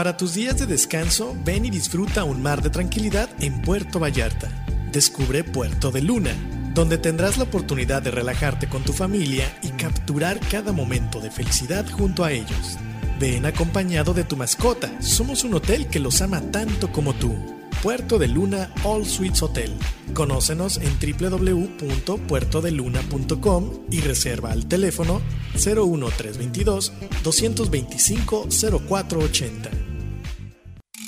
Para 0.00 0.16
tus 0.16 0.32
días 0.32 0.58
de 0.58 0.64
descanso, 0.64 1.36
ven 1.44 1.66
y 1.66 1.70
disfruta 1.70 2.24
un 2.24 2.40
mar 2.40 2.62
de 2.62 2.70
tranquilidad 2.70 3.28
en 3.38 3.60
Puerto 3.60 4.00
Vallarta. 4.00 4.48
Descubre 4.90 5.44
Puerto 5.44 5.90
de 5.90 6.00
Luna, 6.00 6.34
donde 6.72 6.96
tendrás 6.96 7.36
la 7.36 7.44
oportunidad 7.44 8.00
de 8.00 8.10
relajarte 8.10 8.66
con 8.66 8.82
tu 8.82 8.94
familia 8.94 9.54
y 9.62 9.68
capturar 9.72 10.40
cada 10.40 10.72
momento 10.72 11.20
de 11.20 11.30
felicidad 11.30 11.84
junto 11.90 12.24
a 12.24 12.32
ellos. 12.32 12.78
Ven 13.18 13.44
acompañado 13.44 14.14
de 14.14 14.24
tu 14.24 14.38
mascota, 14.38 14.90
somos 15.02 15.44
un 15.44 15.52
hotel 15.52 15.86
que 15.88 16.00
los 16.00 16.22
ama 16.22 16.40
tanto 16.50 16.90
como 16.90 17.12
tú. 17.12 17.36
Puerto 17.82 18.18
de 18.18 18.28
Luna 18.28 18.72
All 18.84 19.04
Suites 19.04 19.42
Hotel. 19.42 19.70
Conócenos 20.14 20.80
en 20.82 20.98
www.puertodeluna.com 20.98 23.70
y 23.90 24.00
reserva 24.00 24.52
al 24.52 24.64
teléfono 24.64 25.20
01322 25.56 26.90
225 27.22 28.48
0480. 28.88 29.89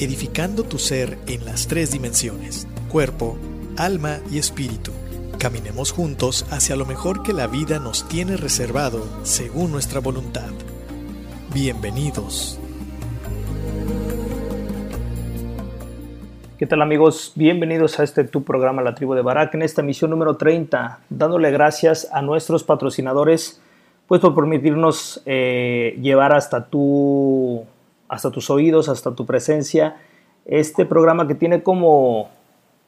edificando 0.00 0.62
tu 0.62 0.78
ser 0.78 1.18
en 1.26 1.44
las 1.44 1.68
tres 1.68 1.92
dimensiones, 1.92 2.66
cuerpo, 2.88 3.36
alma 3.76 4.16
y 4.32 4.38
espíritu. 4.38 4.92
Caminemos 5.38 5.92
juntos 5.92 6.46
hacia 6.50 6.74
lo 6.74 6.86
mejor 6.86 7.22
que 7.22 7.34
la 7.34 7.46
vida 7.46 7.78
nos 7.78 8.08
tiene 8.08 8.38
reservado 8.38 9.06
según 9.24 9.70
nuestra 9.70 10.00
voluntad. 10.00 10.48
Bienvenidos. 11.52 12.58
¿Qué 16.58 16.66
tal 16.66 16.80
amigos? 16.80 17.32
Bienvenidos 17.34 18.00
a 18.00 18.04
este 18.04 18.24
tu 18.24 18.42
programa 18.42 18.80
La 18.80 18.94
Tribu 18.94 19.14
de 19.14 19.22
Barak 19.22 19.54
en 19.54 19.62
esta 19.62 19.82
misión 19.82 20.10
número 20.10 20.36
30, 20.36 21.00
dándole 21.10 21.50
gracias 21.50 22.08
a 22.10 22.22
nuestros 22.22 22.64
patrocinadores 22.64 23.60
pues 24.06 24.22
por 24.22 24.34
permitirnos 24.34 25.22
eh, 25.24 25.96
llevar 26.00 26.32
hasta 26.32 26.64
tu 26.66 27.64
hasta 28.10 28.30
tus 28.30 28.50
oídos, 28.50 28.90
hasta 28.90 29.14
tu 29.14 29.24
presencia 29.24 29.96
este 30.44 30.84
programa 30.84 31.26
que 31.26 31.34
tiene 31.34 31.62
como 31.62 32.28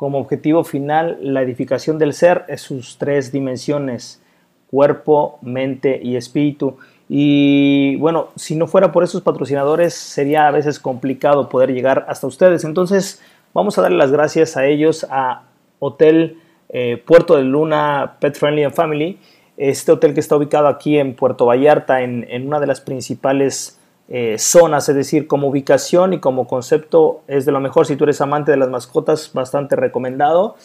como 0.03 0.19
objetivo 0.19 0.65
final 0.65 1.19
la 1.21 1.43
edificación 1.43 1.97
del 1.97 2.13
ser 2.13 2.45
en 2.49 2.59
sus 2.59 2.99
tres 2.99 3.31
dimensiones, 3.31 4.21
cuerpo, 4.69 5.39
mente 5.43 6.01
y 6.03 6.17
espíritu. 6.17 6.77
Y 7.09 7.95
bueno, 7.99 8.31
si 8.35 8.57
no 8.57 8.67
fuera 8.67 8.91
por 8.91 9.05
esos 9.05 9.23
patrocinadores 9.23 9.95
sería 9.95 10.49
a 10.49 10.51
veces 10.51 10.81
complicado 10.81 11.49
poder 11.49 11.73
llegar 11.73 12.05
hasta 12.09 12.27
ustedes. 12.27 12.65
Entonces 12.65 13.23
vamos 13.55 13.79
a 13.79 13.83
darle 13.83 13.97
las 13.97 14.11
gracias 14.11 14.57
a 14.57 14.67
ellos, 14.67 15.07
a 15.09 15.43
Hotel 15.79 16.39
eh, 16.69 17.01
Puerto 17.07 17.37
de 17.37 17.45
Luna 17.45 18.17
Pet 18.19 18.35
Friendly 18.37 18.65
and 18.65 18.75
Family, 18.75 19.21
este 19.57 19.93
hotel 19.93 20.15
que 20.15 20.21
está 20.21 20.37
ubicado 20.37 20.67
aquí 20.67 20.99
en 20.99 21.15
Puerto 21.15 21.47
Vallarta, 21.47 22.03
en, 22.03 22.27
en 22.29 22.49
una 22.49 22.59
de 22.59 22.67
las 22.67 22.81
principales 22.81 23.79
eh, 24.15 24.37
zonas, 24.39 24.87
es 24.91 24.95
decir, 24.95 25.27
como 25.27 25.49
ubicación 25.49 26.13
y 26.13 26.19
como 26.19 26.47
concepto 26.47 27.23
es 27.29 27.47
de 27.47 27.53
lo 27.53 27.61
mejor. 27.61 27.87
Si 27.87 27.97
tú 27.97 28.05
eres 28.05 28.21
amante 28.21 28.51
de 28.51 28.59
las 28.59 28.69
mascotas, 28.69 29.31
bastante 29.33 29.75
recomendado. 29.75 30.57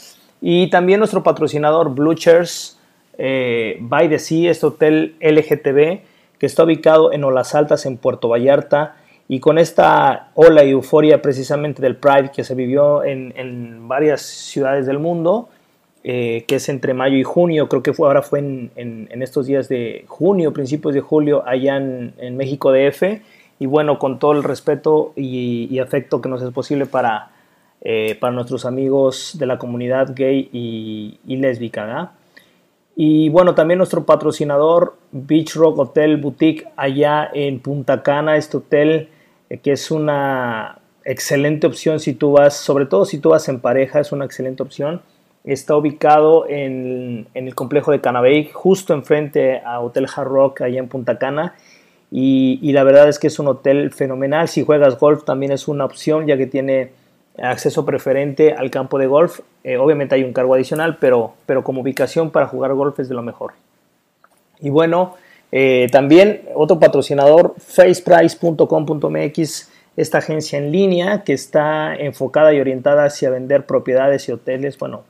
Y 0.41 0.69
también 0.69 0.99
nuestro 0.99 1.23
patrocinador 1.23 1.95
Blue 1.95 2.13
Chairs 2.13 2.77
eh, 3.17 3.77
by 3.79 4.09
the 4.09 4.19
Sea, 4.19 4.51
este 4.51 4.65
hotel 4.65 5.15
LGTB 5.21 6.01
que 6.37 6.45
está 6.45 6.65
ubicado 6.65 7.13
en 7.13 7.23
Olas 7.23 7.55
Altas, 7.55 7.85
en 7.85 7.95
Puerto 7.95 8.27
Vallarta. 8.27 8.97
Y 9.29 9.39
con 9.39 9.57
esta 9.57 10.31
ola 10.33 10.65
y 10.65 10.71
euforia 10.71 11.21
precisamente 11.21 11.81
del 11.81 11.95
Pride 11.95 12.31
que 12.35 12.43
se 12.43 12.53
vivió 12.53 13.05
en, 13.05 13.87
varias 13.87 14.23
ciudades 14.23 14.85
del 14.85 14.99
mundo, 14.99 15.47
eh, 16.03 16.43
que 16.49 16.55
es 16.55 16.67
entre 16.67 16.93
mayo 16.93 17.15
y 17.15 17.23
junio, 17.23 17.69
creo 17.69 17.81
que 17.81 17.93
fue, 17.93 18.07
ahora 18.07 18.21
fue 18.21 18.39
en, 18.39 18.71
en, 18.75 19.21
estos 19.21 19.47
días 19.47 19.69
de 19.69 20.03
junio, 20.07 20.51
principios 20.51 20.93
de 20.93 21.01
julio, 21.01 21.43
allá 21.45 21.77
en, 21.77 22.13
en 22.17 22.35
México 22.35 22.73
DF 22.73 23.21
y 23.59 23.65
bueno, 23.65 23.97
con 23.97 24.19
todo 24.19 24.33
el 24.33 24.43
respeto 24.43 25.13
y, 25.15 25.79
afecto 25.79 26.21
que 26.21 26.29
nos 26.29 26.41
es 26.41 26.51
posible 26.51 26.85
para, 26.85 27.31
eh, 27.81 28.15
para 28.19 28.33
nuestros 28.33 28.65
amigos 28.65 29.35
de 29.37 29.45
la 29.45 29.57
comunidad 29.57 30.13
gay 30.15 30.49
y, 30.51 31.19
y 31.25 31.37
lésbica. 31.37 32.11
Y 32.95 33.29
bueno, 33.29 33.55
también 33.55 33.77
nuestro 33.77 34.05
patrocinador 34.05 34.95
Beach 35.11 35.55
Rock 35.55 35.79
Hotel 35.79 36.17
Boutique 36.17 36.67
allá 36.75 37.29
en 37.33 37.59
Punta 37.59 38.03
Cana, 38.03 38.37
este 38.37 38.57
hotel 38.57 39.09
eh, 39.49 39.57
que 39.59 39.71
es 39.71 39.91
una 39.91 40.79
excelente 41.03 41.67
opción 41.67 41.99
si 41.99 42.13
tú 42.13 42.33
vas, 42.33 42.57
sobre 42.57 42.85
todo 42.85 43.05
si 43.05 43.19
tú 43.19 43.29
vas 43.29 43.47
en 43.49 43.59
pareja, 43.59 43.99
es 43.99 44.11
una 44.11 44.25
excelente 44.25 44.61
opción. 44.63 45.01
Está 45.43 45.77
ubicado 45.77 46.45
en, 46.49 47.27
en 47.33 47.47
el 47.47 47.55
complejo 47.55 47.91
de 47.91 48.01
Canabey, 48.01 48.49
justo 48.51 48.93
enfrente 48.93 49.61
a 49.65 49.79
Hotel 49.79 50.07
Hard 50.13 50.27
Rock 50.27 50.61
allá 50.61 50.79
en 50.79 50.89
Punta 50.89 51.17
Cana 51.17 51.55
y, 52.09 52.71
la 52.71 52.83
verdad 52.83 53.09
es 53.09 53.19
que 53.19 53.27
es 53.27 53.37
un 53.37 53.47
hotel 53.47 53.91
fenomenal. 53.91 54.47
Si 54.47 54.63
juegas 54.63 54.97
golf 54.97 55.25
también 55.25 55.51
es 55.51 55.67
una 55.67 55.83
opción 55.85 56.25
ya 56.25 56.37
que 56.37 56.47
tiene 56.47 56.91
acceso 57.37 57.85
preferente 57.85 58.53
al 58.53 58.71
campo 58.71 58.97
de 58.97 59.07
golf. 59.07 59.41
Eh, 59.63 59.77
obviamente 59.77 60.15
hay 60.15 60.23
un 60.23 60.33
cargo 60.33 60.53
adicional, 60.53 60.97
pero, 60.99 61.33
pero 61.45 61.63
como 61.63 61.81
ubicación 61.81 62.31
para 62.31 62.47
jugar 62.47 62.73
golf 62.73 62.99
es 62.99 63.09
de 63.09 63.15
lo 63.15 63.23
mejor. 63.23 63.53
Y 64.59 64.69
bueno, 64.69 65.15
eh, 65.51 65.87
también 65.91 66.43
otro 66.55 66.79
patrocinador, 66.79 67.55
faceprice.com.mx, 67.57 69.69
esta 69.97 70.19
agencia 70.19 70.57
en 70.57 70.71
línea 70.71 71.23
que 71.23 71.33
está 71.33 71.93
enfocada 71.95 72.53
y 72.53 72.61
orientada 72.61 73.03
hacia 73.03 73.29
vender 73.29 73.65
propiedades 73.65 74.29
y 74.29 74.31
hoteles, 74.31 74.77
bueno, 74.77 75.03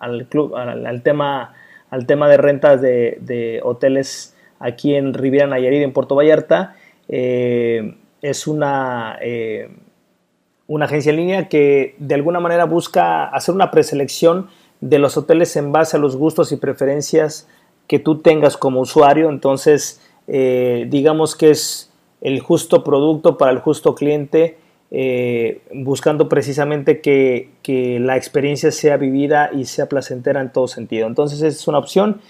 al, 0.00 0.26
club, 0.26 0.56
al, 0.56 1.02
tema, 1.02 1.54
al 1.90 2.06
tema 2.06 2.28
de 2.28 2.36
rentas 2.36 2.80
de, 2.80 3.18
de 3.20 3.60
hoteles 3.62 4.35
aquí 4.58 4.94
en 4.94 5.14
Riviera 5.14 5.46
Nayarit, 5.46 5.82
en 5.82 5.92
Puerto 5.92 6.14
Vallarta. 6.14 6.76
Eh, 7.08 7.96
es 8.22 8.46
una, 8.46 9.18
eh, 9.20 9.70
una 10.66 10.86
agencia 10.86 11.10
en 11.10 11.16
línea 11.16 11.48
que 11.48 11.94
de 11.98 12.14
alguna 12.14 12.40
manera 12.40 12.64
busca 12.64 13.26
hacer 13.26 13.54
una 13.54 13.70
preselección 13.70 14.48
de 14.80 14.98
los 14.98 15.16
hoteles 15.16 15.56
en 15.56 15.72
base 15.72 15.96
a 15.96 16.00
los 16.00 16.16
gustos 16.16 16.52
y 16.52 16.56
preferencias 16.56 17.48
que 17.86 17.98
tú 17.98 18.18
tengas 18.18 18.56
como 18.56 18.80
usuario. 18.80 19.28
Entonces, 19.28 20.00
eh, 20.26 20.86
digamos 20.88 21.36
que 21.36 21.50
es 21.50 21.92
el 22.20 22.40
justo 22.40 22.82
producto 22.82 23.38
para 23.38 23.52
el 23.52 23.58
justo 23.58 23.94
cliente, 23.94 24.58
buscando 25.74 26.28
precisamente 26.28 27.00
que, 27.00 27.50
que, 27.62 27.98
la 28.00 28.16
experiencia 28.16 28.70
sea 28.70 28.96
vivida 28.96 29.50
y 29.52 29.66
sea 29.66 29.88
placentera 29.88 30.40
en 30.40 30.52
todo 30.52 30.68
sentido. 30.68 31.06
Entonces, 31.06 31.42
es 31.42 31.68
una 31.68 31.78
opción. 31.78 32.20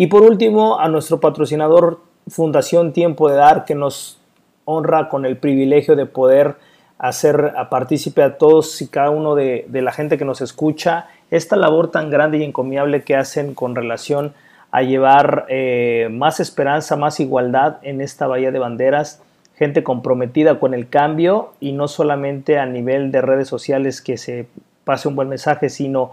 Y 0.00 0.06
por 0.06 0.22
último, 0.22 0.78
a 0.78 0.88
nuestro 0.88 1.18
patrocinador 1.18 1.98
Fundación 2.28 2.92
Tiempo 2.92 3.28
de 3.28 3.34
Dar, 3.34 3.64
que 3.64 3.74
nos 3.74 4.20
honra 4.64 5.08
con 5.08 5.26
el 5.26 5.38
privilegio 5.38 5.96
de 5.96 6.06
poder 6.06 6.54
hacer 6.98 7.54
a 7.56 7.68
partícipe 7.68 8.22
a 8.22 8.38
todos 8.38 8.80
y 8.80 8.86
cada 8.86 9.10
uno 9.10 9.34
de, 9.34 9.66
la 9.72 9.90
gente 9.90 10.16
que 10.16 10.24
nos 10.24 10.40
escucha 10.40 11.08
esta 11.32 11.56
labor 11.56 11.90
tan 11.90 12.10
grande 12.10 12.38
y 12.38 12.44
encomiable 12.44 13.02
que 13.02 13.16
hacen 13.16 13.54
con 13.54 13.74
relación 13.74 14.34
a 14.70 14.82
llevar 14.82 15.46
eh, 15.48 16.06
más 16.12 16.38
esperanza, 16.38 16.94
más 16.94 17.18
igualdad 17.18 17.78
en 17.82 18.00
esta 18.00 18.28
Bahía 18.28 18.52
de 18.52 18.60
Banderas, 18.60 19.20
gente 19.56 19.82
comprometida 19.82 20.60
con 20.60 20.74
el 20.74 20.88
cambio 20.88 21.54
y 21.58 21.72
no 21.72 21.88
solamente 21.88 22.60
a 22.60 22.66
nivel 22.66 23.10
de 23.10 23.20
redes 23.20 23.48
sociales 23.48 24.00
que 24.00 24.16
se 24.16 24.46
pase 24.84 25.08
un 25.08 25.16
buen 25.16 25.28
mensaje, 25.28 25.68
sino 25.68 26.12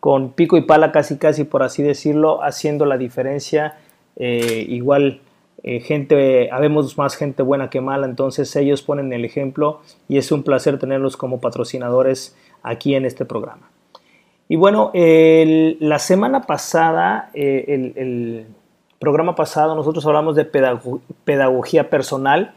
con 0.00 0.32
pico 0.32 0.56
y 0.56 0.62
pala 0.62 0.92
casi 0.92 1.18
casi 1.18 1.44
por 1.44 1.62
así 1.62 1.82
decirlo, 1.82 2.42
haciendo 2.42 2.86
la 2.86 2.98
diferencia 2.98 3.76
eh, 4.16 4.66
igual 4.68 5.20
eh, 5.62 5.80
gente, 5.80 6.50
habemos 6.52 6.98
más 6.98 7.16
gente 7.16 7.42
buena 7.42 7.70
que 7.70 7.80
mala, 7.80 8.06
entonces 8.06 8.54
ellos 8.56 8.82
ponen 8.82 9.12
el 9.12 9.24
ejemplo 9.24 9.80
y 10.08 10.18
es 10.18 10.30
un 10.30 10.42
placer 10.42 10.78
tenerlos 10.78 11.16
como 11.16 11.40
patrocinadores 11.40 12.36
aquí 12.62 12.94
en 12.94 13.04
este 13.04 13.24
programa. 13.24 13.70
Y 14.48 14.56
bueno, 14.56 14.92
la 14.94 15.98
semana 15.98 16.42
pasada, 16.42 17.30
eh, 17.34 17.92
el, 17.96 18.46
programa 18.98 19.36
pasado, 19.36 19.76
nosotros 19.76 20.04
hablamos 20.06 20.34
de 20.34 20.44
pedagogía 21.24 21.88
personal, 21.88 22.54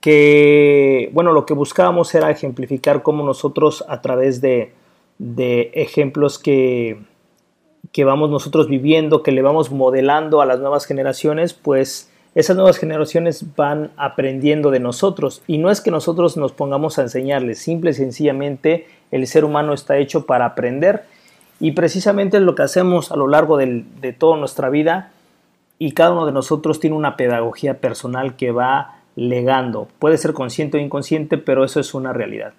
que 0.00 1.10
bueno, 1.12 1.32
lo 1.32 1.44
que 1.44 1.54
buscábamos 1.54 2.14
era 2.14 2.30
ejemplificar 2.30 3.02
cómo 3.02 3.24
nosotros 3.24 3.84
a 3.88 4.00
través 4.00 4.40
de, 4.40 4.72
de 5.22 5.70
ejemplos 5.74 6.40
que, 6.40 6.98
que 7.92 8.04
vamos 8.04 8.28
nosotros 8.28 8.68
viviendo, 8.68 9.22
que 9.22 9.30
le 9.30 9.40
vamos 9.40 9.70
modelando 9.70 10.40
a 10.40 10.46
las 10.46 10.58
nuevas 10.58 10.84
generaciones, 10.84 11.54
pues 11.54 12.10
esas 12.34 12.56
nuevas 12.56 12.78
generaciones 12.78 13.54
van 13.54 13.92
aprendiendo 13.96 14.72
de 14.72 14.80
nosotros. 14.80 15.42
Y 15.46 15.58
no 15.58 15.70
es 15.70 15.80
que 15.80 15.92
nosotros 15.92 16.36
nos 16.36 16.50
pongamos 16.50 16.98
a 16.98 17.02
enseñarles, 17.02 17.60
simple 17.60 17.90
y 17.90 17.94
sencillamente 17.94 18.86
el 19.12 19.26
ser 19.28 19.44
humano 19.44 19.74
está 19.74 19.96
hecho 19.98 20.26
para 20.26 20.46
aprender. 20.46 21.04
Y 21.60 21.72
precisamente 21.72 22.38
es 22.38 22.42
lo 22.42 22.56
que 22.56 22.62
hacemos 22.62 23.12
a 23.12 23.16
lo 23.16 23.28
largo 23.28 23.56
de 23.56 24.16
toda 24.18 24.36
nuestra 24.36 24.70
vida 24.70 25.12
y 25.78 25.92
cada 25.92 26.12
uno 26.12 26.26
de 26.26 26.32
nosotros 26.32 26.80
tiene 26.80 26.96
una 26.96 27.16
pedagogía 27.16 27.78
personal 27.78 28.34
que 28.34 28.50
va 28.50 28.96
legando, 29.14 29.88
puede 29.98 30.18
ser 30.18 30.32
consciente 30.32 30.78
o 30.78 30.80
inconsciente, 30.80 31.38
pero 31.38 31.64
eso 31.64 31.78
es 31.78 31.94
una 31.94 32.12
realidad. 32.12 32.54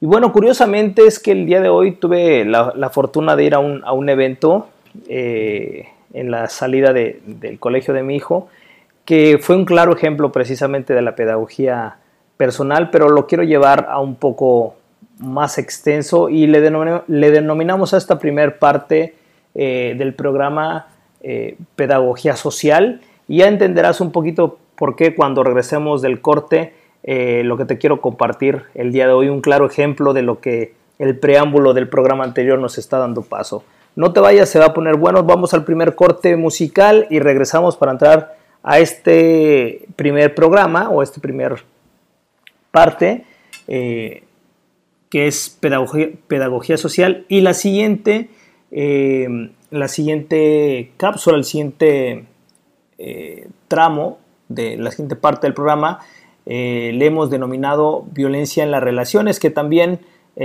Y 0.00 0.06
bueno, 0.06 0.32
curiosamente 0.32 1.06
es 1.06 1.18
que 1.18 1.32
el 1.32 1.46
día 1.46 1.60
de 1.60 1.68
hoy 1.68 1.92
tuve 1.92 2.44
la, 2.44 2.90
fortuna 2.90 3.34
de 3.34 3.44
ir 3.44 3.54
a 3.54 3.58
un, 3.58 4.08
evento 4.08 4.68
eh, 5.08 5.88
en 6.14 6.30
la 6.30 6.48
salida 6.48 6.92
del 6.92 7.58
colegio 7.58 7.92
de 7.94 8.04
mi 8.04 8.14
hijo, 8.14 8.48
que 9.04 9.38
fue 9.38 9.56
un 9.56 9.64
claro 9.64 9.94
ejemplo 9.94 10.30
precisamente 10.30 10.94
de 10.94 11.02
la 11.02 11.16
pedagogía 11.16 11.96
personal, 12.36 12.90
pero 12.90 13.08
lo 13.08 13.26
quiero 13.26 13.42
llevar 13.42 13.88
a 13.90 13.98
un 14.00 14.14
poco 14.14 14.76
más 15.18 15.58
extenso 15.58 16.28
y 16.28 16.46
le, 16.46 16.60
denominamos 16.60 17.92
a 17.92 17.96
esta 17.96 18.20
primer 18.20 18.58
parte 18.58 19.14
eh, 19.56 19.94
del 19.98 20.14
programa 20.14 20.86
eh, 21.22 21.56
pedagogía 21.74 22.36
social. 22.36 23.00
Y 23.26 23.38
ya 23.38 23.48
entenderás 23.48 24.00
un 24.00 24.12
poquito 24.12 24.58
por 24.76 24.94
qué 24.94 25.16
cuando 25.16 25.42
regresemos 25.42 26.02
del 26.02 26.20
corte 26.20 26.72
eh, 27.04 27.42
lo 27.44 27.56
que 27.56 27.64
te 27.64 27.78
quiero 27.78 28.00
compartir 28.00 28.64
el 28.74 28.92
día 28.92 29.06
de 29.06 29.12
hoy, 29.12 29.28
un 29.28 29.40
claro 29.40 29.66
ejemplo 29.66 30.12
de 30.12 30.22
lo 30.22 30.40
que 30.40 30.74
el 30.98 31.16
preámbulo 31.18 31.74
del 31.74 31.88
programa 31.88 32.24
anterior 32.24 32.58
nos 32.58 32.76
está 32.76 32.98
dando 32.98 33.22
paso. 33.22 33.64
No 33.94 34.12
te 34.12 34.20
vayas, 34.20 34.48
se 34.48 34.58
va 34.58 34.66
a 34.66 34.74
poner 34.74 34.96
bueno, 34.96 35.22
vamos 35.22 35.54
al 35.54 35.64
primer 35.64 35.94
corte 35.94 36.36
musical 36.36 37.06
y 37.10 37.20
regresamos 37.20 37.76
para 37.76 37.92
entrar 37.92 38.36
a 38.62 38.80
este 38.80 39.86
primer 39.96 40.34
programa 40.34 40.90
o 40.90 41.02
este 41.02 41.20
primer 41.20 41.62
parte 42.70 43.24
eh, 43.68 44.24
que 45.08 45.26
es 45.26 45.56
pedagogía, 45.60 46.76
social 46.76 47.24
y 47.28 47.40
la 47.40 47.54
siguiente 47.54 48.28
eh, 48.70 49.50
la 49.70 49.88
siguiente 49.88 50.92
cápsula 50.96 51.38
el 51.38 51.44
siguiente 51.44 52.26
tramo 53.68 54.18
de 54.48 54.76
la 54.76 54.90
siguiente 54.90 55.16
parte 55.16 55.46
del 55.46 55.54
programa 55.54 56.00
le 56.48 57.04
hemos 57.04 57.28
denominado 57.28 58.06
violencia 58.12 58.64
en 58.64 58.70
las 58.70 58.82
relaciones 58.82 59.38
que 59.38 59.50
también 59.50 60.00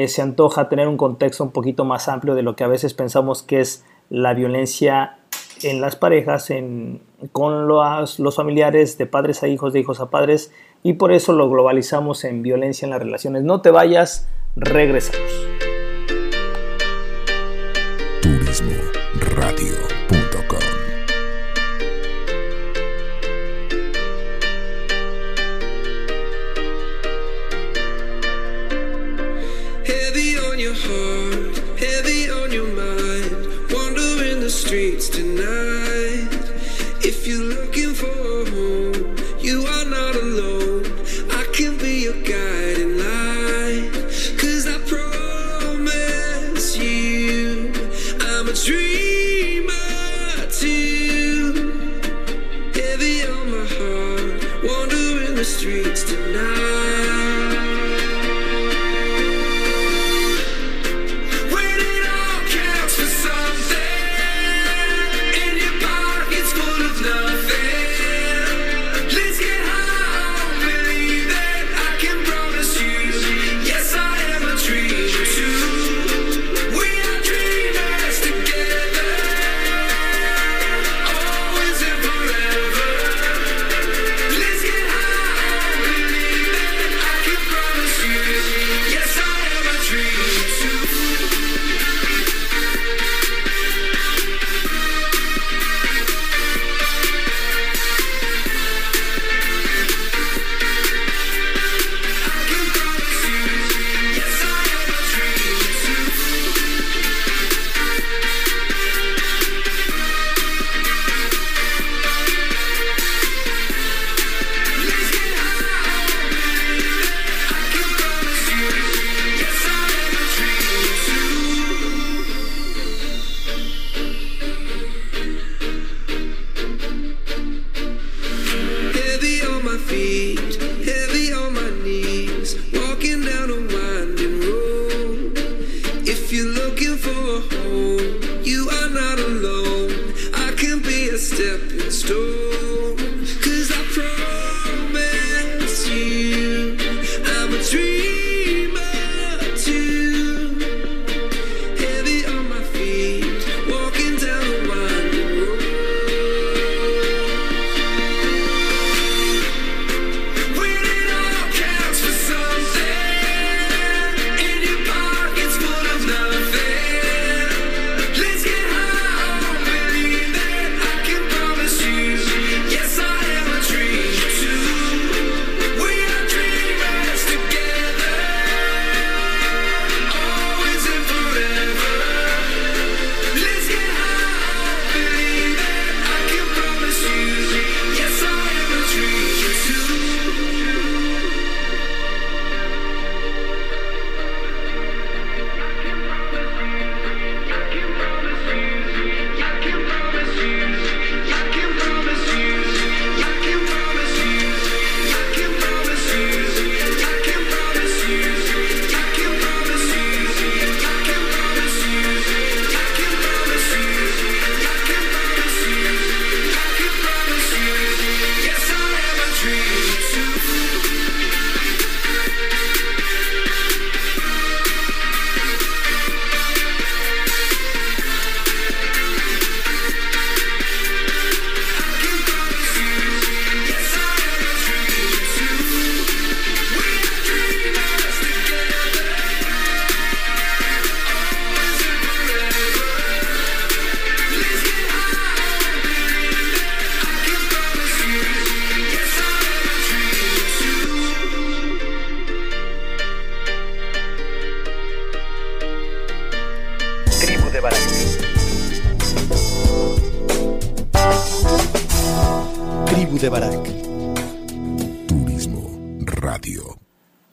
se 0.07 0.21
antoja 0.21 0.67
tener 0.67 0.87
un 0.87 0.97
contexto 0.97 1.43
un 1.43 1.51
poquito 1.51 1.85
más 1.85 2.09
amplio 2.09 2.35
de 2.35 2.41
lo 2.41 2.55
que 2.55 2.65
a 2.65 2.67
veces 2.67 2.93
pensamos 2.93 3.41
que 3.41 3.61
es 3.61 3.85
la 4.09 4.33
violencia 4.33 5.17
en 5.63 5.81
las 5.81 5.95
parejas, 5.95 6.49
en, 6.49 7.01
con 7.31 7.67
los, 7.67 8.19
los 8.19 8.35
familiares, 8.35 8.97
de 8.97 9.05
padres 9.05 9.43
a 9.43 9.47
hijos, 9.47 9.73
de 9.73 9.79
hijos 9.79 9.99
a 9.99 10.09
padres, 10.09 10.51
y 10.83 10.93
por 10.93 11.11
eso 11.11 11.33
lo 11.33 11.49
globalizamos 11.49 12.23
en 12.25 12.41
violencia 12.41 12.85
en 12.85 12.91
las 12.91 12.99
relaciones. 12.99 13.43
No 13.43 13.61
te 13.61 13.71
vayas, 13.71 14.27
regresamos. 14.55 15.52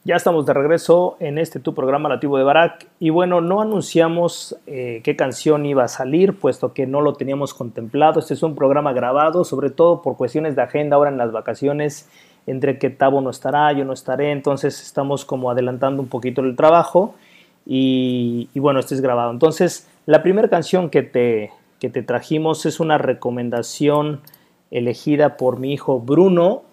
Ya 0.05 0.15
estamos 0.15 0.45
de 0.45 0.53
regreso 0.53 1.17
en 1.19 1.37
este 1.37 1.59
tu 1.59 1.75
programa 1.75 2.07
Nativo 2.07 2.37
de 2.37 2.45
Barak 2.45 2.87
y 2.97 3.09
bueno, 3.09 3.41
no 3.41 3.59
anunciamos 3.59 4.55
eh, 4.67 5.01
qué 5.03 5.17
canción 5.17 5.65
iba 5.65 5.83
a 5.83 5.89
salir 5.89 6.39
puesto 6.39 6.71
que 6.73 6.87
no 6.87 7.01
lo 7.01 7.15
teníamos 7.15 7.53
contemplado. 7.53 8.21
Este 8.21 8.35
es 8.35 8.41
un 8.41 8.55
programa 8.55 8.93
grabado, 8.93 9.43
sobre 9.43 9.69
todo 9.69 10.01
por 10.01 10.15
cuestiones 10.15 10.55
de 10.55 10.61
agenda 10.61 10.95
ahora 10.95 11.09
en 11.09 11.17
las 11.17 11.33
vacaciones, 11.33 12.07
entre 12.47 12.79
que 12.79 12.89
Tabo 12.89 13.19
no 13.19 13.29
estará, 13.29 13.73
yo 13.73 13.83
no 13.83 13.91
estaré, 13.91 14.31
entonces 14.31 14.81
estamos 14.81 15.25
como 15.25 15.51
adelantando 15.51 16.01
un 16.01 16.07
poquito 16.07 16.39
el 16.39 16.55
trabajo 16.55 17.15
y, 17.65 18.47
bueno, 18.55 18.79
este 18.79 18.95
es 18.95 19.01
grabado. 19.01 19.31
Entonces, 19.31 19.89
la 20.05 20.23
primera 20.23 20.47
canción 20.47 20.89
que 20.89 21.03
te, 21.03 21.51
que 21.81 21.89
te 21.89 22.01
trajimos 22.01 22.65
es 22.65 22.79
una 22.79 22.97
recomendación 22.97 24.21
elegida 24.71 25.35
por 25.37 25.59
mi 25.59 25.73
hijo 25.73 25.99
Bruno, 25.99 26.63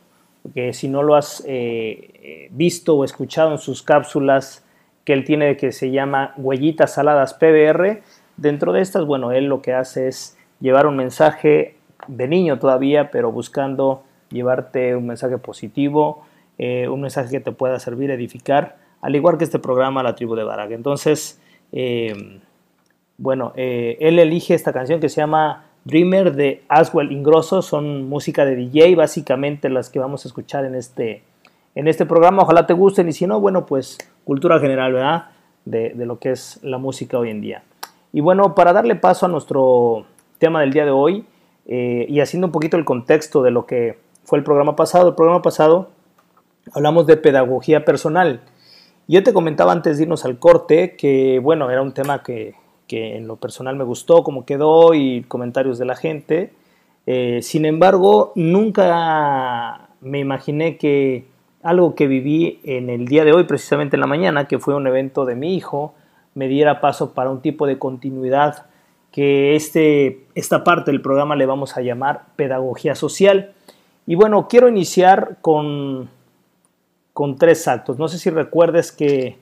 que 0.54 0.72
si 0.72 0.88
no 0.88 1.02
lo 1.02 1.16
has 1.16 1.44
eh, 1.46 2.10
eh, 2.14 2.48
visto 2.52 2.94
o 2.94 3.04
escuchado 3.04 3.52
en 3.52 3.58
sus 3.58 3.82
cápsulas 3.82 4.64
que 5.04 5.12
él 5.12 5.24
tiene 5.24 5.56
que 5.56 5.72
se 5.72 5.90
llama 5.90 6.32
Huellitas 6.36 6.94
Saladas 6.94 7.34
PBR, 7.34 8.02
dentro 8.36 8.72
de 8.72 8.80
estas, 8.80 9.04
bueno, 9.04 9.32
él 9.32 9.46
lo 9.46 9.62
que 9.62 9.72
hace 9.72 10.08
es 10.08 10.38
llevar 10.60 10.86
un 10.86 10.96
mensaje 10.96 11.76
de 12.06 12.28
niño 12.28 12.58
todavía, 12.58 13.10
pero 13.10 13.32
buscando 13.32 14.04
llevarte 14.30 14.94
un 14.94 15.06
mensaje 15.06 15.38
positivo, 15.38 16.24
eh, 16.58 16.88
un 16.88 17.00
mensaje 17.00 17.30
que 17.30 17.40
te 17.40 17.52
pueda 17.52 17.78
servir, 17.78 18.10
edificar, 18.10 18.76
al 19.00 19.16
igual 19.16 19.38
que 19.38 19.44
este 19.44 19.58
programa 19.58 20.02
La 20.02 20.14
Tribu 20.14 20.34
de 20.34 20.44
Barak. 20.44 20.70
Entonces, 20.72 21.40
bueno, 23.16 23.52
él 23.56 24.18
elige 24.18 24.54
esta 24.54 24.72
canción 24.72 25.00
que 25.00 25.08
se 25.08 25.20
llama 25.20 25.67
Dreamer 25.84 26.34
de 26.34 26.62
Aswell 26.68 27.12
Ingrosso 27.12 27.62
son 27.62 28.08
música 28.08 28.44
de 28.44 28.56
DJ, 28.56 28.94
básicamente 28.96 29.68
las 29.68 29.90
que 29.90 29.98
vamos 29.98 30.24
a 30.24 30.28
escuchar 30.28 30.64
en 30.64 30.74
este, 30.74 31.22
en 31.74 31.88
este 31.88 32.06
programa. 32.06 32.42
Ojalá 32.42 32.66
te 32.66 32.74
gusten 32.74 33.08
y 33.08 33.12
si 33.12 33.26
no, 33.26 33.40
bueno, 33.40 33.66
pues 33.66 33.98
cultura 34.24 34.58
general, 34.58 34.92
¿verdad? 34.92 35.26
De, 35.64 35.94
lo 35.96 36.18
que 36.18 36.30
es 36.30 36.60
la 36.62 36.78
música 36.78 37.18
hoy 37.18 37.30
en 37.30 37.40
día. 37.40 37.62
Y 38.12 38.20
bueno, 38.20 38.54
para 38.54 38.72
darle 38.72 38.96
paso 38.96 39.26
a 39.26 39.28
nuestro 39.28 40.06
tema 40.38 40.60
del 40.60 40.72
día 40.72 40.84
de 40.84 40.90
hoy 40.90 41.24
eh, 41.66 42.06
y 42.08 42.20
haciendo 42.20 42.46
un 42.46 42.52
poquito 42.52 42.76
el 42.76 42.84
contexto 42.84 43.42
de 43.42 43.50
lo 43.50 43.66
que 43.66 43.98
fue 44.24 44.38
el 44.38 44.44
programa 44.44 44.76
pasado, 44.76 45.08
el 45.08 45.14
programa 45.14 45.42
pasado 45.42 45.90
hablamos 46.74 47.06
de 47.06 47.16
pedagogía 47.16 47.84
personal. 47.84 48.40
Yo 49.06 49.22
te 49.22 49.32
comentaba 49.32 49.72
antes 49.72 49.96
de 49.96 50.04
irnos 50.04 50.24
al 50.24 50.38
corte 50.38 50.96
que, 50.96 51.38
bueno, 51.38 51.70
era 51.70 51.80
un 51.80 51.92
tema 51.92 52.22
que, 52.22 52.54
que 52.88 53.16
en 53.16 53.28
lo 53.28 53.36
personal 53.36 53.76
me 53.76 53.84
gustó 53.84 54.24
cómo 54.24 54.44
quedó 54.44 54.94
y 54.94 55.22
comentarios 55.22 55.78
de 55.78 55.84
la 55.84 55.94
gente. 55.94 56.52
Eh, 57.06 57.40
sin 57.42 57.64
embargo, 57.64 58.32
nunca 58.34 59.90
me 60.00 60.18
imaginé 60.18 60.76
que 60.76 61.26
algo 61.62 61.94
que 61.94 62.06
viví 62.06 62.60
en 62.64 62.90
el 62.90 63.06
día 63.06 63.24
de 63.24 63.32
hoy, 63.32 63.44
precisamente 63.44 63.96
en 63.96 64.00
la 64.00 64.06
mañana, 64.06 64.48
que 64.48 64.58
fue 64.58 64.74
un 64.74 64.86
evento 64.86 65.24
de 65.24 65.36
mi 65.36 65.54
hijo, 65.54 65.94
me 66.34 66.48
diera 66.48 66.80
paso 66.80 67.14
para 67.14 67.30
un 67.30 67.40
tipo 67.40 67.66
de 67.66 67.78
continuidad 67.78 68.66
que 69.12 69.56
este, 69.56 70.26
esta 70.34 70.64
parte 70.64 70.90
del 70.90 71.00
programa 71.00 71.36
le 71.36 71.46
vamos 71.46 71.76
a 71.76 71.80
llamar 71.80 72.26
pedagogía 72.36 72.94
social. 72.94 73.52
Y 74.06 74.14
bueno, 74.14 74.48
quiero 74.48 74.68
iniciar 74.68 75.38
con, 75.40 76.08
con 77.12 77.36
tres 77.36 77.66
actos. 77.68 77.98
No 77.98 78.08
sé 78.08 78.18
si 78.18 78.30
recuerdes 78.30 78.92
que 78.92 79.36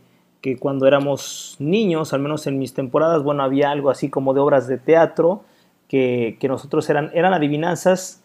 que 0.46 0.56
cuando 0.56 0.86
éramos 0.86 1.56
niños, 1.58 2.12
al 2.12 2.20
menos 2.20 2.46
en 2.46 2.56
mis 2.60 2.72
temporadas, 2.72 3.24
bueno, 3.24 3.42
había 3.42 3.72
algo 3.72 3.90
así 3.90 4.08
como 4.08 4.32
de 4.32 4.38
obras 4.38 4.68
de 4.68 4.78
teatro 4.78 5.42
que, 5.88 6.38
nosotros 6.44 6.88
eran, 6.88 7.10
eran 7.14 7.34
adivinanzas 7.34 8.22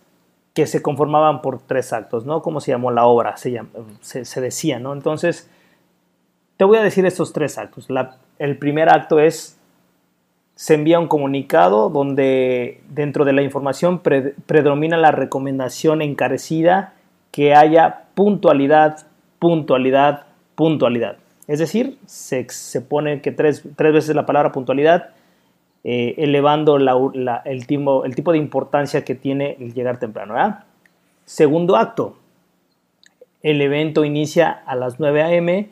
que 0.54 0.68
se 0.68 0.84
conformaban 0.84 1.42
por 1.42 1.64
tres 1.64 1.92
actos, 1.94 2.28
¿no? 2.28 2.44
¿Cómo 2.44 2.62
se 2.62 2.70
llamó 2.70 2.92
la 2.92 3.08
obra? 3.08 3.38
Se, 3.38 3.66
se, 4.02 4.40
decía, 4.40 4.80
¿no? 4.80 4.94
Entonces, 4.94 5.50
te 6.58 6.64
voy 6.64 6.78
a 6.78 6.84
decir 6.84 7.08
estos 7.08 7.34
tres 7.34 7.58
actos. 7.58 7.88
el 8.38 8.58
primer 8.60 8.90
acto 8.90 9.20
es, 9.20 9.60
se 10.54 10.76
envía 10.76 11.00
un 11.00 11.08
comunicado 11.08 11.90
donde 11.90 12.84
dentro 12.88 13.26
de 13.26 13.34
la 13.34 13.42
información 13.42 14.00
predomina 14.00 14.96
la 14.96 15.10
recomendación 15.10 16.04
encarecida 16.04 16.94
que 17.32 17.56
haya 17.56 18.04
puntualidad, 18.14 19.08
puntualidad, 19.40 20.28
puntualidad. 20.54 21.18
Es 21.48 21.60
decir, 21.60 21.98
se, 22.06 22.46
pone 22.82 23.22
que 23.22 23.32
tres, 23.32 23.64
veces 23.78 24.16
la 24.16 24.26
palabra 24.26 24.52
puntualidad, 24.52 25.10
eh, 25.84 26.16
elevando 26.18 26.78
el, 26.78 27.68
tipo, 27.68 28.06
el, 28.06 28.16
tipo, 28.16 28.32
de 28.32 28.38
importancia 28.38 29.04
que 29.04 29.16
tiene 29.16 29.58
el 29.60 29.74
llegar 29.74 30.00
temprano. 30.00 30.36
Segundo 31.26 31.76
acto, 31.76 32.16
el 33.42 33.62
evento 33.62 34.06
inicia 34.06 34.50
a 34.66 34.76
las 34.76 35.00
9 35.00 35.22
a.m., 35.24 35.70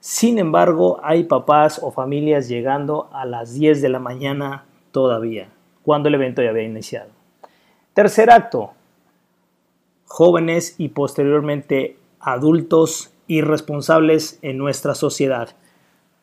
sin 0.00 0.38
embargo, 0.38 1.00
hay 1.02 1.24
papás 1.24 1.80
o 1.82 1.90
familias 1.90 2.46
llegando 2.46 3.08
a 3.10 3.24
las 3.24 3.54
10 3.54 3.80
de 3.80 3.88
la 3.88 4.00
mañana 4.00 4.66
todavía, 4.92 5.48
cuando 5.82 6.10
el 6.10 6.16
evento 6.16 6.42
ya 6.42 6.50
había 6.50 6.64
iniciado. 6.64 7.08
Tercer 7.94 8.30
acto, 8.30 8.72
jóvenes 10.04 10.74
y 10.76 10.90
posteriormente 10.90 11.96
adultos 12.20 13.13
irresponsables 13.26 14.38
en 14.42 14.58
nuestra 14.58 14.94
sociedad. 14.94 15.50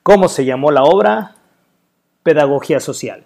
¿Cómo 0.04 0.28
se 0.28 0.46
llamó 0.46 0.72
la 0.72 0.84
obra? 0.84 1.36
pedagogía 2.24 2.80
social. 2.80 3.24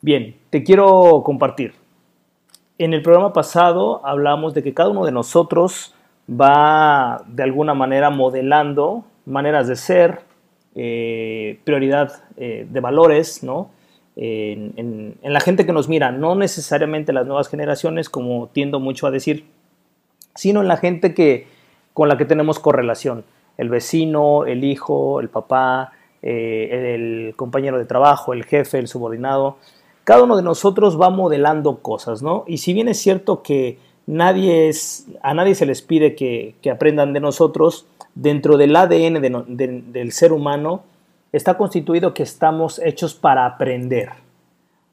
Bien, 0.00 0.36
te 0.50 0.62
quiero 0.62 1.22
compartir. 1.24 1.74
En 2.78 2.92
el 2.92 3.02
programa 3.02 3.32
pasado 3.32 4.04
hablamos 4.04 4.54
de 4.54 4.62
que 4.62 4.74
cada 4.74 4.90
uno 4.90 5.04
de 5.04 5.12
nosotros 5.12 5.94
va 6.28 7.22
de 7.26 7.42
alguna 7.42 7.74
manera 7.74 8.10
modelando 8.10 9.04
maneras 9.24 9.68
de 9.68 9.76
ser, 9.76 10.20
eh, 10.74 11.60
prioridad 11.64 12.24
eh, 12.36 12.66
de 12.68 12.80
valores, 12.80 13.42
¿no? 13.42 13.70
En, 14.18 14.72
en, 15.22 15.32
la 15.32 15.40
gente 15.40 15.66
que 15.66 15.74
nos 15.74 15.90
mira, 15.90 16.10
no 16.10 16.36
necesariamente 16.36 17.12
las 17.12 17.26
nuevas 17.26 17.48
generaciones, 17.48 18.08
como 18.08 18.48
tiendo 18.48 18.80
mucho 18.80 19.06
a 19.06 19.10
decir, 19.10 19.44
sino 20.34 20.62
en 20.62 20.68
la 20.68 20.78
gente 20.78 21.12
que, 21.12 21.48
con 21.96 22.10
la 22.10 22.18
que 22.18 22.26
tenemos 22.26 22.58
correlación. 22.58 23.24
El 23.56 23.70
vecino, 23.70 24.44
el 24.44 24.64
hijo, 24.64 25.18
el 25.18 25.30
papá, 25.30 25.92
eh, 26.20 26.94
el 26.94 27.34
compañero 27.36 27.78
de 27.78 27.86
trabajo, 27.86 28.34
el 28.34 28.44
jefe, 28.44 28.78
el 28.78 28.86
subordinado. 28.86 29.56
Cada 30.04 30.22
uno 30.22 30.36
de 30.36 30.42
nosotros 30.42 31.00
va 31.00 31.08
modelando 31.08 31.78
cosas, 31.78 32.20
¿no? 32.20 32.44
Y 32.46 32.58
si 32.58 32.74
bien 32.74 32.88
es 32.88 32.98
cierto 32.98 33.42
que 33.42 33.78
nadie 34.04 34.68
es, 34.68 35.06
a 35.22 35.32
nadie 35.32 35.54
se 35.54 35.64
les 35.64 35.80
pide 35.80 36.14
que, 36.14 36.54
aprendan 36.70 37.14
de 37.14 37.20
nosotros, 37.20 37.86
dentro 38.14 38.58
del 38.58 38.76
ADN 38.76 39.22
del 39.88 40.12
ser 40.12 40.34
humano 40.34 40.82
está 41.32 41.56
constituido 41.56 42.12
que 42.12 42.24
estamos 42.24 42.78
hechos 42.78 43.14
para 43.14 43.46
aprender. 43.46 44.10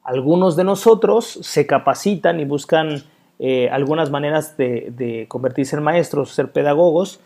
Algunos 0.04 0.56
de 0.56 0.64
nosotros 0.64 1.38
se 1.42 1.66
capacitan 1.66 2.40
y 2.40 2.46
buscan 2.46 3.04
eh, 3.38 3.68
algunas 3.70 4.10
maneras 4.10 4.56
de, 4.56 5.26
convertirse 5.28 5.76
en 5.76 5.82
maestros, 5.82 6.30
ser 6.30 6.52
pedagogos. 6.52 7.20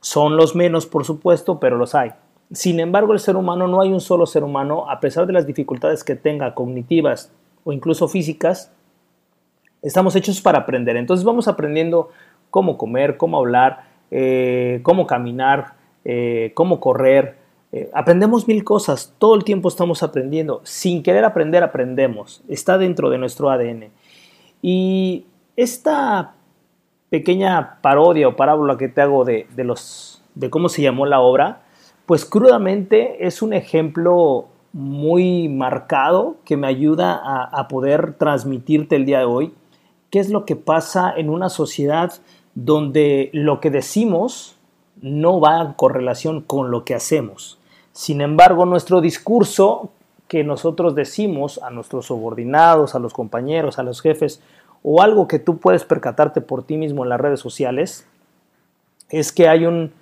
Son 0.00 0.36
los 0.36 0.56
menos, 0.56 0.86
por 0.86 1.04
supuesto, 1.04 1.60
pero 1.60 1.76
los 1.76 1.94
hay. 1.94 2.12
Sin 2.52 2.80
embargo, 2.80 3.12
el 3.12 3.20
ser 3.20 3.36
humano 3.36 3.68
no 3.68 3.80
hay 3.80 3.92
un 3.92 4.00
solo 4.00 4.26
ser 4.26 4.42
humano, 4.42 4.90
a 4.90 4.98
pesar 4.98 5.26
de 5.26 5.32
las 5.32 5.46
dificultades 5.46 6.02
que 6.02 6.16
tenga 6.16 6.54
cognitivas 6.54 7.32
o 7.62 7.72
incluso 7.72 8.08
físicas, 8.08 8.72
estamos 9.82 10.16
hechos 10.16 10.40
para 10.40 10.58
aprender. 10.58 10.96
Entonces 10.96 11.24
vamos 11.24 11.46
aprendiendo 11.46 12.10
cómo 12.50 12.76
comer, 12.76 13.16
cómo 13.16 13.38
hablar, 13.38 13.84
eh, 14.10 14.80
cómo 14.82 15.06
caminar, 15.06 15.74
eh, 16.04 16.52
cómo 16.54 16.80
correr. 16.80 17.38
aprendemos 17.94 18.48
mil 18.48 18.64
cosas, 18.64 19.14
todo 19.18 19.36
el 19.36 19.44
tiempo 19.44 19.68
estamos 19.68 20.02
aprendiendo. 20.02 20.60
Sin 20.64 21.04
querer 21.04 21.24
aprender, 21.24 21.62
aprendemos. 21.62 22.42
Está 22.48 22.78
dentro 22.78 23.10
de 23.10 23.18
nuestro 23.18 23.48
ADN. 23.48 23.92
Y 24.62 25.26
esta 25.56 26.34
pequeña 27.10 27.78
parodia 27.82 28.28
o 28.28 28.36
parábola 28.36 28.78
que 28.78 28.88
te 28.88 29.00
hago 29.00 29.24
de, 29.24 29.46
los, 29.56 30.22
de 30.34 30.48
cómo 30.50 30.68
se 30.68 30.82
llamó 30.82 31.06
la 31.06 31.20
obra, 31.20 31.62
pues 32.06 32.24
crudamente 32.24 33.26
es 33.26 33.42
un 33.42 33.52
ejemplo 33.52 34.48
muy 34.72 35.48
marcado 35.48 36.36
que 36.44 36.56
me 36.56 36.68
ayuda 36.68 37.14
a, 37.14 37.44
a, 37.44 37.68
poder 37.68 38.14
transmitirte 38.14 38.96
el 38.96 39.04
día 39.04 39.18
de 39.18 39.24
hoy 39.24 39.54
qué 40.10 40.20
es 40.20 40.30
lo 40.30 40.44
que 40.44 40.54
pasa 40.54 41.12
en 41.16 41.28
una 41.28 41.48
sociedad 41.48 42.12
donde 42.54 43.30
lo 43.32 43.60
que 43.60 43.70
decimos 43.70 44.56
no 45.00 45.40
va 45.40 45.60
en 45.60 45.72
correlación 45.72 46.40
con 46.40 46.70
lo 46.70 46.84
que 46.84 46.94
hacemos. 46.94 47.58
Sin 47.92 48.20
embargo, 48.20 48.66
nuestro 48.66 49.00
discurso 49.00 49.90
que 50.30 50.44
nosotros 50.44 50.94
decimos 50.94 51.58
a 51.60 51.70
nuestros 51.70 52.06
subordinados, 52.06 52.94
a 52.94 53.00
los 53.00 53.12
compañeros, 53.12 53.80
a 53.80 53.82
los 53.82 54.00
jefes, 54.00 54.40
o 54.84 55.02
algo 55.02 55.26
que 55.26 55.40
tú 55.40 55.58
puedes 55.58 55.82
percatarte 55.82 56.40
por 56.40 56.62
ti 56.62 56.76
mismo 56.76 57.02
en 57.02 57.08
las 57.08 57.20
redes 57.20 57.40
sociales, 57.40 58.06
es 59.08 59.32
que 59.32 59.48
hay 59.48 59.66
un, 59.66 59.92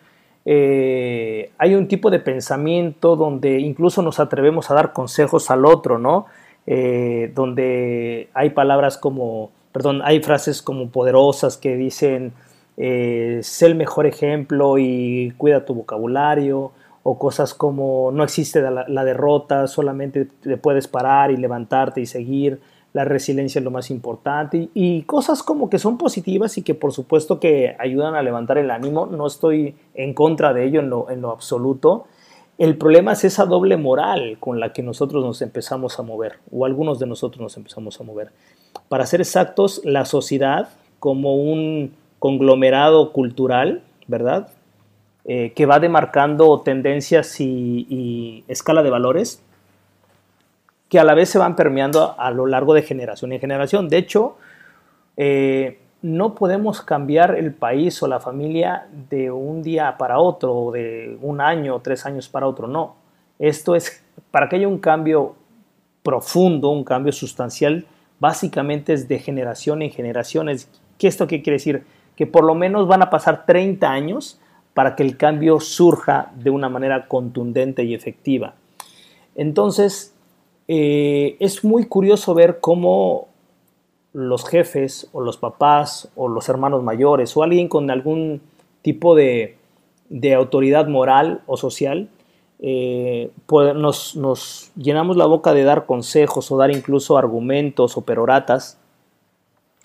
eh, 0.44 1.50
hay 1.56 1.74
un 1.74 1.88
tipo 1.88 2.10
de 2.10 2.18
pensamiento 2.18 3.16
donde 3.16 3.58
incluso 3.58 4.02
nos 4.02 4.20
atrevemos 4.20 4.70
a 4.70 4.74
dar 4.74 4.92
consejos 4.92 5.50
al 5.50 5.64
otro, 5.64 5.98
¿no? 5.98 6.26
Eh, 6.66 7.32
donde 7.34 8.28
hay 8.34 8.50
palabras 8.50 8.98
como, 8.98 9.50
perdón, 9.72 10.02
hay 10.04 10.22
frases 10.22 10.60
como 10.60 10.90
poderosas 10.90 11.56
que 11.56 11.74
dicen, 11.74 12.34
eh, 12.76 13.40
sé 13.42 13.64
el 13.64 13.76
mejor 13.76 14.06
ejemplo 14.06 14.76
y 14.76 15.32
cuida 15.38 15.64
tu 15.64 15.74
vocabulario, 15.74 16.72
o 17.10 17.18
cosas 17.18 17.54
como 17.54 18.10
no 18.12 18.22
existe 18.22 18.60
la, 18.60 19.04
derrota, 19.04 19.66
solamente 19.66 20.26
te 20.26 20.58
puedes 20.58 20.88
parar 20.88 21.30
y 21.30 21.38
levantarte 21.38 22.02
y 22.02 22.06
seguir, 22.06 22.60
la 22.92 23.06
resiliencia 23.06 23.60
es 23.60 23.64
lo 23.64 23.70
más 23.70 23.90
importante 23.90 24.68
y, 24.74 25.02
cosas 25.04 25.42
como 25.42 25.70
que 25.70 25.78
son 25.78 25.96
positivas 25.96 26.58
y 26.58 26.62
que 26.62 26.74
por 26.74 26.92
supuesto 26.92 27.40
que 27.40 27.74
ayudan 27.78 28.14
a 28.14 28.20
levantar 28.20 28.58
el 28.58 28.70
ánimo, 28.70 29.06
no 29.06 29.26
estoy 29.26 29.74
en 29.94 30.12
contra 30.12 30.52
de 30.52 30.66
ello 30.66 30.80
en 30.80 30.90
lo, 30.90 31.08
en 31.08 31.22
lo 31.22 31.30
absoluto. 31.30 32.04
El 32.58 32.76
problema 32.76 33.12
es 33.12 33.24
esa 33.24 33.46
doble 33.46 33.78
moral 33.78 34.36
con 34.38 34.60
la 34.60 34.74
que 34.74 34.82
nosotros 34.82 35.24
nos 35.24 35.40
empezamos 35.40 35.98
a 35.98 36.02
mover, 36.02 36.40
o 36.52 36.66
algunos 36.66 36.98
de 36.98 37.06
nosotros 37.06 37.40
nos 37.40 37.56
empezamos 37.56 37.98
a 38.02 38.04
mover. 38.04 38.32
Para 38.90 39.06
ser 39.06 39.22
exactos, 39.22 39.80
la 39.82 40.04
sociedad 40.04 40.68
como 40.98 41.36
un 41.36 41.94
conglomerado 42.18 43.14
cultural, 43.14 43.82
¿verdad? 44.08 44.50
Eh, 45.30 45.52
que 45.54 45.66
va 45.66 45.78
demarcando 45.78 46.62
tendencias 46.62 47.38
y, 47.38 48.44
escala 48.48 48.82
de 48.82 48.88
valores 48.88 49.42
que 50.88 50.98
a 50.98 51.04
la 51.04 51.12
vez 51.12 51.28
se 51.28 51.36
van 51.36 51.54
permeando 51.54 52.18
a, 52.18 52.30
lo 52.30 52.46
largo 52.46 52.72
de 52.72 52.80
generación 52.80 53.34
en 53.34 53.40
generación. 53.40 53.90
De 53.90 53.98
hecho, 53.98 54.38
eh, 55.18 55.80
no 56.00 56.34
podemos 56.34 56.80
cambiar 56.80 57.34
el 57.34 57.52
país 57.52 58.02
o 58.02 58.08
la 58.08 58.20
familia 58.20 58.86
de 59.10 59.30
un 59.30 59.62
día 59.62 59.98
para 59.98 60.18
otro, 60.18 60.54
o 60.54 60.72
de 60.72 61.18
un 61.20 61.42
año 61.42 61.74
o 61.74 61.80
tres 61.80 62.06
años 62.06 62.26
para 62.30 62.46
otro, 62.46 62.66
no. 62.66 62.96
Esto 63.38 63.76
es, 63.76 64.02
para 64.30 64.48
que 64.48 64.56
haya 64.56 64.66
un 64.66 64.78
cambio 64.78 65.34
profundo, 66.02 66.70
un 66.70 66.84
cambio 66.84 67.12
sustancial, 67.12 67.84
básicamente 68.18 68.94
es 68.94 69.08
de 69.08 69.18
generación 69.18 69.82
en 69.82 69.90
generaciones. 69.90 70.70
¿Qué 70.96 71.06
esto 71.06 71.26
qué 71.26 71.42
quiere 71.42 71.56
decir? 71.56 71.84
Que 72.16 72.26
por 72.26 72.44
lo 72.44 72.54
menos 72.54 72.88
van 72.88 73.02
a 73.02 73.10
pasar 73.10 73.44
30 73.44 73.90
años 73.90 74.40
para 74.78 74.94
que 74.94 75.02
el 75.02 75.16
cambio 75.16 75.58
surja 75.58 76.30
de 76.36 76.50
una 76.50 76.68
manera 76.68 77.08
contundente 77.08 77.82
y 77.82 77.94
efectiva. 77.94 78.54
Entonces, 79.34 80.14
eh, 80.68 81.36
es 81.40 81.64
muy 81.64 81.86
curioso 81.86 82.32
ver 82.32 82.60
cómo 82.60 83.26
los 84.12 84.48
jefes 84.48 85.08
o 85.10 85.20
los 85.20 85.36
papás 85.36 86.12
o 86.14 86.28
los 86.28 86.48
hermanos 86.48 86.84
mayores 86.84 87.36
o 87.36 87.42
alguien 87.42 87.66
con 87.66 87.90
algún 87.90 88.40
tipo 88.82 89.16
de, 89.16 89.56
autoridad 90.36 90.86
moral 90.86 91.42
o 91.46 91.56
social, 91.56 92.08
eh, 92.60 93.32
pues 93.46 93.74
nos, 93.74 94.14
nos, 94.14 94.70
llenamos 94.76 95.16
la 95.16 95.26
boca 95.26 95.54
de 95.54 95.64
dar 95.64 95.86
consejos 95.86 96.52
o 96.52 96.56
dar 96.56 96.70
incluso 96.70 97.18
argumentos 97.18 97.96
o 97.96 98.02
peroratas, 98.02 98.78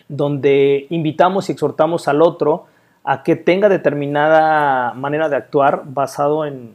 donde 0.07 0.85
invitamos 0.91 1.49
y 1.49 1.53
exhortamos 1.53 2.07
al 2.07 2.21
otro 2.21 2.67
a 3.03 3.23
que 3.23 3.35
tenga 3.35 3.69
determinada 3.69 4.93
manera 4.93 5.29
de 5.29 5.35
actuar 5.35 5.83
basado 5.85 6.45
en, 6.45 6.73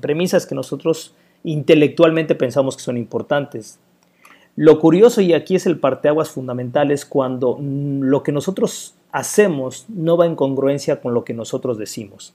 premisas 0.00 0.46
que 0.46 0.54
nosotros 0.54 1.14
intelectualmente 1.44 2.34
pensamos 2.34 2.76
que 2.76 2.82
son 2.82 2.96
importantes. 2.96 3.78
Lo 4.56 4.80
curioso, 4.80 5.20
y 5.20 5.32
aquí 5.32 5.54
es 5.54 5.66
el 5.66 5.78
parteaguas 5.78 6.30
fundamental, 6.30 6.90
es 6.90 7.06
cuando 7.06 7.58
lo 7.60 8.22
que 8.22 8.32
nosotros 8.32 8.94
hacemos 9.12 9.86
no 9.88 10.16
va 10.16 10.26
en 10.26 10.36
congruencia 10.36 11.00
con 11.00 11.14
lo 11.14 11.24
que 11.24 11.34
nosotros 11.34 11.78
decimos. 11.78 12.34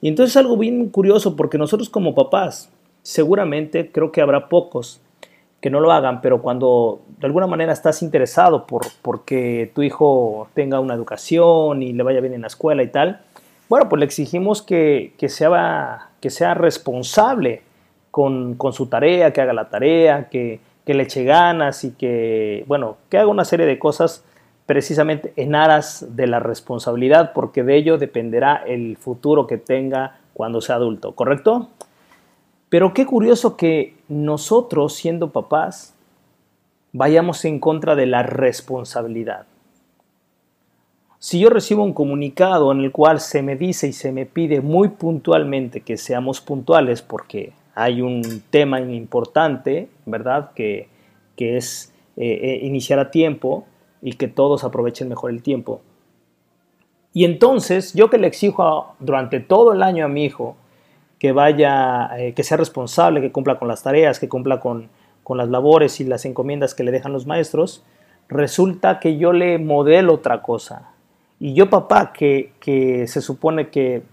Y 0.00 0.08
entonces 0.08 0.32
es 0.32 0.36
algo 0.36 0.56
bien 0.56 0.88
curioso 0.88 1.36
porque 1.36 1.58
nosotros 1.58 1.88
como 1.88 2.14
papás, 2.14 2.70
seguramente 3.02 3.90
creo 3.90 4.12
que 4.12 4.20
habrá 4.20 4.48
pocos 4.48 5.00
que 5.60 5.70
no 5.70 5.80
lo 5.80 5.90
hagan, 5.92 6.20
pero 6.20 6.40
cuando 6.40 7.00
de 7.18 7.26
alguna 7.26 7.46
manera 7.46 7.72
estás 7.72 8.02
interesado 8.02 8.66
por 8.66 8.82
porque 9.02 9.72
tu 9.74 9.82
hijo 9.82 10.48
tenga 10.54 10.78
una 10.78 10.94
educación 10.94 11.82
y 11.82 11.92
le 11.92 12.02
vaya 12.02 12.20
bien 12.20 12.34
en 12.34 12.42
la 12.42 12.46
escuela 12.46 12.82
y 12.82 12.88
tal, 12.88 13.22
bueno, 13.68 13.88
pues 13.88 13.98
le 13.98 14.06
exigimos 14.06 14.62
que, 14.62 15.12
sea, 15.28 16.08
que 16.20 16.30
sea 16.30 16.54
responsable 16.54 17.62
con, 18.10 18.56
su 18.72 18.86
tarea, 18.86 19.32
que 19.32 19.40
haga 19.40 19.52
la 19.52 19.68
tarea, 19.68 20.28
que, 20.30 20.60
que, 20.86 20.94
le 20.94 21.02
eche 21.02 21.24
ganas 21.24 21.84
y 21.84 21.90
que, 21.92 22.64
bueno, 22.66 22.96
que 23.10 23.18
haga 23.18 23.28
una 23.28 23.44
serie 23.44 23.66
de 23.66 23.78
cosas 23.78 24.24
precisamente 24.64 25.32
en 25.36 25.54
aras 25.54 26.16
de 26.16 26.26
la 26.26 26.40
responsabilidad, 26.40 27.32
porque 27.32 27.62
de 27.62 27.76
ello 27.76 27.98
dependerá 27.98 28.62
el 28.66 28.96
futuro 28.96 29.46
que 29.46 29.58
tenga 29.58 30.18
cuando 30.34 30.60
sea 30.60 30.76
adulto, 30.76 31.12
¿correcto? 31.14 31.68
Pero 32.68 32.94
qué 32.94 33.06
curioso 33.06 33.56
que 33.56 33.97
nosotros, 34.08 34.94
siendo 34.94 35.30
papás, 35.30 35.94
vayamos 36.92 37.44
en 37.44 37.60
contra 37.60 37.94
de 37.94 38.06
la 38.06 38.22
responsabilidad. 38.22 39.46
Si 41.20 41.40
yo 41.40 41.50
recibo 41.50 41.82
un 41.82 41.94
comunicado 41.94 42.70
en 42.70 42.80
el 42.80 42.92
cual 42.92 43.20
se 43.20 43.42
me 43.42 43.56
dice 43.56 43.88
y 43.88 43.92
se 43.92 44.12
me 44.12 44.24
pide 44.24 44.60
muy 44.60 44.88
puntualmente 44.88 45.80
que 45.80 45.96
seamos 45.96 46.40
puntuales 46.40 47.02
porque 47.02 47.52
hay 47.74 48.00
un 48.02 48.42
tema 48.50 48.80
importante, 48.80 49.88
¿verdad? 50.06 50.52
Que, 50.54 50.88
es 51.36 51.92
eh, 52.16 52.40
eh, 52.42 52.66
iniciar 52.66 52.98
a 52.98 53.10
tiempo 53.10 53.66
y 54.02 54.14
que 54.14 54.26
todos 54.28 54.64
aprovechen 54.64 55.08
mejor 55.08 55.30
el 55.30 55.42
tiempo. 55.42 55.80
Y 57.12 57.24
entonces 57.24 57.94
yo 57.94 58.10
que 58.10 58.18
le 58.18 58.26
exijo 58.26 58.94
durante 58.98 59.40
todo 59.40 59.72
el 59.72 59.82
año 59.82 60.04
a 60.04 60.08
mi 60.08 60.24
hijo 60.24 60.56
que 61.18 61.32
vaya, 61.32 62.10
eh, 62.18 62.32
que 62.34 62.44
sea 62.44 62.56
responsable, 62.56 63.20
que 63.20 63.32
cumpla 63.32 63.58
con 63.58 63.68
las 63.68 63.82
tareas, 63.82 64.18
que 64.20 64.28
cumpla 64.28 64.60
con, 64.60 64.88
las 65.30 65.50
labores 65.50 66.00
y 66.00 66.04
las 66.04 66.24
encomiendas 66.24 66.74
que 66.74 66.84
le 66.84 66.90
dejan 66.90 67.12
los 67.12 67.26
maestros, 67.26 67.84
resulta 68.28 68.98
que 68.98 69.18
yo 69.18 69.34
le 69.34 69.58
modelo 69.58 70.14
otra 70.14 70.40
cosa. 70.40 70.92
Y 71.38 71.52
yo, 71.52 71.68
papá, 71.68 72.14
que, 72.14 73.04
se 73.06 73.20
supone 73.20 73.68
que 73.68 74.04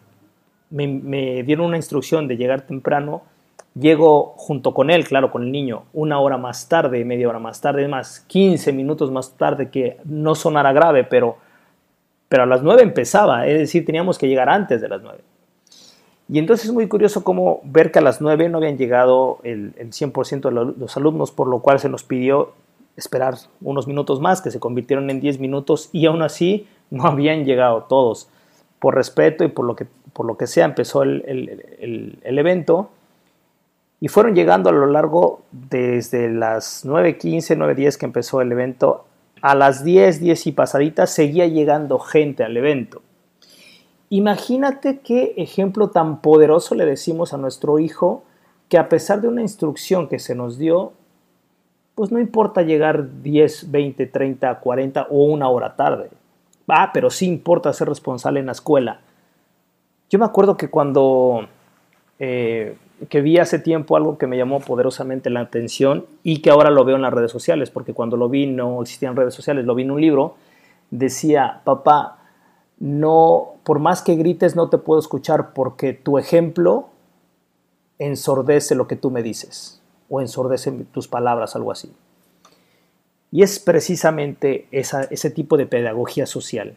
me, 0.70 0.88
me, 0.88 1.44
dieron 1.44 1.68
una 1.68 1.78
instrucción 1.78 2.28
de 2.28 2.36
llegar 2.36 2.63
temprano, 2.63 3.22
llego 3.80 4.34
junto 4.36 4.74
con 4.74 4.89
él, 4.89 5.06
claro, 5.06 5.32
con 5.32 5.44
el 5.44 5.54
niño, 5.54 5.84
una 5.94 6.20
hora 6.20 6.38
más 6.38 6.68
tarde, 6.68 7.06
media 7.06 7.30
hora 7.30 7.39
más 7.39 7.62
tarde, 7.62 7.88
más 7.88 8.20
15 8.28 8.74
minutos 8.74 9.10
más 9.10 9.38
tarde, 9.38 9.70
que 9.70 9.98
no 10.04 10.36
sonara 10.36 10.74
grave, 10.74 11.06
pero, 11.06 11.38
pero 12.28 12.44
a 12.44 12.46
las 12.46 12.62
9 12.62 12.82
empezaba, 12.84 13.48
es 13.48 13.58
decir, 13.58 13.86
teníamos 13.86 14.18
que 14.18 14.28
llegar 14.28 14.50
antes 14.50 14.82
de 14.82 14.89
las 14.89 15.02
9. 15.02 15.20
Y 16.28 16.40
entonces 16.40 16.68
es 16.68 16.74
muy 16.74 16.88
curioso 16.88 17.24
cómo 17.24 17.62
ver 17.64 17.92
que 17.92 18.00
a 18.00 18.02
las 18.02 18.20
9 18.20 18.50
no 18.50 18.58
habían 18.58 18.78
llegado 18.78 19.40
el, 19.44 19.76
100% 19.76 20.42
de 20.42 20.74
los 20.80 20.98
alumnos, 20.98 21.32
por 21.32 21.48
lo 21.48 21.60
cual 21.60 21.80
se 21.80 21.90
nos 21.90 22.04
pidió 22.04 22.54
esperar 22.98 23.36
unos 23.62 23.88
minutos 23.88 24.22
más, 24.22 24.42
que 24.42 24.52
se 24.52 24.60
convirtieron 24.60 25.10
en 25.10 25.20
10 25.20 25.40
minutos, 25.40 25.90
y 25.92 26.06
aún 26.06 26.22
así 26.22 26.68
no 26.90 27.06
habían 27.06 27.46
llegado 27.46 27.84
todos. 27.84 28.30
Por 28.80 28.96
respeto 28.96 29.44
y 29.44 29.50
por 29.50 29.66
lo 29.66 29.76
que, 29.76 29.86
por 30.14 30.26
lo 30.26 30.38
que 30.38 30.48
sea, 30.48 30.66
empezó 30.66 31.04
el, 31.04 32.20
el 32.24 32.40
evento 32.40 32.90
y 34.06 34.08
fueron 34.08 34.36
llegando 34.36 34.70
a 34.70 34.74
lo 34.74 34.86
largo 34.88 35.42
desde 35.52 36.30
las 36.30 36.86
9.15, 36.86 37.58
9.10 37.58 37.98
que 37.98 38.06
empezó 38.06 38.42
el 38.42 38.52
evento, 38.52 39.06
a 39.42 39.56
las 39.56 39.84
10, 39.84 40.20
10 40.20 40.48
y 40.48 40.52
pasaditas 40.52 41.10
seguía 41.12 41.48
llegando 41.48 42.00
gente 42.00 42.44
al 42.44 42.58
evento. 42.58 43.02
Imagínate 44.10 45.00
qué 45.00 45.34
ejemplo 45.38 45.89
tan 45.89 46.22
poderoso 46.22 46.76
le 46.76 46.86
decimos 46.86 47.34
a 47.34 47.38
nuestro 47.38 47.80
hijo 47.80 48.24
que 48.70 48.78
a 48.78 48.89
pesar 48.89 49.22
de 49.22 49.28
una 49.28 49.41
instrucción 49.41 50.08
que 50.08 50.20
se 50.20 50.36
nos 50.36 50.58
dio, 50.58 50.94
pues 51.96 52.12
no 52.12 52.20
importa 52.20 52.62
llegar 52.62 53.22
10, 53.22 53.72
20, 53.72 54.06
30, 54.08 54.60
40 54.60 55.08
o 55.10 55.24
una 55.24 55.50
hora 55.50 55.76
tarde. 55.76 56.10
Ah, 56.68 56.91
pero 56.94 57.10
sí 57.10 57.28
importa 57.28 57.72
ser 57.74 57.88
responsable 57.88 58.39
en 58.39 58.48
la 58.48 58.52
escuela. 58.52 59.00
Yo 60.10 60.20
me 60.20 60.26
acuerdo 60.26 60.58
que 60.58 60.70
cuando 60.70 61.48
eh, 62.20 62.78
que 63.10 63.22
vi 63.22 63.38
hace 63.38 63.60
tiempo 63.60 63.98
algo 63.98 64.18
que 64.18 64.28
me 64.28 64.38
llamó 64.38 64.60
poderosamente 64.60 65.30
la 65.30 65.41
atención 65.41 66.06
y 66.24 66.41
que 66.41 66.50
ahora 66.50 66.70
lo 66.70 66.86
veo 66.86 66.96
en 66.96 67.02
las 67.02 67.13
redes 67.13 67.32
sociales, 67.32 67.70
porque 67.70 67.94
cuando 67.94 68.15
lo 68.18 68.30
vi 68.30 68.48
no 68.48 68.82
existían 68.82 69.15
redes 69.15 69.34
sociales, 69.34 69.65
lo 69.65 69.76
vi 69.76 69.84
en 69.84 69.91
un 69.91 70.02
libro, 70.02 70.36
decía, 70.91 71.62
papá, 71.63 72.20
no, 72.80 73.55
por 73.65 73.80
más 73.80 74.04
que 74.04 74.15
grites, 74.15 74.56
no 74.56 74.69
te 74.69 74.78
puedo 74.78 74.99
escuchar 74.99 75.54
porque 75.54 75.93
tu 75.93 76.19
ejemplo 76.19 76.89
ensordece 77.97 78.75
lo 78.75 78.88
que 78.88 78.95
tú 78.95 79.10
me 79.10 79.23
dices 79.23 79.82
o 80.08 80.21
ensordece 80.21 80.71
tus 80.93 81.08
palabras, 81.08 81.56
algo 81.56 81.71
así. 81.71 81.91
Y 83.32 83.41
es 83.41 83.60
precisamente 83.60 84.67
ese 84.71 85.32
tipo 85.32 85.58
de 85.58 85.65
pedagogía 85.65 86.28
social. 86.28 86.75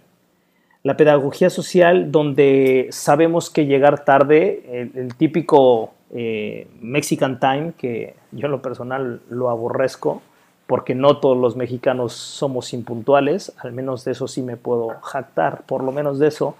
La 0.83 0.97
pedagogía 0.97 1.51
social 1.51 2.11
donde 2.11 2.89
sabemos 2.91 3.51
que 3.51 3.67
llegar 3.67 4.07
tarde, 4.07 4.91
el, 4.95 5.15
típico 5.15 5.91
eh, 6.15 6.69
Mexican 6.81 7.39
Time, 7.39 7.75
que 7.77 8.15
yo 8.33 8.47
en 8.47 8.53
lo 8.53 8.63
personal 8.63 9.21
lo 9.29 9.51
aborrezco, 9.51 10.23
porque 10.67 10.95
no 10.95 11.19
todos 11.19 11.37
los 11.37 11.55
mexicanos 11.55 12.15
somos 12.15 12.73
impuntuales, 12.73 13.53
al 13.59 13.73
menos 13.73 14.05
de 14.05 14.13
eso 14.13 14.27
sí 14.27 14.43
me 14.43 14.57
puedo 14.57 15.01
jactar, 15.03 15.63
por 15.67 15.85
lo 15.85 15.93
menos 15.93 16.19
de 16.19 16.29
eso, 16.29 16.57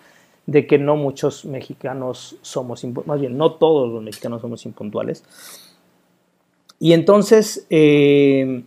de 0.49 0.67
que 0.67 0.79
no 0.79 0.97
muchos 0.97 1.45
mexicanos 1.45 2.39
somos, 2.41 2.83
más 3.05 3.21
bien 3.21 3.37
no 3.37 3.53
todos 3.53 3.93
los 3.93 4.03
mexicanos 4.03 4.41
somos 4.41 4.65
impuntuales. 4.65 5.23
Y 6.81 6.95
entonces 6.95 7.67
eh, 7.69 8.65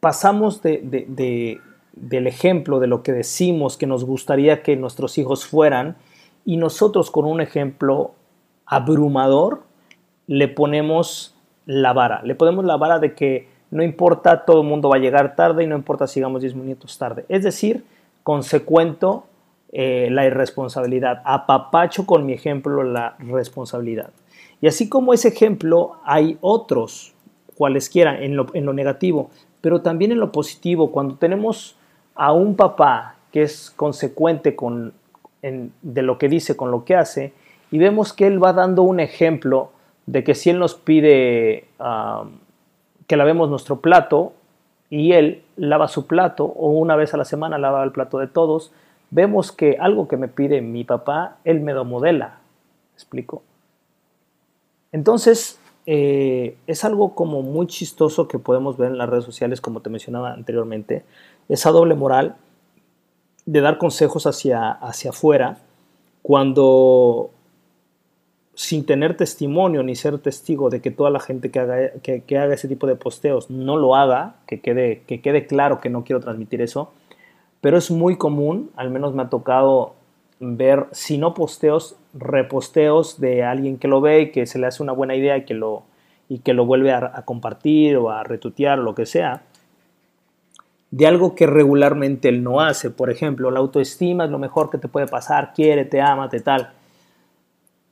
pasamos 0.00 0.62
del 0.62 1.60
ejemplo, 2.26 2.80
de 2.80 2.86
lo 2.86 3.02
que 3.02 3.12
decimos 3.12 3.76
que 3.76 3.86
nos 3.86 4.04
gustaría 4.04 4.62
que 4.62 4.74
nuestros 4.74 5.18
hijos 5.18 5.44
fueran, 5.44 5.98
y 6.46 6.56
nosotros 6.56 7.10
con 7.10 7.26
un 7.26 7.42
ejemplo 7.42 8.12
abrumador 8.64 9.64
le 10.28 10.48
ponemos 10.48 11.34
la 11.66 11.92
vara, 11.92 12.22
le 12.22 12.34
ponemos 12.34 12.64
la 12.64 12.78
vara 12.78 12.98
de 12.98 13.14
que 13.14 13.48
no 13.70 13.82
importa, 13.82 14.46
todo 14.46 14.62
el 14.62 14.66
mundo 14.66 14.88
va 14.88 14.96
a 14.96 15.00
llegar 15.00 15.36
tarde 15.36 15.64
y 15.64 15.66
no 15.66 15.76
importa 15.76 16.06
si 16.06 16.20
llegamos 16.20 16.40
10 16.40 16.54
minutos 16.54 16.96
tarde. 16.96 17.26
Es 17.28 17.42
decir, 17.42 17.84
consecuento 18.22 19.26
eh, 19.72 20.08
la 20.10 20.26
irresponsabilidad. 20.26 21.22
Apapacho 21.24 22.06
con 22.06 22.24
mi 22.24 22.32
ejemplo 22.32 22.82
la 22.82 23.16
responsabilidad. 23.18 24.10
Y 24.60 24.68
así 24.68 24.88
como 24.88 25.12
ese 25.12 25.28
ejemplo, 25.28 25.96
hay 26.04 26.38
otros, 26.40 27.14
cualesquiera, 27.56 28.20
en 28.22 28.36
lo, 28.36 28.46
en 28.54 28.64
lo 28.64 28.72
negativo, 28.72 29.30
pero 29.60 29.82
también 29.82 30.12
en 30.12 30.20
lo 30.20 30.32
positivo. 30.32 30.90
Cuando 30.92 31.16
tenemos 31.16 31.76
a 32.14 32.32
un 32.32 32.56
papá 32.56 33.16
que 33.32 33.42
es 33.42 33.70
consecuente 33.70 34.54
con, 34.56 34.92
de 35.42 36.02
lo 36.02 36.18
que 36.18 36.28
dice 36.28 36.56
con 36.56 36.70
lo 36.70 36.84
que 36.84 36.96
hace, 36.96 37.32
y 37.70 37.78
vemos 37.78 38.12
que 38.12 38.26
él 38.26 38.42
va 38.42 38.52
dando 38.52 38.82
un 38.82 39.00
ejemplo 39.00 39.70
de 40.06 40.22
que 40.24 40.34
si 40.34 40.50
él 40.50 40.58
nos 40.58 40.74
pide 40.74 41.64
que 43.06 43.16
lavemos 43.16 43.50
nuestro 43.50 43.80
plato 43.80 44.32
y 44.88 45.12
él 45.12 45.42
lava 45.56 45.88
su 45.88 46.06
plato 46.06 46.44
o 46.44 46.70
una 46.70 46.96
vez 46.96 47.12
a 47.14 47.16
la 47.16 47.24
semana 47.24 47.58
lava 47.58 47.82
el 47.84 47.92
plato 47.92 48.18
de 48.18 48.26
todos, 48.26 48.72
vemos 49.10 49.52
que 49.52 49.76
algo 49.80 50.08
que 50.08 50.16
me 50.16 50.28
pide 50.28 50.60
mi 50.60 50.84
papá, 50.84 51.38
él 51.44 51.60
me 51.60 51.72
lo 51.72 51.84
modela. 51.84 52.38
explico? 52.94 53.42
Entonces, 54.92 55.58
eh, 55.86 56.56
es 56.66 56.84
algo 56.84 57.14
como 57.14 57.42
muy 57.42 57.66
chistoso 57.66 58.28
que 58.28 58.38
podemos 58.38 58.76
ver 58.76 58.90
en 58.90 58.98
las 58.98 59.08
redes 59.08 59.24
sociales, 59.24 59.60
como 59.60 59.80
te 59.80 59.90
mencionaba 59.90 60.32
anteriormente, 60.32 61.04
esa 61.48 61.70
doble 61.70 61.94
moral 61.94 62.36
de 63.44 63.60
dar 63.60 63.78
consejos 63.78 64.26
hacia, 64.26 64.70
hacia 64.72 65.10
afuera 65.10 65.58
cuando 66.22 67.30
sin 68.56 68.86
tener 68.86 69.16
testimonio 69.16 69.82
ni 69.82 69.94
ser 69.94 70.18
testigo 70.18 70.70
de 70.70 70.80
que 70.80 70.90
toda 70.90 71.10
la 71.10 71.20
gente 71.20 71.50
que 71.50 71.60
haga, 71.60 71.90
que, 72.02 72.38
haga 72.38 72.54
ese 72.54 72.68
tipo 72.68 72.86
de 72.86 72.96
posteos 72.96 73.50
no 73.50 73.76
lo 73.76 73.94
haga, 73.94 74.36
que 74.46 74.60
quede, 74.60 75.02
que 75.06 75.20
quede 75.20 75.46
claro 75.46 75.78
que 75.78 75.90
no 75.90 76.04
quiero 76.04 76.20
transmitir 76.20 76.62
eso, 76.62 76.90
pero 77.60 77.78
es 77.78 77.90
muy 77.90 78.16
común, 78.16 78.70
al 78.76 78.90
menos 78.90 79.14
me 79.14 79.22
ha 79.22 79.28
tocado 79.28 79.94
ver, 80.40 80.86
si 80.92 81.18
no 81.18 81.34
posteos, 81.34 81.96
reposteos 82.14 83.20
de 83.20 83.42
alguien 83.42 83.78
que 83.78 83.88
lo 83.88 84.00
ve 84.00 84.22
y 84.22 84.32
que 84.32 84.46
se 84.46 84.58
le 84.58 84.66
hace 84.66 84.82
una 84.82 84.92
buena 84.92 85.14
idea 85.14 85.36
y 85.36 85.44
que 85.44 85.54
lo, 85.54 85.84
y 86.28 86.40
que 86.40 86.54
lo 86.54 86.66
vuelve 86.66 86.92
a, 86.92 87.22
compartir 87.24 87.96
o 87.96 88.10
a 88.10 88.22
retuitear 88.24 88.80
o 88.80 88.82
lo 88.82 88.94
que 88.94 89.06
sea, 89.06 89.42
de 90.90 91.06
algo 91.06 91.34
que 91.34 91.46
regularmente 91.46 92.28
él 92.28 92.42
no 92.42 92.60
hace. 92.60 92.90
Por 92.90 93.10
ejemplo, 93.10 93.50
la 93.50 93.60
autoestima 93.60 94.24
es 94.24 94.30
lo 94.30 94.38
mejor 94.38 94.70
que 94.70 94.78
te 94.78 94.88
puede 94.88 95.06
pasar, 95.06 95.52
quiere, 95.54 95.84
te 95.84 96.00
ama, 96.00 96.28
te 96.28 96.40
tal 96.40 96.72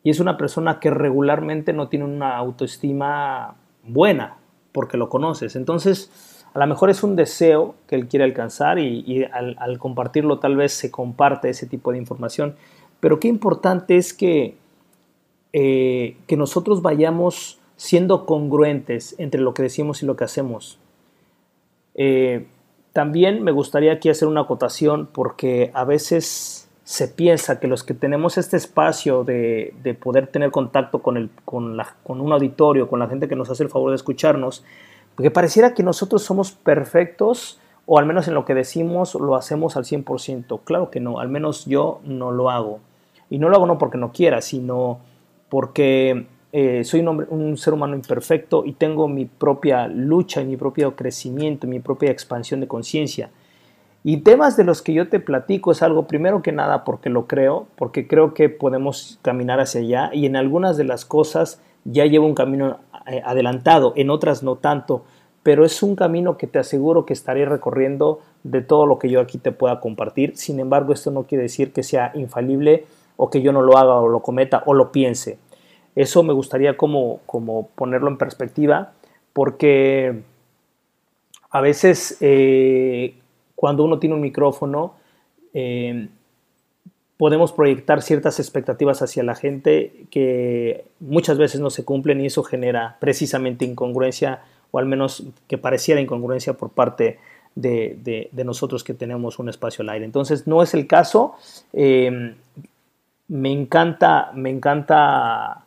y 0.04 0.10
es 0.10 0.20
una 0.20 0.36
persona 0.36 0.78
que 0.78 0.90
regularmente 0.90 1.72
no 1.72 1.88
tiene 1.88 2.04
una 2.04 2.36
autoestima 2.36 3.56
buena 3.82 4.36
porque 4.70 4.98
lo 4.98 5.08
conoces. 5.08 5.56
Entonces, 5.56 6.10
a 6.54 6.60
lo 6.60 6.66
mejor 6.68 6.88
es 6.88 7.02
un 7.02 7.16
deseo 7.16 7.74
que 7.88 7.96
él 7.96 8.06
quiere 8.06 8.24
alcanzar 8.24 8.78
y, 8.78 9.24
al, 9.24 9.78
compartirlo 9.78 10.38
tal 10.38 10.56
vez 10.56 10.72
se 10.72 10.90
comparte 10.90 11.50
ese 11.50 11.66
tipo 11.66 11.90
de 11.90 11.98
información. 11.98 12.54
Pero 13.00 13.18
qué 13.18 13.26
importante 13.26 13.96
es 13.96 14.14
que, 14.14 14.56
eh, 15.52 16.16
que 16.28 16.36
nosotros 16.36 16.80
vayamos 16.80 17.58
siendo 17.76 18.24
congruentes 18.24 19.16
entre 19.18 19.40
lo 19.40 19.52
que 19.52 19.64
decimos 19.64 20.04
y 20.04 20.06
lo 20.06 20.14
que 20.14 20.24
hacemos. 20.24 20.78
Eh, 21.96 22.46
también 22.92 23.42
me 23.42 23.50
gustaría 23.50 23.92
aquí 23.92 24.08
hacer 24.08 24.28
una 24.28 24.42
acotación 24.42 25.08
porque 25.12 25.72
a 25.74 25.84
veces 25.84 26.68
se 26.84 27.08
piensa 27.08 27.58
que 27.58 27.66
los 27.66 27.82
que 27.82 27.94
tenemos 27.94 28.38
este 28.38 28.56
espacio 28.56 29.24
de, 29.24 29.74
poder 30.00 30.28
tener 30.28 30.52
contacto 30.52 31.00
con, 31.02 31.16
el, 31.16 31.30
con, 31.44 31.76
la, 31.76 31.96
con, 32.04 32.20
un 32.20 32.32
auditorio, 32.32 32.88
con 32.88 33.00
la 33.00 33.08
gente 33.08 33.26
que 33.26 33.34
nos 33.34 33.50
hace 33.50 33.64
el 33.64 33.70
favor 33.70 33.90
de 33.90 33.96
escucharnos, 33.96 34.64
porque 35.16 35.30
pareciera 35.30 35.74
que 35.74 35.82
nosotros 35.82 36.22
somos 36.22 36.52
perfectos 36.52 37.60
o 37.86 37.98
al 37.98 38.06
menos 38.06 38.28
en 38.28 38.34
lo 38.34 38.44
que 38.44 38.54
decimos 38.54 39.14
lo 39.14 39.36
hacemos 39.36 39.76
al 39.76 39.84
100%. 39.84 40.60
Claro 40.64 40.90
que 40.90 41.00
no, 41.00 41.20
al 41.20 41.28
menos 41.28 41.66
yo 41.66 42.00
no 42.04 42.30
lo 42.30 42.50
hago. 42.50 42.80
Y 43.30 43.38
no 43.38 43.48
lo 43.48 43.56
hago 43.56 43.66
no 43.66 43.78
porque 43.78 43.98
no 43.98 44.12
quiera, 44.12 44.40
sino 44.40 44.98
porque 45.48 46.26
eh, 46.52 46.84
soy 46.84 47.00
un, 47.00 47.56
ser 47.58 47.74
humano 47.74 47.94
imperfecto 47.94 48.64
y 48.64 48.72
tengo 48.72 49.08
mi 49.08 49.24
propia 49.24 49.86
lucha 49.88 50.40
y 50.40 50.46
mi 50.46 50.56
propio 50.56 50.94
crecimiento, 50.96 51.66
mi 51.66 51.80
propia 51.80 52.10
expansión 52.10 52.60
de 52.60 52.68
conciencia. 52.68 53.30
Y 54.02 54.18
temas 54.18 54.56
de 54.56 54.64
los 54.64 54.82
que 54.82 54.92
yo 54.92 55.08
te 55.08 55.18
platico 55.18 55.72
es 55.72 55.82
algo 55.82 56.06
primero 56.06 56.42
que 56.42 56.52
nada 56.52 56.84
porque 56.84 57.08
lo 57.08 57.26
creo, 57.26 57.66
porque 57.76 58.06
creo 58.06 58.34
que 58.34 58.50
podemos 58.50 59.18
caminar 59.22 59.60
hacia 59.60 59.80
allá 59.80 60.10
y 60.12 60.26
en 60.26 60.36
algunas 60.36 60.76
de 60.76 60.84
las 60.84 61.04
cosas 61.04 61.60
ya 61.84 62.04
llevo 62.04 62.26
un 62.26 62.34
camino 62.34 62.78
adelantado, 63.24 63.92
en 63.96 64.10
otras 64.10 64.42
no 64.42 64.56
tanto, 64.56 65.04
pero 65.42 65.64
es 65.64 65.82
un 65.82 65.94
camino 65.94 66.38
que 66.38 66.46
te 66.46 66.58
aseguro 66.58 67.04
que 67.04 67.12
estaré 67.12 67.44
recorriendo 67.44 68.20
de 68.44 68.62
todo 68.62 68.86
lo 68.86 68.98
que 68.98 69.10
yo 69.10 69.20
aquí 69.20 69.38
te 69.38 69.52
pueda 69.52 69.78
compartir. 69.78 70.36
Sin 70.36 70.58
embargo, 70.58 70.92
esto 70.92 71.10
no 71.10 71.24
quiere 71.24 71.42
decir 71.42 71.72
que 71.72 71.82
sea 71.82 72.12
infalible 72.14 72.86
o 73.16 73.30
que 73.30 73.42
yo 73.42 73.52
no 73.52 73.62
lo 73.62 73.76
haga 73.76 73.94
o 73.94 74.08
lo 74.08 74.20
cometa 74.20 74.62
o 74.66 74.74
lo 74.74 74.90
piense. 74.90 75.38
Eso 75.94 76.22
me 76.22 76.32
gustaría 76.32 76.76
como, 76.76 77.20
como 77.26 77.68
ponerlo 77.68 78.08
en 78.08 78.18
perspectiva 78.18 78.92
porque 79.32 80.22
a 81.50 81.60
veces 81.60 82.16
eh, 82.20 83.14
cuando 83.54 83.84
uno 83.84 83.98
tiene 83.98 84.14
un 84.14 84.20
micrófono 84.20 84.94
eh, 85.52 86.08
podemos 87.16 87.52
proyectar 87.52 88.02
ciertas 88.02 88.40
expectativas 88.40 89.02
hacia 89.02 89.22
la 89.22 89.34
gente 89.34 90.06
que 90.10 90.84
muchas 91.00 91.38
veces 91.38 91.60
no 91.60 91.70
se 91.70 91.84
cumplen 91.84 92.20
y 92.20 92.26
eso 92.26 92.42
genera 92.42 92.96
precisamente 93.00 93.64
incongruencia 93.64 94.42
o 94.70 94.78
al 94.78 94.86
menos 94.86 95.24
que 95.46 95.56
pareciera 95.56 96.00
incongruencia 96.00 96.54
por 96.54 96.70
parte 96.70 97.18
de, 97.54 98.28
nosotros 98.32 98.82
que 98.82 98.94
tenemos 98.94 99.38
un 99.38 99.48
espacio 99.48 99.82
al 99.82 99.90
aire. 99.90 100.04
Entonces 100.04 100.46
no 100.48 100.62
es 100.62 100.74
el 100.74 100.88
caso. 100.88 101.36
Eh, 101.72 102.34
me 103.28 103.52
encanta, 103.52 104.32
me 104.34 104.50
encanta 104.50 105.64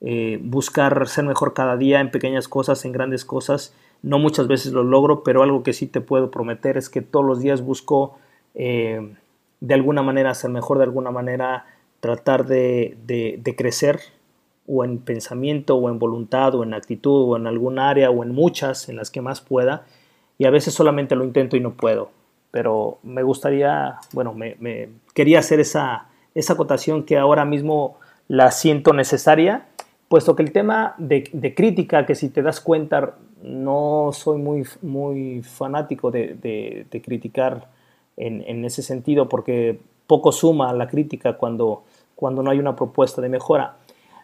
eh, 0.00 0.38
buscar 0.42 1.08
ser 1.08 1.24
mejor 1.24 1.54
cada 1.54 1.76
día 1.76 2.00
en 2.00 2.10
pequeñas 2.10 2.48
cosas, 2.48 2.84
en 2.84 2.92
grandes 2.92 3.24
cosas. 3.24 3.74
No 4.02 4.18
muchas 4.18 4.46
veces 4.46 4.72
lo 4.72 4.82
logro, 4.82 5.22
pero 5.22 5.42
algo 5.42 5.62
que 5.62 5.72
sí 5.72 5.86
te 5.86 6.00
puedo 6.00 6.30
prometer 6.30 6.76
es 6.76 6.88
que 6.88 7.02
todos 7.02 7.24
los 7.24 7.40
días 7.40 7.62
busco 7.62 8.18
eh, 8.54 9.14
de 9.60 9.74
alguna 9.74 10.02
manera 10.02 10.34
ser 10.34 10.50
mejor, 10.50 10.78
de 10.78 10.84
alguna 10.84 11.10
manera 11.10 11.66
tratar 12.00 12.46
de, 12.46 12.96
de, 13.06 13.56
crecer 13.56 14.00
o 14.66 14.84
en 14.84 14.98
pensamiento 14.98 15.76
o 15.76 15.88
en 15.88 15.98
voluntad 15.98 16.54
o 16.54 16.62
en 16.62 16.74
actitud 16.74 17.32
o 17.32 17.36
en 17.36 17.46
algún 17.46 17.78
área 17.78 18.10
o 18.10 18.22
en 18.22 18.32
muchas 18.32 18.88
en 18.88 18.96
las 18.96 19.10
que 19.10 19.20
más 19.20 19.40
pueda. 19.40 19.84
Y 20.38 20.44
a 20.44 20.50
veces 20.50 20.74
solamente 20.74 21.16
lo 21.16 21.24
intento 21.24 21.56
y 21.56 21.60
no 21.60 21.74
puedo. 21.74 22.10
Pero 22.50 22.98
me 23.02 23.22
gustaría 23.22 23.98
bueno 24.12 24.32
me, 24.32 24.56
me 24.60 24.88
quería 25.14 25.40
hacer 25.40 25.60
esa, 25.60 26.06
esa 26.34 26.52
acotación 26.52 27.02
que 27.02 27.18
ahora 27.18 27.44
mismo 27.44 27.96
la 28.28 28.50
siento 28.50 28.92
necesaria 28.92 29.66
puesto 30.08 30.34
que 30.34 30.42
el 30.42 30.52
tema 30.52 30.94
de, 30.98 31.28
de 31.32 31.54
crítica 31.54 32.06
que 32.06 32.14
si 32.14 32.30
te 32.30 32.42
das 32.42 32.60
cuenta 32.60 33.16
no 33.42 34.10
soy 34.12 34.38
muy, 34.38 34.64
muy 34.82 35.42
fanático 35.42 36.10
de, 36.10 36.34
de, 36.34 36.86
de 36.90 37.02
criticar 37.02 37.68
en, 38.18 38.64
ese 38.64 38.82
sentido, 38.82 39.28
porque 39.28 39.78
poco 40.06 40.32
suma 40.32 40.72
la 40.72 40.88
crítica 40.88 41.34
cuando, 41.34 41.84
cuando 42.14 42.42
no 42.42 42.50
hay 42.50 42.58
una 42.58 42.76
propuesta 42.76 43.22
de 43.22 43.28
mejora. 43.28 43.76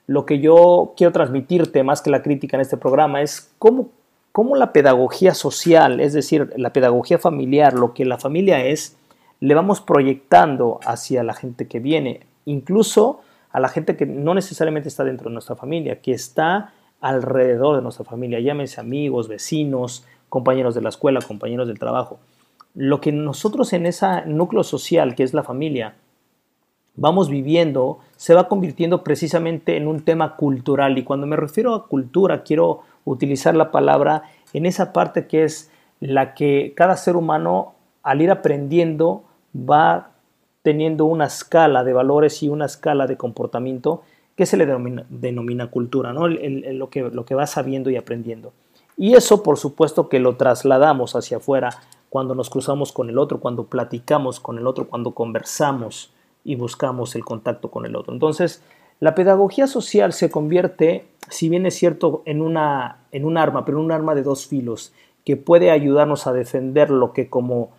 Lo 0.07 0.27
que 0.27 0.41
yo 0.41 0.93
quiero 0.97 1.13
transmitirte 1.13 1.83
más 1.83 2.03
que 2.03 2.11
la 2.11 2.23
crítica 2.23 2.57
en 2.57 2.61
este 2.61 2.77
programa 2.77 3.23
es 3.23 3.53
cómo, 3.59 3.89
cómo 4.33 4.57
la 4.57 4.73
pedagogía 4.73 5.35
social, 5.35 6.01
es 6.01 6.13
decir, 6.13 6.53
la 6.57 6.73
pedagogía 6.73 7.19
familiar, 7.19 7.75
lo 7.75 7.95
que 7.95 8.05
la 8.05 8.19
familia 8.19 8.65
es, 8.65 8.97
le 9.41 9.55
vamos 9.55 9.81
proyectando 9.81 10.81
hacia 10.85 11.23
la 11.23 11.35
gente 11.35 11.69
que 11.69 11.81
viene, 11.81 12.21
incluso 12.45 13.21
a 13.51 13.61
la 13.61 13.69
gente 13.69 13.97
que 13.97 14.07
no 14.07 14.35
necesariamente 14.35 14.89
está 14.89 15.05
dentro 15.05 15.29
de 15.29 15.35
nuestra 15.35 15.55
familia, 15.55 16.01
que 16.01 16.13
está 16.13 16.73
alrededor 17.01 17.77
de 17.77 17.83
nuestra 17.83 18.05
familia, 18.05 18.41
llámense 18.41 18.81
amigos, 18.81 19.29
vecinos, 19.29 20.05
compañeros 20.29 20.75
de 20.75 20.81
la 20.81 20.89
escuela, 20.89 21.21
compañeros 21.21 21.69
del 21.69 21.79
trabajo 21.79 22.19
lo 22.75 23.01
que 23.01 23.13
nosotros 23.13 23.73
en 23.73 23.87
ese 23.87 24.07
núcleo 24.27 24.65
social 24.65 25.15
que 25.15 25.23
es 25.23 25.33
la 25.33 25.43
familia 25.43 25.95
vamos 26.97 27.29
viviendo 27.29 27.99
se 28.17 28.35
va 28.35 28.49
convirtiendo 28.49 29.03
precisamente 29.03 29.77
en 29.77 29.87
un 29.87 30.05
tema 30.05 30.37
cultural 30.37 30.99
y 30.99 31.05
cuando 31.05 31.27
me 31.27 31.37
refiero 31.37 31.75
a 31.75 31.87
cultura 31.87 32.43
quiero 32.43 32.81
utilizar 33.05 33.55
la 33.55 33.71
palabra 33.71 34.25
en 34.53 34.67
esa 34.67 34.93
parte 34.93 35.27
que 35.27 35.45
es 35.45 35.71
la 36.01 36.35
que 36.35 36.73
cada 36.77 36.97
ser 36.97 37.17
humano 37.17 37.75
al 38.03 38.23
ir 38.23 38.31
aprendiendo 38.31 39.25
va 39.57 40.11
teniendo 40.63 41.05
una 41.05 41.27
escala 41.27 41.85
de 41.85 41.93
valores 41.93 42.43
y 42.43 42.49
una 42.49 42.67
escala 42.67 43.07
de 43.07 43.17
comportamiento 43.17 44.03
que 44.37 44.47
se 44.47 44.57
le 44.57 44.67
denomina, 44.67 45.71
cultura, 45.71 46.13
¿no? 46.13 46.27
lo, 46.27 46.91
que, 46.91 47.03
lo 47.03 47.25
que 47.25 47.35
va 47.35 47.47
sabiendo 47.47 47.91
y 47.91 47.97
aprendiendo. 47.97 48.53
Y 48.97 49.15
eso, 49.15 49.43
por 49.43 49.59
supuesto, 49.59 50.09
que 50.09 50.19
lo 50.19 50.37
trasladamos 50.37 51.15
hacia 51.15 51.37
afuera 51.37 51.71
cuando 52.15 52.37
nos 52.37 52.49
cruzamos 52.49 52.93
con 52.93 53.11
el 53.11 53.19
otro, 53.19 53.41
cuando 53.41 53.65
platicamos 53.65 54.39
con 54.39 54.57
el 54.57 54.69
otro, 54.69 54.87
cuando 54.87 55.17
conversamos 55.17 56.13
y 56.45 56.55
buscamos 56.55 57.17
el 57.17 57.25
contacto 57.25 57.73
con 57.73 57.87
el 57.87 57.97
otro. 57.97 58.13
Entonces, 58.13 58.63
la 59.01 59.17
pedagogía 59.17 59.67
social 59.67 60.13
se 60.13 60.31
convierte, 60.31 61.07
si 61.29 61.49
bien 61.49 61.67
es 61.67 61.75
cierto, 61.75 62.23
en, 62.25 62.41
una, 62.41 62.99
en 63.11 63.25
un 63.25 63.37
arma, 63.37 63.65
pero 63.65 63.81
un 63.81 63.91
arma 63.91 64.15
de 64.15 64.23
dos 64.23 64.47
filos, 64.47 64.93
que 65.25 65.37
puede 65.37 65.73
ayudarnos 65.73 66.29
a 66.29 66.33
defender 66.33 66.89
lo 66.89 67.13
que 67.13 67.29
como, 67.29 67.71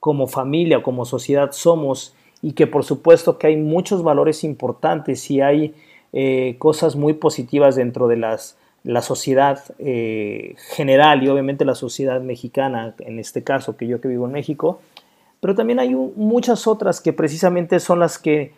como 0.00 0.26
familia 0.26 0.82
como 0.82 1.04
sociedad 1.04 1.50
somos 1.52 2.14
y 2.40 2.52
que 2.52 2.66
por 2.66 2.84
supuesto 2.84 3.36
que 3.36 3.48
hay 3.48 3.56
muchos 3.56 4.02
valores 4.02 4.42
importantes 4.42 5.30
y 5.30 5.42
hay 5.42 5.74
eh, 6.14 6.56
cosas 6.58 6.96
muy 6.96 7.12
positivas 7.12 7.76
dentro 7.76 8.08
de 8.08 8.16
las 8.16 8.56
la 8.84 9.02
sociedad 9.02 9.62
eh, 9.78 10.54
general 10.74 11.22
y 11.22 11.28
obviamente 11.28 11.64
la 11.64 11.74
sociedad 11.74 12.20
mexicana, 12.20 12.94
en 12.98 13.18
este 13.18 13.44
caso 13.44 13.76
que 13.76 13.86
yo 13.86 14.00
que 14.00 14.08
vivo 14.08 14.26
en 14.26 14.32
México, 14.32 14.80
pero 15.40 15.54
también 15.54 15.78
hay 15.78 15.94
muchas 15.94 16.66
otras 16.66 17.00
que 17.00 17.12
precisamente 17.12 17.80
son 17.80 18.00
las 18.00 18.18
que 18.18 18.54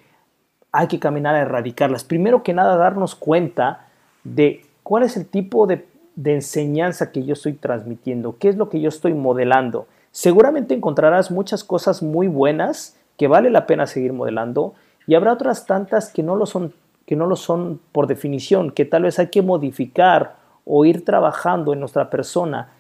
hay 0.73 0.89
que 0.89 0.99
caminar 0.99 1.35
a 1.35 1.41
erradicarlas. 1.41 2.05
Primero 2.05 2.43
que 2.43 2.53
nada, 2.53 2.77
darnos 2.77 3.15
cuenta 3.15 3.89
de 4.25 4.65
cuál 4.83 5.05
es 5.05 5.17
el 5.17 5.27
tipo 5.27 5.67
de, 5.67 5.87
de 6.17 6.35
enseñanza 6.35 7.13
que 7.13 7.25
yo 7.25 7.35
estoy 7.35 7.55
transmitiendo, 7.55 8.37
qué 8.39 8.49
es 8.49 8.57
lo 8.57 8.69
que 8.69 8.81
yo 8.81 8.89
estoy 8.89 9.15
modelando. 9.15 9.87
Seguramente 10.11 10.75
encontrarás 10.75 11.31
muchas 11.31 11.65
cosas 11.65 12.03
muy 12.03 12.29
buenas 12.29 12.97
que 13.17 13.29
vale 13.29 13.51
la 13.51 13.67
pena 13.67 13.87
seguir 13.87 14.13
modelando 14.13 14.75
y 15.07 15.15
habrá 15.15 15.33
otras 15.33 15.67
tantas 15.67 16.11
que 16.11 16.23
no 16.23 16.37
lo 16.37 16.47
son 16.47 16.73
que 17.07 17.17
no 17.17 17.27
lo 17.27 17.37
son 17.37 17.81
por 17.93 18.07
definición, 18.07 18.71
que 18.71 18.85
tal 18.85 19.03
vez 19.03 19.19
hay 19.19 19.29
que 19.29 19.43
modificar 19.43 20.37
o 20.65 20.85
ir 20.85 21.05
trabajando 21.05 21.73
en 21.73 21.81
nuestra 21.81 22.11
persona 22.11 22.71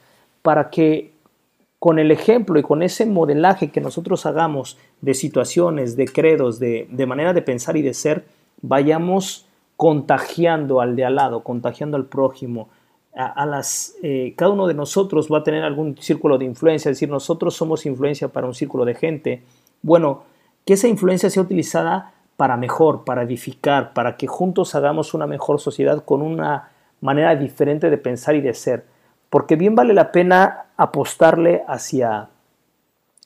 para 0.42 0.70
que 0.70 1.12
con 1.78 1.98
el 1.98 2.10
ejemplo 2.10 2.58
y 2.58 2.62
con 2.62 2.82
ese 2.82 3.04
modelaje 3.04 3.70
que 3.70 3.82
nosotros 3.82 4.24
hagamos 4.24 4.78
de 5.02 5.12
situaciones, 5.12 5.96
de 5.96 6.06
credos, 6.06 6.58
de, 6.58 6.88
manera 7.06 7.34
de 7.34 7.42
pensar 7.42 7.76
y 7.76 7.82
de 7.82 7.92
ser, 7.92 8.24
vayamos 8.62 9.46
contagiando 9.76 10.80
al 10.80 10.96
de 10.96 11.04
al 11.04 11.16
lado, 11.16 11.42
contagiando 11.44 11.98
al 11.98 12.06
prójimo. 12.06 12.70
A, 13.14 13.44
las, 13.44 13.96
eh, 14.02 14.32
cada 14.34 14.52
uno 14.52 14.66
de 14.66 14.72
nosotros 14.72 15.28
va 15.30 15.40
a 15.40 15.42
tener 15.44 15.62
algún 15.62 15.94
círculo 15.98 16.38
de 16.38 16.46
influencia, 16.46 16.90
es 16.90 16.96
decir, 16.96 17.10
nosotros 17.10 17.54
somos 17.54 17.84
influencia 17.84 18.28
para 18.28 18.46
un 18.46 18.54
círculo 18.54 18.87
de 18.87 18.94
gente. 18.94 19.42
Bueno, 19.82 20.22
que 20.64 20.72
esa 20.72 20.88
influencia 20.88 21.28
sea 21.28 21.42
utilizada 21.42 22.13
para 22.37 22.57
mejor, 22.57 23.05
para 23.05 23.23
edificar, 23.23 23.92
para 23.92 24.16
que 24.16 24.27
juntos 24.27 24.75
hagamos 24.75 25.14
una 25.14 25.27
mejor 25.27 25.61
sociedad 25.61 26.05
con 26.05 26.23
una 26.23 26.70
manera 27.01 27.37
diferente 27.37 27.90
de 27.90 27.99
pensar 27.99 28.35
y 28.35 28.40
de 28.40 28.55
ser. 28.55 28.85
Porque 29.31 29.57
bien 29.57 29.75
vale 29.75 29.94
la 29.94 30.12
pena 30.12 30.66
apostarle 30.77 31.64
hacia 31.68 32.29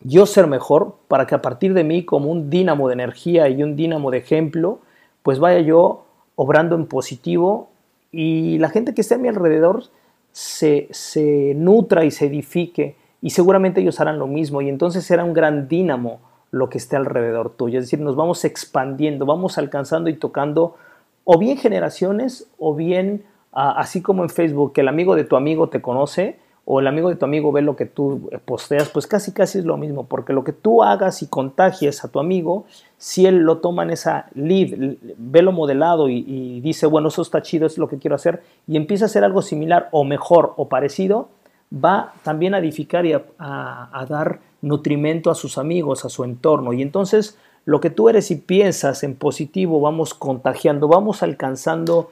yo 0.00 0.26
ser 0.26 0.46
mejor 0.46 0.96
para 1.08 1.26
que 1.26 1.34
a 1.34 1.42
partir 1.42 1.74
de 1.74 1.84
mí 1.84 2.04
como 2.04 2.30
un 2.30 2.50
dínamo 2.50 2.88
de 2.88 2.94
energía 2.94 3.48
y 3.48 3.62
un 3.62 3.76
dínamo 3.76 4.10
de 4.10 4.18
ejemplo, 4.18 4.80
pues 5.22 5.38
vaya 5.38 5.60
yo 5.60 6.04
obrando 6.36 6.76
en 6.76 6.86
positivo 6.86 7.70
y 8.12 8.58
la 8.58 8.68
gente 8.68 8.94
que 8.94 9.00
esté 9.00 9.14
a 9.14 9.18
mi 9.18 9.28
alrededor 9.28 9.84
se, 10.32 10.88
se 10.90 11.54
nutra 11.56 12.04
y 12.04 12.10
se 12.10 12.26
edifique 12.26 12.96
y 13.20 13.30
seguramente 13.30 13.80
ellos 13.80 14.00
harán 14.00 14.18
lo 14.18 14.26
mismo 14.26 14.62
y 14.62 14.68
entonces 14.68 15.04
será 15.04 15.24
un 15.24 15.32
gran 15.32 15.66
dínamo 15.68 16.20
lo 16.50 16.68
que 16.68 16.78
esté 16.78 16.96
alrededor 16.96 17.50
tuyo. 17.50 17.78
Es 17.78 17.86
decir, 17.86 18.00
nos 18.00 18.16
vamos 18.16 18.44
expandiendo, 18.44 19.26
vamos 19.26 19.58
alcanzando 19.58 20.10
y 20.10 20.14
tocando 20.14 20.76
o 21.24 21.38
bien 21.38 21.58
generaciones 21.58 22.48
o 22.58 22.74
bien 22.74 23.24
ah, 23.52 23.74
así 23.76 24.00
como 24.00 24.22
en 24.22 24.30
Facebook, 24.30 24.72
que 24.72 24.80
el 24.80 24.88
amigo 24.88 25.14
de 25.14 25.24
tu 25.24 25.36
amigo 25.36 25.68
te 25.68 25.82
conoce 25.82 26.38
o 26.70 26.80
el 26.80 26.86
amigo 26.86 27.08
de 27.08 27.16
tu 27.16 27.24
amigo 27.24 27.50
ve 27.50 27.62
lo 27.62 27.76
que 27.76 27.86
tú 27.86 28.30
posteas, 28.44 28.90
pues 28.90 29.06
casi 29.06 29.32
casi 29.32 29.58
es 29.58 29.64
lo 29.64 29.78
mismo, 29.78 30.04
porque 30.04 30.34
lo 30.34 30.44
que 30.44 30.52
tú 30.52 30.82
hagas 30.82 31.22
y 31.22 31.26
contagies 31.26 32.04
a 32.04 32.08
tu 32.08 32.20
amigo, 32.20 32.66
si 32.98 33.24
él 33.24 33.38
lo 33.38 33.58
toma 33.58 33.84
en 33.84 33.90
esa 33.90 34.26
lead, 34.34 34.96
ve 35.16 35.40
lo 35.40 35.52
modelado 35.52 36.10
y, 36.10 36.60
dice, 36.60 36.86
bueno, 36.86 37.08
eso 37.08 37.22
está 37.22 37.40
chido, 37.40 37.66
es 37.66 37.78
lo 37.78 37.88
que 37.88 37.96
quiero 37.96 38.16
hacer, 38.16 38.42
y 38.66 38.76
empieza 38.76 39.06
a 39.06 39.06
hacer 39.06 39.24
algo 39.24 39.40
similar 39.40 39.88
o 39.92 40.04
mejor 40.04 40.52
o 40.58 40.68
parecido, 40.68 41.30
va 41.72 42.12
también 42.22 42.54
a 42.54 42.58
edificar 42.58 43.06
y 43.06 43.14
a 43.14 44.06
dar 44.06 44.40
nutrimento 44.60 45.30
a 45.30 45.34
sus 45.34 45.58
amigos, 45.58 46.04
a 46.04 46.08
su 46.08 46.24
entorno. 46.24 46.72
Y 46.72 46.82
entonces 46.82 47.38
lo 47.64 47.80
que 47.80 47.90
tú 47.90 48.08
eres 48.08 48.30
y 48.30 48.36
piensas 48.36 49.02
en 49.02 49.14
positivo, 49.14 49.80
vamos 49.80 50.14
contagiando, 50.14 50.88
vamos 50.88 51.22
alcanzando 51.22 52.10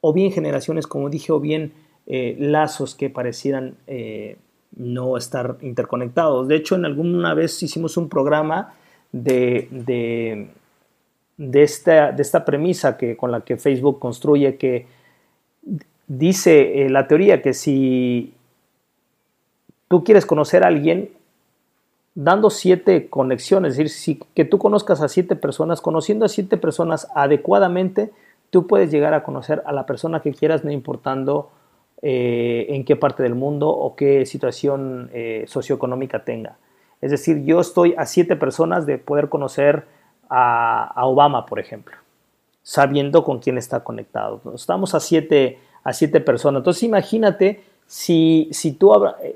o 0.00 0.12
bien 0.12 0.32
generaciones, 0.32 0.86
como 0.86 1.08
dije, 1.08 1.32
o 1.32 1.40
bien 1.40 1.72
eh, 2.06 2.36
lazos 2.38 2.96
que 2.96 3.08
parecieran 3.08 3.76
eh, 3.86 4.36
no 4.76 5.16
estar 5.16 5.58
interconectados. 5.62 6.48
De 6.48 6.56
hecho, 6.56 6.74
en 6.74 6.84
alguna 6.84 7.34
vez 7.34 7.62
hicimos 7.62 7.96
un 7.96 8.08
programa 8.08 8.74
de, 9.12 9.68
de, 9.70 10.48
de, 11.36 11.62
esta, 11.62 12.10
de 12.10 12.22
esta, 12.22 12.44
premisa 12.44 12.96
que, 12.96 13.16
con 13.16 13.30
la 13.30 13.42
que 13.42 13.56
Facebook 13.56 14.00
construye 14.00 14.56
que 14.56 14.86
dice 16.08 16.82
eh, 16.82 16.90
la 16.90 17.06
teoría 17.06 17.40
que 17.40 17.54
si 17.54 18.34
tú 19.86 20.02
quieres 20.02 20.26
conocer 20.26 20.64
a 20.64 20.68
alguien, 20.68 21.10
dando 22.14 22.50
siete 22.50 23.08
conexiones, 23.08 23.72
es 23.72 23.78
decir, 23.78 24.20
que 24.34 24.44
tú 24.44 24.58
conozcas 24.58 25.00
a 25.00 25.08
siete 25.08 25.36
personas, 25.36 25.80
conociendo 25.80 26.24
a 26.24 26.28
siete 26.28 26.56
personas 26.56 27.08
adecuadamente, 27.14 28.12
tú 28.50 28.66
puedes 28.66 28.90
llegar 28.90 29.14
a 29.14 29.22
conocer 29.22 29.62
a 29.64 29.72
la 29.72 29.86
persona 29.86 30.20
que 30.20 30.32
quieras, 30.32 30.64
no 30.64 30.70
importando 30.70 31.50
eh, 32.02 32.66
en 32.68 32.84
qué 32.84 32.96
parte 32.96 33.22
del 33.22 33.34
mundo 33.34 33.70
o 33.70 33.96
qué 33.96 34.26
situación 34.26 35.08
eh, 35.12 35.44
socioeconómica 35.46 36.24
tenga. 36.24 36.58
Es 37.00 37.10
decir, 37.10 37.44
yo 37.44 37.60
estoy 37.60 37.94
a 37.96 38.06
siete 38.06 38.36
personas 38.36 38.86
de 38.86 38.98
poder 38.98 39.28
conocer 39.28 39.86
a, 40.28 40.92
Obama, 41.04 41.46
por 41.46 41.60
ejemplo, 41.60 41.94
sabiendo 42.62 43.24
con 43.24 43.38
quién 43.38 43.58
está 43.58 43.84
conectado. 43.84 44.40
Estamos 44.54 44.94
a 44.94 45.00
siete, 45.00 45.58
a 45.84 45.92
siete 45.92 46.20
personas. 46.20 46.60
Entonces 46.60 46.82
imagínate 46.84 47.62
si, 47.86 48.48
si, 48.52 48.72
tú, 48.72 48.92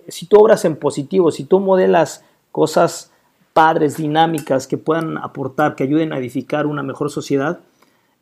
si 0.08 0.26
tú 0.26 0.38
obras 0.38 0.64
en 0.64 0.76
positivo, 0.76 1.30
si 1.30 1.44
tú 1.44 1.60
modelas 1.60 2.24
cosas 2.56 3.12
padres, 3.52 3.98
dinámicas 3.98 4.66
que 4.66 4.78
puedan 4.78 5.18
aportar, 5.18 5.74
que 5.74 5.84
ayuden 5.84 6.14
a 6.14 6.18
edificar 6.18 6.64
una 6.64 6.82
mejor 6.82 7.10
sociedad, 7.10 7.60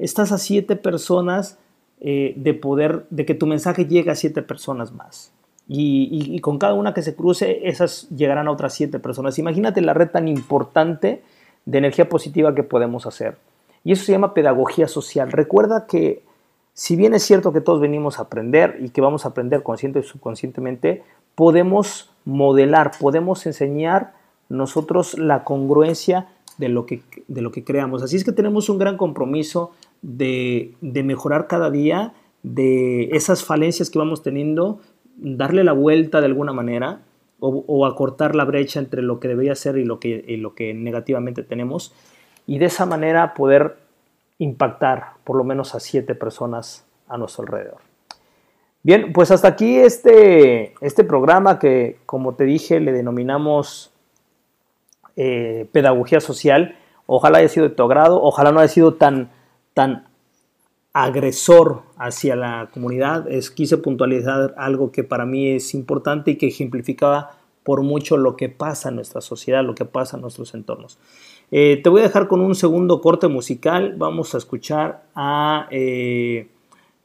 estás 0.01 0.33
a 0.33 0.39
siete 0.39 0.75
personas 0.75 1.57
eh, 2.01 2.35
de 2.37 2.53
poder, 2.53 3.07
de 3.11 3.27
que 3.27 3.35
tu 3.35 3.47
mensaje 3.47 3.87
llegue 3.87 4.11
a 4.11 4.17
siete 4.17 4.43
personas 4.43 4.91
más. 4.91 5.31
Y, 5.69 6.37
con 6.41 6.59
cada 6.59 6.75
una 6.75 6.95
que 6.95 7.03
se 7.03 7.15
cruce, 7.15 7.69
esas 7.69 8.09
llegarán 8.11 8.49
a 8.49 8.51
otras 8.51 8.75
siete 8.75 8.99
personas. 8.99 9.39
Imagínate 9.39 9.81
la 9.83 9.95
red 9.95 10.11
tan 10.11 10.27
importante 10.27 11.23
de 11.65 11.79
energía 11.79 12.09
positiva 12.09 12.57
que 12.57 12.65
podemos 12.65 13.07
hacer. 13.07 13.37
Y 13.85 13.93
eso 13.93 14.05
se 14.05 14.11
llama 14.11 14.35
pedagogía 14.35 14.89
social. 14.89 15.31
Recuerda 15.31 15.87
que 15.87 16.25
si 16.73 16.97
bien 16.97 17.15
es 17.15 17.23
cierto 17.23 17.53
que 17.53 17.61
todos 17.61 17.81
venimos 17.81 18.19
a 18.19 18.23
aprender 18.23 18.79
y 18.81 18.89
que 18.89 19.01
vamos 19.01 19.25
a 19.25 19.29
aprender 19.29 19.63
consciente 19.63 20.01
y 20.01 20.03
subconscientemente, 20.03 21.05
podemos 21.37 22.11
modelar, 22.25 22.91
podemos 22.99 23.47
enseñar 23.47 24.24
nosotros 24.49 25.19
la 25.19 25.45
congruencia 25.45 26.29
de 26.59 26.69
lo 26.69 26.87
que, 26.87 27.03
de 27.29 27.43
lo 27.43 27.51
que 27.51 27.65
creamos. 27.65 28.03
Así 28.03 28.17
es 28.17 28.25
que 28.25 28.33
tenemos 28.33 28.69
un 28.69 28.79
gran 28.79 28.97
compromiso 28.97 29.73
de, 30.03 30.75
mejorar 30.81 31.47
cada 31.47 31.71
día, 31.71 32.13
de 32.43 33.11
esas 33.13 33.45
falencias 33.45 33.91
que 33.91 33.99
vamos 33.99 34.23
teniendo, 34.23 34.81
darle 35.17 35.65
la 35.65 35.73
vuelta 35.73 36.21
de 36.21 36.27
alguna 36.27 36.53
manera 36.53 37.01
o, 37.41 37.85
acortar 37.85 38.35
la 38.35 38.45
brecha 38.45 38.81
entre 38.81 39.03
lo 39.03 39.21
que 39.21 39.29
debería 39.29 39.55
ser 39.55 39.77
y 39.77 39.85
lo 39.85 40.01
que, 40.01 40.25
y 40.27 40.37
lo 40.39 40.55
que 40.55 40.73
negativamente 40.73 41.43
tenemos 41.43 41.93
y 42.47 42.59
de 42.59 42.67
esa 42.67 42.87
manera 42.87 43.35
poder 43.35 43.77
impactar 44.39 45.15
por 45.25 45.37
lo 45.37 45.45
menos 45.45 45.75
a 45.75 45.81
siete 45.81 46.15
personas 46.15 46.87
a 47.09 47.17
nuestro 47.17 47.45
alrededor. 47.45 47.79
Bien, 48.83 49.13
pues 49.13 49.31
hasta 49.31 49.49
aquí 49.49 49.77
este, 49.77 50.75
este 50.81 51.05
programa 51.05 51.59
que 51.59 51.99
como 52.07 52.35
te 52.35 52.45
dije 52.45 52.81
le 52.81 52.93
denominamos 52.93 53.94
eh, 55.17 55.69
pedagogía 55.73 56.21
social. 56.21 56.77
Ojalá 57.07 57.39
haya 57.39 57.49
sido 57.49 57.69
de 57.69 57.75
tu 57.75 57.83
agrado, 57.83 58.23
ojalá 58.23 58.53
no 58.53 58.61
haya 58.61 58.69
sido 58.69 58.95
tan, 58.95 59.31
tan 59.75 60.07
agresor 60.93 61.83
hacia 61.99 62.37
la 62.37 62.71
comunidad. 62.73 63.31
Es, 63.31 63.51
quise 63.51 63.77
puntualizar 63.77 64.55
algo 64.57 64.91
que 64.93 65.05
para 65.05 65.27
mí 65.27 65.51
es 65.51 65.75
importante 65.75 66.33
y 66.33 66.37
que 66.37 66.47
ejemplificaba 66.47 67.33
por 67.65 67.83
mucho 67.83 68.17
lo 68.17 68.37
que 68.37 68.49
pasa 68.49 68.91
en 68.91 68.97
nuestra 68.97 69.21
sociedad, 69.21 69.65
lo 69.65 69.75
que 69.75 69.85
pasa 69.85 70.17
en 70.17 70.23
nuestros 70.23 70.55
entornos. 70.55 70.99
Eh, 71.51 71.81
te 71.83 71.89
voy 71.89 72.01
a 72.01 72.05
dejar 72.05 72.29
con 72.29 72.41
un 72.41 72.55
segundo 72.55 73.01
corte 73.01 73.29
musical. 73.29 73.95
Vamos 73.97 74.35
a 74.35 74.39
escuchar 74.39 75.05
a 75.15 75.67
eh, 75.71 76.49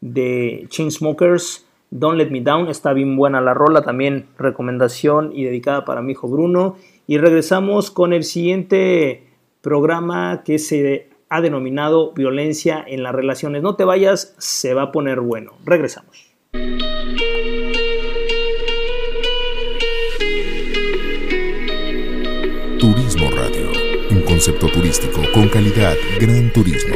The 0.01 0.65
Chainsmokers, 0.69 1.65
Don't 1.91 2.17
Let 2.17 2.29
Me 2.29 2.41
Down. 2.41 2.67
Está 2.67 2.93
bien 2.93 3.15
buena 3.15 3.41
la 3.41 3.53
rola, 3.53 3.81
también 3.81 4.27
recomendación 4.37 5.31
y 5.33 5.43
dedicada 5.43 5.85
para 5.85 6.01
mi 6.01 6.13
hijo 6.13 6.27
Bruno. 6.27 6.77
Y 7.07 7.17
regresamos 7.17 7.91
con 7.91 8.13
el 8.13 8.23
siguiente 8.23 9.23
programa 9.61 10.43
que 10.43 10.59
se 10.59 11.09
ha 11.29 11.41
denominado 11.41 12.11
violencia 12.13 12.83
en 12.87 13.03
las 13.03 13.13
relaciones. 13.13 13.61
No 13.61 13.75
te 13.75 13.83
vayas, 13.83 14.35
se 14.37 14.73
va 14.73 14.83
a 14.83 14.91
poner 14.91 15.21
bueno. 15.21 15.53
Regresamos. 15.65 16.29
Turismo 22.79 23.29
Radio, 23.31 23.71
un 24.11 24.21
concepto 24.21 24.67
turístico 24.67 25.21
con 25.33 25.47
calidad, 25.49 25.95
gran 26.19 26.51
turismo. 26.53 26.95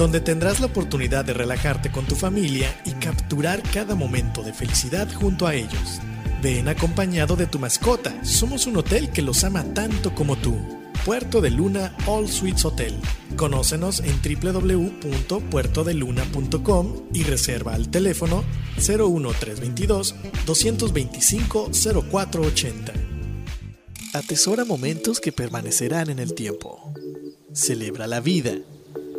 donde 0.00 0.20
tendrás 0.22 0.60
la 0.60 0.66
oportunidad 0.66 1.26
de 1.26 1.34
relajarte 1.34 1.92
con 1.92 2.06
tu 2.06 2.16
familia 2.16 2.74
y 2.86 2.92
capturar 2.92 3.62
cada 3.62 3.94
momento 3.94 4.42
de 4.42 4.54
felicidad 4.54 5.06
junto 5.12 5.46
a 5.46 5.54
ellos. 5.54 6.00
Ven 6.42 6.68
acompañado 6.68 7.36
de 7.36 7.46
tu 7.46 7.58
mascota. 7.58 8.24
Somos 8.24 8.66
un 8.66 8.78
hotel 8.78 9.10
que 9.10 9.20
los 9.20 9.44
ama 9.44 9.62
tanto 9.74 10.14
como 10.14 10.36
tú. 10.36 10.56
Puerto 11.04 11.42
de 11.42 11.50
Luna 11.50 11.94
All 12.06 12.28
Suites 12.28 12.64
Hotel. 12.64 12.94
Conócenos 13.36 14.02
en 14.02 14.18
www.puertodeluna.com 14.22 16.94
y 17.12 17.24
reserva 17.24 17.74
al 17.74 17.90
teléfono 17.90 18.42
01322 18.76 20.14
225 20.46 21.72
0480. 22.10 22.94
Atesora 24.14 24.64
momentos 24.64 25.20
que 25.20 25.30
permanecerán 25.30 26.08
en 26.08 26.20
el 26.20 26.32
tiempo. 26.32 26.94
Celebra 27.52 28.06
la 28.06 28.20
vida. 28.20 28.52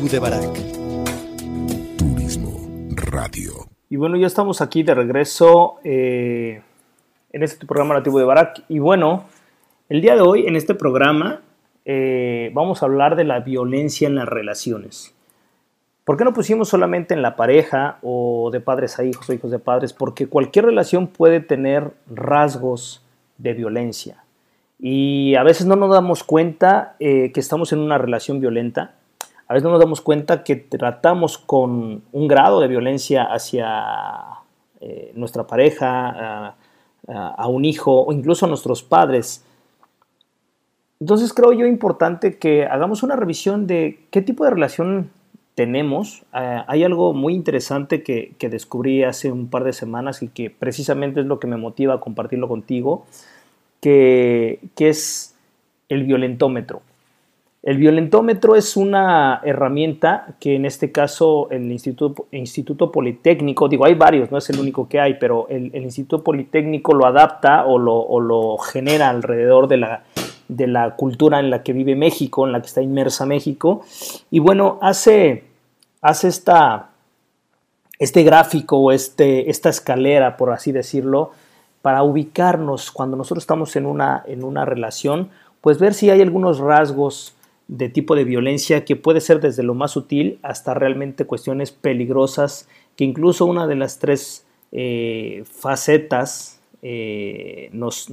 Tribu 0.00 0.12
de 0.12 0.18
Barak. 0.18 0.58
Turismo 1.98 2.58
Radio. 2.94 3.52
Y 3.90 3.96
bueno, 3.96 4.16
ya 4.16 4.26
estamos 4.26 4.62
aquí 4.62 4.82
de 4.82 4.94
regreso 4.94 5.76
eh, 5.84 6.62
en 7.30 7.42
este 7.42 7.66
programa 7.66 7.96
Nativo 7.96 8.18
de 8.18 8.24
Barak. 8.24 8.62
Y 8.70 8.78
bueno, 8.78 9.24
el 9.90 10.00
día 10.00 10.14
de 10.14 10.22
hoy 10.22 10.46
en 10.46 10.56
este 10.56 10.74
programa 10.74 11.42
eh, 11.84 12.50
vamos 12.54 12.82
a 12.82 12.86
hablar 12.86 13.14
de 13.14 13.24
la 13.24 13.40
violencia 13.40 14.08
en 14.08 14.14
las 14.14 14.26
relaciones. 14.26 15.14
¿Por 16.04 16.16
qué 16.16 16.24
no 16.24 16.32
pusimos 16.32 16.70
solamente 16.70 17.12
en 17.12 17.20
la 17.20 17.36
pareja 17.36 17.98
o 18.00 18.48
de 18.50 18.60
padres 18.60 18.98
a 18.98 19.04
hijos 19.04 19.28
o 19.28 19.34
hijos 19.34 19.50
de 19.50 19.58
padres? 19.58 19.92
Porque 19.92 20.28
cualquier 20.28 20.64
relación 20.64 21.08
puede 21.08 21.40
tener 21.40 21.92
rasgos 22.06 23.04
de 23.36 23.52
violencia. 23.52 24.24
Y 24.78 25.34
a 25.34 25.42
veces 25.42 25.66
no 25.66 25.76
nos 25.76 25.90
damos 25.90 26.24
cuenta 26.24 26.96
eh, 27.00 27.32
que 27.32 27.40
estamos 27.40 27.74
en 27.74 27.80
una 27.80 27.98
relación 27.98 28.40
violenta. 28.40 28.94
A 29.50 29.54
veces 29.54 29.64
no 29.64 29.70
nos 29.70 29.80
damos 29.80 30.00
cuenta 30.00 30.44
que 30.44 30.54
tratamos 30.54 31.36
con 31.36 32.04
un 32.12 32.28
grado 32.28 32.60
de 32.60 32.68
violencia 32.68 33.24
hacia 33.24 34.22
eh, 34.80 35.10
nuestra 35.16 35.48
pareja, 35.48 36.54
a 37.08 37.48
un 37.48 37.64
hijo 37.64 38.02
o 38.02 38.12
incluso 38.12 38.46
a 38.46 38.48
nuestros 38.48 38.84
padres. 38.84 39.44
Entonces 41.00 41.32
creo 41.32 41.52
yo 41.52 41.66
importante 41.66 42.38
que 42.38 42.64
hagamos 42.64 43.02
una 43.02 43.16
revisión 43.16 43.66
de 43.66 43.98
qué 44.12 44.22
tipo 44.22 44.44
de 44.44 44.50
relación 44.50 45.10
tenemos. 45.56 46.22
Eh, 46.32 46.62
hay 46.68 46.84
algo 46.84 47.12
muy 47.12 47.34
interesante 47.34 48.04
que, 48.04 48.36
descubrí 48.38 49.02
hace 49.02 49.32
un 49.32 49.48
par 49.48 49.64
de 49.64 49.72
semanas 49.72 50.22
y 50.22 50.28
que 50.28 50.48
precisamente 50.50 51.18
es 51.18 51.26
lo 51.26 51.40
que 51.40 51.48
me 51.48 51.56
motiva 51.56 51.94
a 51.94 52.00
compartirlo 52.00 52.46
contigo, 52.46 53.04
que, 53.80 54.60
que 54.76 54.90
es 54.90 55.34
el 55.88 56.04
violentómetro. 56.04 56.82
El 57.62 57.76
violentómetro 57.76 58.56
es 58.56 58.74
una 58.74 59.42
herramienta 59.44 60.34
que 60.40 60.56
en 60.56 60.64
este 60.64 60.90
caso 60.90 61.50
el 61.50 61.70
Instituto, 61.70 62.26
Instituto 62.32 62.90
Politécnico, 62.90 63.68
digo, 63.68 63.84
hay 63.84 63.94
varios, 63.94 64.30
no 64.30 64.38
es 64.38 64.48
el 64.48 64.58
único 64.58 64.88
que 64.88 64.98
hay, 64.98 65.14
pero 65.20 65.46
el, 65.50 65.74
Instituto 65.74 66.24
Politécnico 66.24 66.94
lo 66.94 67.04
adapta 67.04 67.66
o 67.66 67.78
lo, 67.78 68.56
genera 68.56 69.10
alrededor 69.10 69.68
de 69.68 69.76
la, 69.76 70.04
de 70.48 70.66
la, 70.68 70.96
cultura 70.96 71.38
en 71.38 71.50
la 71.50 71.62
que 71.62 71.74
vive 71.74 71.94
México, 71.94 72.46
en 72.46 72.52
la 72.52 72.62
que 72.62 72.66
está 72.66 72.80
inmersa 72.80 73.26
México. 73.26 73.82
Y 74.30 74.38
bueno, 74.38 74.78
hace, 74.80 75.44
hace 76.00 76.28
esta, 76.28 76.92
este 77.98 78.22
gráfico 78.22 78.78
o 78.78 78.90
este, 78.90 79.50
esta 79.50 79.68
escalera, 79.68 80.38
por 80.38 80.50
así 80.50 80.72
decirlo, 80.72 81.32
para 81.82 82.04
ubicarnos 82.04 82.90
cuando 82.90 83.18
nosotros 83.18 83.42
estamos 83.42 83.76
en 83.76 83.84
una, 83.84 84.22
en 84.26 84.44
una 84.44 84.64
relación, 84.64 85.28
pues 85.60 85.78
ver 85.78 85.92
si 85.92 86.08
hay 86.08 86.22
algunos 86.22 86.58
rasgos 86.58 87.34
de 87.70 87.88
tipo 87.88 88.16
de 88.16 88.24
violencia 88.24 88.84
que 88.84 88.96
puede 88.96 89.20
ser 89.20 89.40
desde 89.40 89.62
lo 89.62 89.74
más 89.74 89.92
sutil 89.92 90.40
hasta 90.42 90.74
realmente 90.74 91.24
cuestiones 91.24 91.70
peligrosas, 91.70 92.68
que 92.96 93.04
incluso 93.04 93.46
una 93.46 93.68
de 93.68 93.76
las 93.76 94.00
tres 94.00 94.44
eh, 94.72 95.44
facetas, 95.44 96.60
eh, 96.82 97.70
nos, 97.72 98.08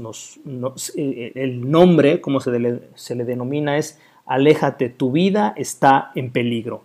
eh, 0.95 1.32
el 1.34 1.72
nombre, 1.72 2.22
como 2.22 2.39
se 2.39 2.80
se 2.93 3.16
le 3.16 3.26
denomina, 3.26 3.78
es 3.78 3.99
aléjate, 4.28 4.89
tu 4.89 5.12
vida 5.12 5.55
está 5.58 6.12
en 6.14 6.32
peligro. 6.32 6.84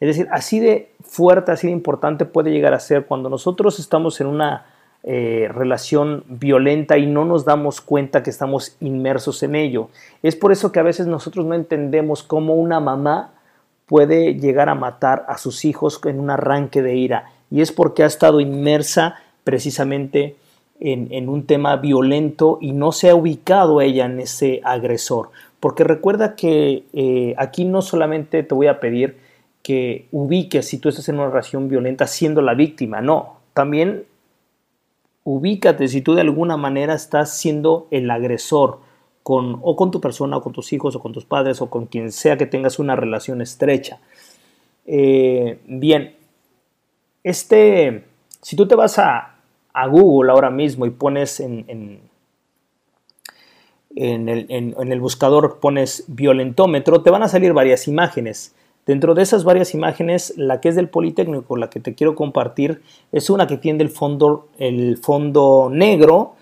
Es 0.00 0.08
decir, 0.08 0.26
así 0.32 0.58
de 0.58 0.90
fuerte, 1.02 1.52
así 1.52 1.68
de 1.68 1.72
importante 1.74 2.24
puede 2.24 2.50
llegar 2.50 2.74
a 2.74 2.80
ser 2.80 3.06
cuando 3.06 3.30
nosotros 3.30 3.78
estamos 3.78 4.20
en 4.20 4.26
una 4.26 4.66
eh, 5.02 5.48
relación 5.50 6.24
violenta 6.28 6.98
y 6.98 7.06
no 7.06 7.24
nos 7.24 7.46
damos 7.46 7.80
cuenta 7.80 8.22
que 8.22 8.30
estamos 8.30 8.76
inmersos 8.80 9.42
en 9.42 9.54
ello. 9.54 9.88
Es 10.22 10.36
por 10.36 10.52
eso 10.52 10.72
que 10.72 10.80
a 10.80 10.84
veces 10.84 11.06
nosotros 11.06 11.46
no 11.46 11.54
entendemos 11.54 12.22
cómo 12.22 12.54
una 12.54 12.80
mamá 12.80 13.32
puede 13.86 14.34
llegar 14.34 14.68
a 14.68 14.74
matar 14.74 15.24
a 15.26 15.38
sus 15.38 15.64
hijos 15.64 16.00
en 16.04 16.20
un 16.20 16.30
arranque 16.30 16.82
de 16.82 16.96
ira 16.96 17.32
y 17.50 17.62
es 17.62 17.72
porque 17.72 18.02
ha 18.02 18.06
estado 18.06 18.40
inmersa 18.40 19.16
precisamente 19.42 20.36
en, 20.80 21.28
un 21.28 21.46
tema 21.46 21.76
violento 21.76 22.58
y 22.60 22.72
no 22.72 22.92
se 22.92 23.10
ha 23.10 23.14
ubicado 23.14 23.80
ella 23.80 24.06
en 24.06 24.20
ese 24.20 24.60
agresor. 24.64 25.30
Porque 25.60 25.84
recuerda 25.84 26.36
que 26.36 26.84
eh, 26.92 27.34
aquí 27.36 27.64
no 27.64 27.82
solamente 27.82 28.42
te 28.42 28.54
voy 28.54 28.66
a 28.66 28.80
pedir 28.80 29.18
que 29.62 30.06
ubiques 30.10 30.66
si 30.66 30.78
tú 30.78 30.88
estás 30.88 31.08
en 31.08 31.16
una 31.16 31.28
relación 31.28 31.68
violenta 31.68 32.06
siendo 32.06 32.40
la 32.40 32.54
víctima, 32.54 33.00
no, 33.00 33.40
también 33.52 34.04
ubícate 35.34 35.88
si 35.88 36.02
tú 36.02 36.14
de 36.14 36.22
alguna 36.22 36.56
manera 36.56 36.94
estás 36.94 37.36
siendo 37.36 37.86
el 37.90 38.10
agresor 38.10 38.80
con, 39.22 39.58
o 39.62 39.76
con 39.76 39.90
tu 39.90 40.00
persona, 40.00 40.38
o 40.38 40.42
con 40.42 40.52
tus 40.52 40.72
hijos, 40.72 40.96
o 40.96 41.00
con 41.00 41.12
tus 41.12 41.24
padres, 41.24 41.62
o 41.62 41.70
con 41.70 41.86
quien 41.86 42.10
sea 42.10 42.36
que 42.36 42.46
tengas 42.46 42.78
una 42.78 42.96
relación 42.96 43.40
estrecha. 43.40 44.00
Eh, 44.86 45.60
bien, 45.66 46.16
este, 47.22 48.04
si 48.40 48.56
tú 48.56 48.66
te 48.66 48.74
vas 48.74 48.98
a, 48.98 49.36
Google 49.88 50.32
ahora 50.32 50.50
mismo 50.50 50.84
y 50.84 50.90
pones 50.90 51.40
en, 51.40 51.64
en, 51.68 52.02
el, 54.28 54.46
en 54.50 54.92
el 54.92 55.00
buscador, 55.00 55.58
pones 55.58 56.04
violentómetro, 56.08 57.02
te 57.02 57.10
van 57.10 57.22
a 57.22 57.28
salir 57.28 57.54
varias 57.54 57.88
imágenes. 57.88 58.54
Dentro 58.86 59.14
de 59.14 59.22
esas 59.22 59.44
varias 59.44 59.74
imágenes, 59.74 60.34
la 60.36 60.60
que 60.60 60.70
es 60.70 60.74
del 60.74 60.88
Politécnico, 60.88 61.56
la 61.56 61.70
que 61.70 61.80
te 61.80 61.94
quiero 61.94 62.14
compartir, 62.14 62.82
es 63.12 63.30
una 63.30 63.46
que 63.46 63.56
tiene 63.56 63.82
el 63.82 63.90
fondo, 63.90 64.48
el 64.58 64.96
fondo 64.96 65.68
negro 65.70 66.34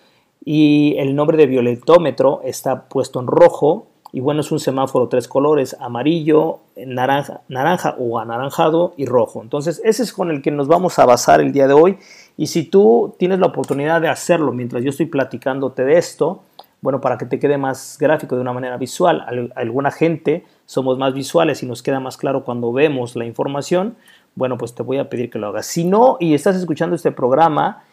y 0.45 0.95
el 0.99 1.14
nombre 1.14 1.36
de 1.36 1.47
violetómetro 1.47 2.41
está 2.45 2.84
puesto 2.89 3.20
en 3.20 3.26
rojo 3.26 3.89
Y 4.12 4.20
bueno, 4.20 4.41
es 4.41 4.51
un 4.51 4.61
semáforo 4.61 5.09
tres 5.09 5.28
colores, 5.28 5.76
amarillo, 5.80 6.61
naranja, 6.76 7.43
naranja 7.49 7.95
o 7.99 8.18
anaranjado 8.18 8.95
y 8.97 9.05
rojo. 9.05 9.43
Entonces, 9.43 9.82
ese 9.84 10.03
es 10.03 10.12
con 10.12 10.30
el 10.30 10.41
que 10.41 10.51
nos 10.51 10.66
vamos 10.66 10.99
a 10.99 11.05
basar 11.05 11.41
el 11.41 11.53
día 11.53 11.66
de 11.66 11.74
hoy. 11.74 11.99
Y 12.36 12.47
si 12.47 12.64
tú 12.64 13.14
tienes 13.18 13.39
la 13.39 13.49
oportunidad 13.49 14.01
de 14.01 14.09
hacerlo 14.09 14.53
mientras 14.53 14.82
yo 14.82 14.91
estoy 14.91 15.07
platicándote 15.07 15.84
de 15.84 15.99
esto, 15.99 16.41
bueno, 16.80 17.01
para 17.01 17.18
que 17.18 17.26
te 17.26 17.39
quede 17.39 17.59
más 17.59 17.99
gráfico 18.01 18.36
de 18.36 18.41
una 18.41 18.53
manera 18.53 18.76
visual, 18.76 19.51
alguna 19.55 19.91
gente 19.91 20.45
somos 20.69 20.99
más 20.99 21.14
visuales 21.14 21.62
y 21.62 21.66
nos 21.66 21.83
queda 21.83 21.99
más 21.99 22.19
claro 22.19 22.45
cuando 22.45 22.75
vemos 22.75 23.16
la 23.16 23.25
información, 23.25 23.97
bueno, 24.35 24.59
pues 24.59 24.75
te 24.75 24.83
voy 24.83 24.99
a 24.99 25.09
pedir 25.09 25.31
que 25.31 25.39
lo 25.39 25.49
hagas. 25.49 25.64
Si 25.64 25.85
no, 25.85 26.19
y 26.21 26.35
estás 26.35 26.57
escuchando 26.57 26.95
este 26.95 27.11
programa 27.11 27.85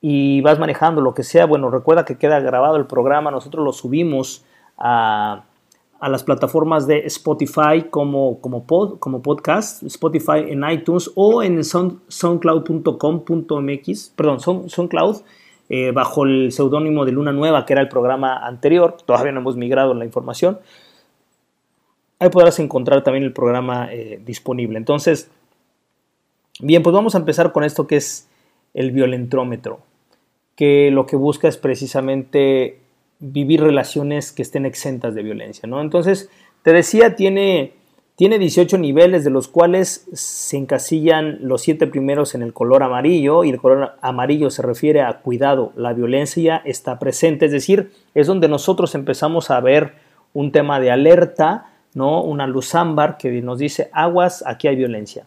y 0.00 0.40
vas 0.42 0.60
manejando 0.60 1.00
lo 1.00 1.12
que 1.12 1.24
sea, 1.24 1.46
bueno, 1.46 1.70
recuerda 1.70 2.04
que 2.04 2.18
queda 2.18 2.38
grabado 2.38 2.76
el 2.76 2.86
programa, 2.86 3.32
nosotros 3.32 3.64
lo 3.64 3.72
subimos 3.72 4.44
a 4.78 5.42
a 6.00 6.08
las 6.08 6.24
plataformas 6.24 6.86
de 6.86 7.00
Spotify 7.06 7.84
como, 7.90 8.40
como, 8.40 8.64
como 8.98 9.22
podcast, 9.22 9.82
Spotify 9.82 10.46
en 10.48 10.66
iTunes 10.68 11.10
o 11.14 11.42
en 11.42 11.62
soundcloud.com.mx, 11.62 14.12
perdón, 14.16 14.40
Soundcloud, 14.40 15.18
eh, 15.68 15.92
bajo 15.92 16.24
el 16.24 16.52
seudónimo 16.52 17.04
de 17.04 17.12
Luna 17.12 17.32
Nueva, 17.32 17.66
que 17.66 17.74
era 17.74 17.82
el 17.82 17.88
programa 17.88 18.46
anterior, 18.46 18.96
todavía 19.04 19.32
no 19.32 19.40
hemos 19.40 19.56
migrado 19.56 19.92
la 19.92 20.06
información. 20.06 20.58
Ahí 22.20 22.28
podrás 22.28 22.58
encontrar 22.58 23.02
también 23.02 23.24
el 23.24 23.32
programa 23.32 23.88
eh, 23.90 24.20
disponible. 24.24 24.76
Entonces, 24.76 25.30
bien, 26.60 26.82
pues 26.82 26.92
vamos 26.92 27.14
a 27.14 27.18
empezar 27.18 27.50
con 27.50 27.64
esto 27.64 27.86
que 27.86 27.96
es 27.96 28.28
el 28.74 28.90
violentrómetro, 28.90 29.80
que 30.54 30.90
lo 30.90 31.06
que 31.06 31.16
busca 31.16 31.48
es 31.48 31.56
precisamente 31.56 32.78
vivir 33.20 33.62
relaciones 33.62 34.32
que 34.32 34.42
estén 34.42 34.66
exentas 34.66 35.14
de 35.14 35.22
violencia, 35.22 35.66
¿no? 35.66 35.80
Entonces, 35.80 36.28
te 36.62 36.74
decía, 36.74 37.16
tiene, 37.16 37.72
tiene 38.16 38.38
18 38.38 38.76
niveles, 38.76 39.24
de 39.24 39.30
los 39.30 39.48
cuales 39.48 40.06
se 40.12 40.58
encasillan 40.58 41.38
los 41.40 41.62
siete 41.62 41.86
primeros 41.86 42.34
en 42.34 42.42
el 42.42 42.52
color 42.52 42.82
amarillo, 42.82 43.44
y 43.44 43.50
el 43.50 43.58
color 43.58 43.92
amarillo 44.02 44.50
se 44.50 44.60
refiere 44.60 45.00
a 45.00 45.20
cuidado, 45.20 45.72
la 45.74 45.94
violencia 45.94 46.60
está 46.66 46.98
presente, 46.98 47.46
es 47.46 47.52
decir, 47.52 47.92
es 48.14 48.26
donde 48.26 48.48
nosotros 48.48 48.94
empezamos 48.94 49.50
a 49.50 49.60
ver 49.60 49.94
un 50.34 50.52
tema 50.52 50.80
de 50.80 50.90
alerta, 50.90 51.69
¿no? 51.94 52.22
Una 52.22 52.46
luz 52.46 52.74
ámbar 52.74 53.16
que 53.16 53.42
nos 53.42 53.58
dice, 53.58 53.90
aguas, 53.92 54.44
aquí 54.46 54.68
hay 54.68 54.76
violencia. 54.76 55.26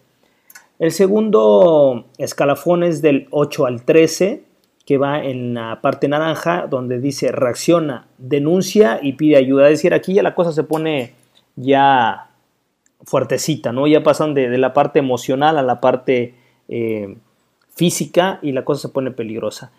El 0.79 0.91
segundo 0.91 2.05
escalafón 2.17 2.83
es 2.83 3.01
del 3.01 3.27
8 3.31 3.65
al 3.65 3.83
13, 3.83 4.43
que 4.85 4.97
va 4.97 5.23
en 5.23 5.53
la 5.53 5.79
parte 5.81 6.07
naranja 6.07 6.67
donde 6.67 6.99
dice 6.99 7.31
reacciona, 7.31 8.07
denuncia 8.17 8.99
y 9.01 9.13
pide 9.13 9.37
ayuda. 9.37 9.69
Es 9.69 9.79
decir, 9.79 9.93
aquí 9.93 10.15
ya 10.15 10.23
la 10.23 10.35
cosa 10.35 10.51
se 10.51 10.63
pone 10.63 11.13
ya 11.55 12.29
fuertecita, 13.05 13.71
¿no? 13.71 13.87
Ya 13.87 14.03
pasan 14.03 14.33
de, 14.33 14.57
la 14.57 14.73
parte 14.73 14.99
emocional 14.99 15.57
a 15.57 15.61
la 15.61 15.79
parte 15.79 16.35
eh, 16.67 17.15
física 17.69 18.39
y 18.41 18.51
la 18.51 18.65
cosa 18.65 18.83
se 18.87 18.89
pone 18.89 19.11
peligrosa. 19.11 19.71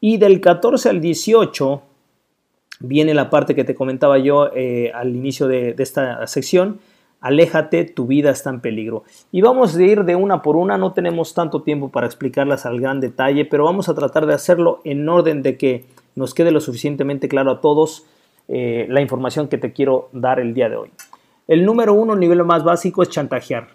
Y 0.00 0.16
del 0.16 0.40
14 0.40 0.88
al 0.88 1.00
18 1.00 1.82
viene 2.80 3.14
la 3.14 3.30
parte 3.30 3.54
que 3.54 3.64
te 3.64 3.74
comentaba 3.74 4.18
yo 4.18 4.50
eh, 4.54 4.90
al 4.94 5.14
inicio 5.14 5.46
de 5.46 5.74
esta 5.78 6.26
sección, 6.26 6.80
Aléjate, 7.20 7.84
tu 7.84 8.06
vida 8.06 8.30
está 8.30 8.48
en 8.48 8.60
peligro. 8.60 9.04
Y 9.30 9.42
vamos 9.42 9.76
a 9.76 9.82
ir 9.82 10.04
de 10.04 10.16
una 10.16 10.40
por 10.40 10.56
una, 10.56 10.78
no 10.78 10.92
tenemos 10.92 11.34
tanto 11.34 11.62
tiempo 11.62 11.90
para 11.90 12.06
explicarlas 12.06 12.64
al 12.64 12.80
gran 12.80 13.00
detalle, 13.00 13.44
pero 13.44 13.64
vamos 13.64 13.90
a 13.90 13.94
tratar 13.94 14.24
de 14.24 14.32
hacerlo 14.32 14.80
en 14.84 15.06
orden 15.06 15.42
de 15.42 15.58
que 15.58 15.84
nos 16.14 16.32
quede 16.32 16.50
lo 16.50 16.60
suficientemente 16.60 17.28
claro 17.28 17.50
a 17.50 17.60
todos 17.60 18.06
eh, 18.48 18.86
la 18.88 19.02
información 19.02 19.48
que 19.48 19.58
te 19.58 19.72
quiero 19.72 20.08
dar 20.12 20.40
el 20.40 20.54
día 20.54 20.70
de 20.70 20.76
hoy. 20.76 20.90
El 21.46 21.66
número 21.66 21.92
uno, 21.92 22.14
el 22.14 22.20
nivel 22.20 22.42
más 22.44 22.64
básico, 22.64 23.02
es 23.02 23.10
chantajear. 23.10 23.68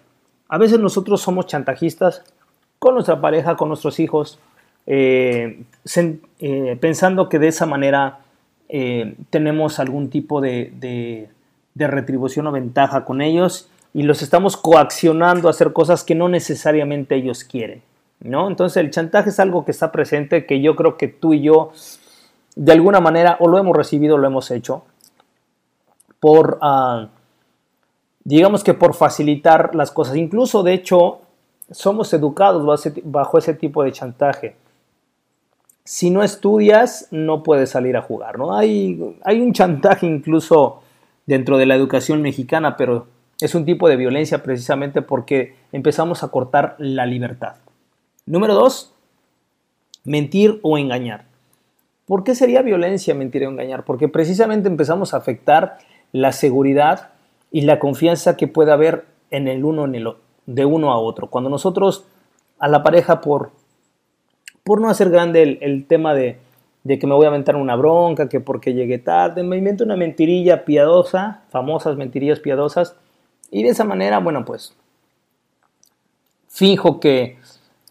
A 0.48 0.58
veces 0.58 0.80
nosotros 0.80 1.20
somos 1.20 1.46
chantajistas 1.46 2.24
con 2.80 2.94
nuestra 2.94 3.20
pareja, 3.20 3.56
con 3.56 3.68
nuestros 3.68 4.00
hijos, 4.00 4.40
eh, 4.86 5.62
pensando 6.80 7.28
que 7.28 7.38
de 7.38 7.48
esa 7.48 7.66
manera 7.66 8.20
tenemos 9.30 9.78
algún 9.78 10.10
tipo 10.10 10.40
de 10.40 11.30
de 11.76 11.86
retribución 11.86 12.46
o 12.46 12.52
ventaja 12.52 13.04
con 13.04 13.20
ellos 13.20 13.68
y 13.92 14.02
los 14.02 14.22
estamos 14.22 14.56
coaccionando 14.56 15.46
a 15.46 15.50
hacer 15.50 15.74
cosas 15.74 16.04
que 16.04 16.14
no 16.14 16.26
necesariamente 16.26 17.14
ellos 17.16 17.44
quieren. 17.44 17.82
¿no? 18.20 18.48
Entonces 18.48 18.78
el 18.78 18.90
chantaje 18.90 19.28
es 19.28 19.38
algo 19.38 19.66
que 19.66 19.72
está 19.72 19.92
presente, 19.92 20.46
que 20.46 20.62
yo 20.62 20.74
creo 20.74 20.96
que 20.96 21.08
tú 21.08 21.34
y 21.34 21.42
yo 21.42 21.72
de 22.54 22.72
alguna 22.72 23.00
manera 23.00 23.36
o 23.40 23.48
lo 23.48 23.58
hemos 23.58 23.76
recibido 23.76 24.14
o 24.14 24.18
lo 24.18 24.26
hemos 24.26 24.50
hecho 24.50 24.84
por, 26.18 26.58
ah, 26.62 27.08
digamos 28.24 28.64
que 28.64 28.72
por 28.72 28.94
facilitar 28.94 29.74
las 29.74 29.90
cosas. 29.90 30.16
Incluso 30.16 30.62
de 30.62 30.72
hecho 30.72 31.20
somos 31.70 32.10
educados 32.14 32.64
bajo 33.04 33.36
ese 33.36 33.52
tipo 33.52 33.84
de 33.84 33.92
chantaje. 33.92 34.56
Si 35.86 36.10
no 36.10 36.24
estudias, 36.24 37.06
no 37.12 37.44
puedes 37.44 37.70
salir 37.70 37.96
a 37.96 38.02
jugar, 38.02 38.38
¿no? 38.38 38.56
Hay, 38.56 39.16
hay 39.22 39.40
un 39.40 39.52
chantaje 39.52 40.04
incluso 40.04 40.82
dentro 41.26 41.58
de 41.58 41.66
la 41.66 41.76
educación 41.76 42.22
mexicana, 42.22 42.76
pero 42.76 43.06
es 43.40 43.54
un 43.54 43.64
tipo 43.64 43.88
de 43.88 43.96
violencia 43.96 44.42
precisamente 44.42 45.00
porque 45.00 45.54
empezamos 45.70 46.24
a 46.24 46.28
cortar 46.28 46.74
la 46.78 47.06
libertad. 47.06 47.54
Número 48.24 48.54
dos, 48.54 48.94
mentir 50.04 50.58
o 50.62 50.76
engañar. 50.76 51.26
¿Por 52.04 52.24
qué 52.24 52.34
sería 52.34 52.62
violencia 52.62 53.14
mentir 53.14 53.44
o 53.46 53.50
engañar? 53.50 53.84
Porque 53.84 54.08
precisamente 54.08 54.68
empezamos 54.68 55.14
a 55.14 55.18
afectar 55.18 55.78
la 56.10 56.32
seguridad 56.32 57.10
y 57.52 57.62
la 57.62 57.78
confianza 57.78 58.36
que 58.36 58.48
puede 58.48 58.72
haber 58.72 59.06
en 59.30 59.46
el 59.46 59.64
uno 59.64 59.86
de 60.46 60.64
uno 60.64 60.92
a 60.92 60.98
otro. 60.98 61.28
Cuando 61.28 61.48
nosotros 61.48 62.06
a 62.58 62.68
la 62.68 62.82
pareja 62.82 63.20
por 63.20 63.52
por 64.66 64.82
no 64.82 64.90
hacer 64.90 65.08
grande 65.08 65.58
el 65.62 65.86
tema 65.86 66.12
de, 66.12 66.38
de 66.86 67.00
que 67.00 67.06
me 67.08 67.14
voy 67.14 67.24
a 67.24 67.30
aventar 67.30 67.56
una 67.56 67.74
bronca, 67.74 68.28
que 68.28 68.38
porque 68.38 68.72
llegué 68.72 68.98
tarde, 68.98 69.42
me 69.42 69.56
invento 69.56 69.82
una 69.82 69.96
mentirilla 69.96 70.64
piadosa, 70.64 71.42
famosas 71.48 71.96
mentirillas 71.96 72.38
piadosas, 72.38 72.94
y 73.50 73.64
de 73.64 73.70
esa 73.70 73.82
manera, 73.82 74.20
bueno, 74.20 74.44
pues 74.44 74.76
fijo 76.48 77.00
que, 77.00 77.38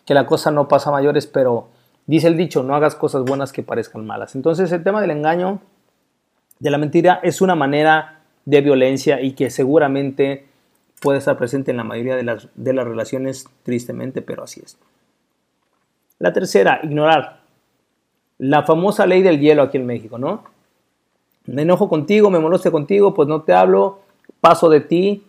que 0.06 0.14
la 0.14 0.26
cosa 0.26 0.50
no 0.50 0.70
pasa 0.70 0.90
a 0.90 0.94
mayores, 0.94 1.28
pero 1.28 1.68
dice 2.08 2.28
el 2.28 2.38
dicho, 2.38 2.64
no 2.64 2.74
hagas 2.74 2.96
cosas 2.96 3.24
buenas 3.26 3.52
que 3.52 3.64
parezcan 3.64 4.06
malas. 4.06 4.34
Entonces 4.34 4.72
el 4.72 4.84
tema 4.84 5.02
del 5.02 5.12
engaño, 5.12 5.60
de 6.60 6.70
la 6.70 6.78
mentira, 6.78 7.20
es 7.22 7.42
una 7.42 7.56
manera 7.56 8.22
de 8.46 8.62
violencia 8.62 9.20
y 9.20 9.34
que 9.34 9.50
seguramente 9.50 10.46
puede 11.02 11.20
estar 11.20 11.38
presente 11.38 11.72
en 11.72 11.78
la 11.78 11.84
mayoría 11.84 12.16
de 12.16 12.24
las, 12.24 12.48
de 12.56 12.72
las 12.72 12.88
relaciones, 12.88 13.46
tristemente, 13.64 14.22
pero 14.22 14.44
así 14.44 14.62
es. 14.64 14.78
La 16.20 16.32
tercera, 16.32 16.80
ignorar 16.84 17.46
la 18.38 18.64
famosa 18.64 19.06
ley 19.06 19.22
del 19.22 19.40
hielo 19.40 19.64
aquí 19.64 19.78
en 19.78 19.86
México, 19.86 20.18
¿no? 20.18 20.44
Me 21.46 21.62
enojo 21.62 21.88
contigo, 21.88 22.30
me 22.30 22.40
molesto 22.40 22.72
contigo, 22.72 23.14
pues 23.14 23.28
no 23.28 23.42
te 23.42 23.54
hablo, 23.54 24.00
paso 24.42 24.70
de 24.70 24.82
ti 24.82 25.24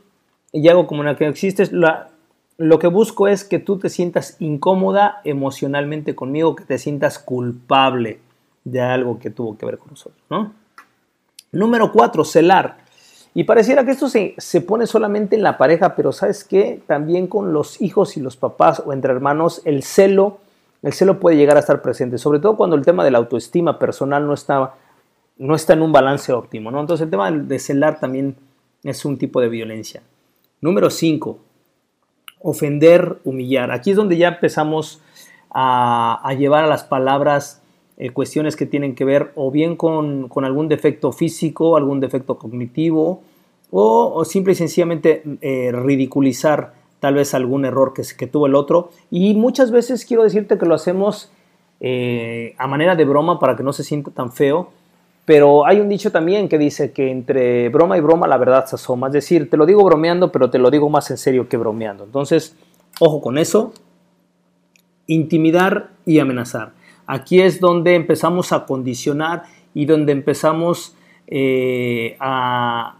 y 0.52 0.68
hago 0.68 0.86
como 0.86 1.02
una 1.02 1.16
que 1.16 1.24
no 1.24 1.30
existes. 1.30 1.70
lo 1.72 2.78
que 2.78 2.86
busco 2.86 3.28
es 3.28 3.44
que 3.44 3.58
tú 3.58 3.78
te 3.78 3.90
sientas 3.90 4.36
incómoda 4.40 5.20
emocionalmente 5.24 6.14
conmigo, 6.14 6.56
que 6.56 6.64
te 6.64 6.78
sientas 6.78 7.18
culpable 7.18 8.20
de 8.64 8.80
algo 8.80 9.18
que 9.18 9.30
tuvo 9.30 9.56
que 9.56 9.66
ver 9.66 9.78
con 9.78 9.90
nosotros, 9.90 10.22
¿no? 10.30 10.52
Número 11.52 11.92
cuatro, 11.92 12.24
celar. 12.24 12.78
Y 13.34 13.44
pareciera 13.44 13.84
que 13.84 13.90
esto 13.90 14.08
se, 14.08 14.34
se, 14.38 14.62
pone 14.62 14.86
solamente 14.86 15.36
en 15.36 15.42
la 15.42 15.58
pareja, 15.58 15.94
pero 15.94 16.10
¿sabes 16.10 16.42
qué? 16.42 16.80
También 16.86 17.26
con 17.26 17.52
los 17.52 17.80
hijos 17.82 18.16
y 18.16 18.20
los 18.20 18.36
papás 18.36 18.82
o 18.84 18.92
entre 18.92 19.12
hermanos, 19.12 19.60
el 19.66 19.82
celo 19.82 20.38
el 20.86 20.92
celo 20.92 21.18
puede 21.18 21.36
llegar 21.36 21.56
a 21.56 21.60
estar 21.60 21.82
presente, 21.82 22.16
sobre 22.16 22.38
todo 22.38 22.56
cuando 22.56 22.76
el 22.76 22.84
tema 22.84 23.02
de 23.04 23.10
la 23.10 23.18
autoestima 23.18 23.76
personal 23.76 24.24
no 24.24 24.34
está, 24.34 24.74
no 25.36 25.56
está 25.56 25.72
en 25.72 25.82
un 25.82 25.90
balance 25.90 26.32
óptimo. 26.32 26.70
¿no? 26.70 26.80
Entonces 26.80 27.06
el 27.06 27.10
tema 27.10 27.28
de 27.28 27.58
celar 27.58 27.98
también 27.98 28.36
es 28.84 29.04
un 29.04 29.18
tipo 29.18 29.40
de 29.40 29.48
violencia. 29.48 30.04
Número 30.60 30.88
5. 30.88 31.40
Ofender, 32.40 33.18
humillar. 33.24 33.72
Aquí 33.72 33.90
es 33.90 33.96
donde 33.96 34.16
ya 34.16 34.28
empezamos 34.28 35.00
a, 35.50 36.32
llevar 36.38 36.62
a 36.62 36.68
las 36.68 36.84
palabras 36.84 37.62
eh, 37.96 38.10
cuestiones 38.10 38.54
que 38.54 38.66
tienen 38.66 38.94
que 38.94 39.04
ver 39.04 39.32
o 39.34 39.50
bien 39.50 39.74
con, 39.74 40.30
algún 40.44 40.68
defecto 40.68 41.10
físico, 41.10 41.76
algún 41.76 41.98
defecto 41.98 42.38
cognitivo, 42.38 43.22
o, 43.72 44.24
simple 44.24 44.52
y 44.52 44.56
sencillamente 44.56 45.24
eh, 45.40 45.72
ridiculizar 45.72 46.74
tal 47.00 47.14
vez 47.14 47.34
algún 47.34 47.64
error 47.64 47.92
que, 47.92 48.02
que 48.16 48.26
tuvo 48.26 48.46
el 48.46 48.54
otro. 48.54 48.90
Y 49.10 49.34
muchas 49.34 49.70
veces 49.70 50.04
quiero 50.04 50.22
decirte 50.22 50.58
que 50.58 50.66
lo 50.66 50.74
hacemos 50.74 51.30
eh, 51.80 52.54
a 52.58 52.66
manera 52.66 52.96
de 52.96 53.04
broma 53.04 53.38
para 53.38 53.54
que 53.56 53.62
no 53.62 53.72
se 53.72 53.84
sienta 53.84 54.10
tan 54.10 54.32
feo. 54.32 54.70
Pero 55.24 55.66
hay 55.66 55.80
un 55.80 55.88
dicho 55.88 56.12
también 56.12 56.48
que 56.48 56.56
dice 56.56 56.92
que 56.92 57.10
entre 57.10 57.68
broma 57.68 57.98
y 57.98 58.00
broma 58.00 58.28
la 58.28 58.38
verdad 58.38 58.66
se 58.66 58.76
asoma. 58.76 59.08
Es 59.08 59.12
decir, 59.12 59.50
te 59.50 59.56
lo 59.56 59.66
digo 59.66 59.84
bromeando, 59.84 60.30
pero 60.30 60.50
te 60.50 60.58
lo 60.58 60.70
digo 60.70 60.88
más 60.88 61.10
en 61.10 61.18
serio 61.18 61.48
que 61.48 61.56
bromeando. 61.56 62.04
Entonces, 62.04 62.56
ojo 63.00 63.20
con 63.20 63.36
eso. 63.36 63.72
Intimidar 65.08 65.90
y 66.04 66.20
amenazar. 66.20 66.72
Aquí 67.06 67.40
es 67.40 67.60
donde 67.60 67.94
empezamos 67.94 68.52
a 68.52 68.66
condicionar 68.66 69.44
y 69.74 69.86
donde 69.86 70.12
empezamos 70.12 70.96
eh, 71.26 72.16
a, 72.20 72.98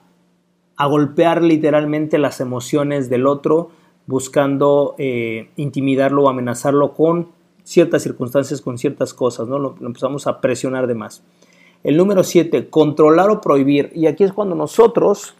a 0.76 0.86
golpear 0.86 1.42
literalmente 1.42 2.18
las 2.18 2.40
emociones 2.40 3.08
del 3.08 3.26
otro, 3.26 3.70
buscando 4.06 4.94
eh, 4.98 5.50
intimidarlo 5.56 6.24
o 6.24 6.28
amenazarlo 6.28 6.94
con 6.94 7.28
ciertas 7.64 8.02
circunstancias, 8.02 8.60
con 8.60 8.78
ciertas 8.78 9.12
cosas, 9.12 9.48
¿no? 9.48 9.58
Lo, 9.58 9.76
empezamos 9.80 10.26
a 10.26 10.40
presionar 10.40 10.86
de 10.86 10.94
más. 10.94 11.24
El 11.82 11.96
número 11.96 12.22
7, 12.22 12.70
controlar 12.70 13.30
o 13.30 13.40
prohibir. 13.40 13.90
Y 13.94 14.06
aquí 14.06 14.24
es 14.24 14.32
cuando 14.32 14.54
nosotros, 14.54 15.34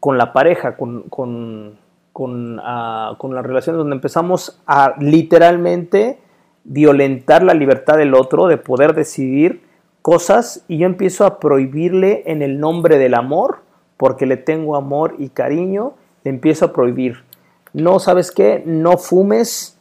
con 0.00 0.18
la 0.18 0.32
pareja, 0.32 0.76
con, 0.76 1.02
con, 1.04 1.78
con, 2.12 2.60
ah, 2.62 3.16
con 3.18 3.34
las 3.34 3.44
relaciones, 3.44 3.78
donde 3.78 3.96
empezamos 3.96 4.60
a 4.66 4.94
literalmente 5.00 6.18
violentar 6.64 7.42
la 7.42 7.54
libertad 7.54 7.96
del 7.96 8.14
otro 8.14 8.46
de 8.46 8.58
poder 8.58 8.94
decidir 8.94 9.62
cosas 10.02 10.64
y 10.68 10.78
yo 10.78 10.86
empiezo 10.86 11.24
a 11.24 11.38
prohibirle 11.38 12.22
en 12.26 12.42
el 12.42 12.60
nombre 12.60 12.98
del 12.98 13.14
amor, 13.14 13.60
porque 13.96 14.26
le 14.26 14.36
tengo 14.36 14.76
amor 14.76 15.16
y 15.18 15.30
cariño, 15.30 15.94
le 16.24 16.30
empiezo 16.30 16.66
a 16.66 16.72
prohibir. 16.72 17.27
No, 17.72 17.98
¿sabes 17.98 18.30
qué? 18.30 18.62
No 18.64 18.96
fumes 18.96 19.76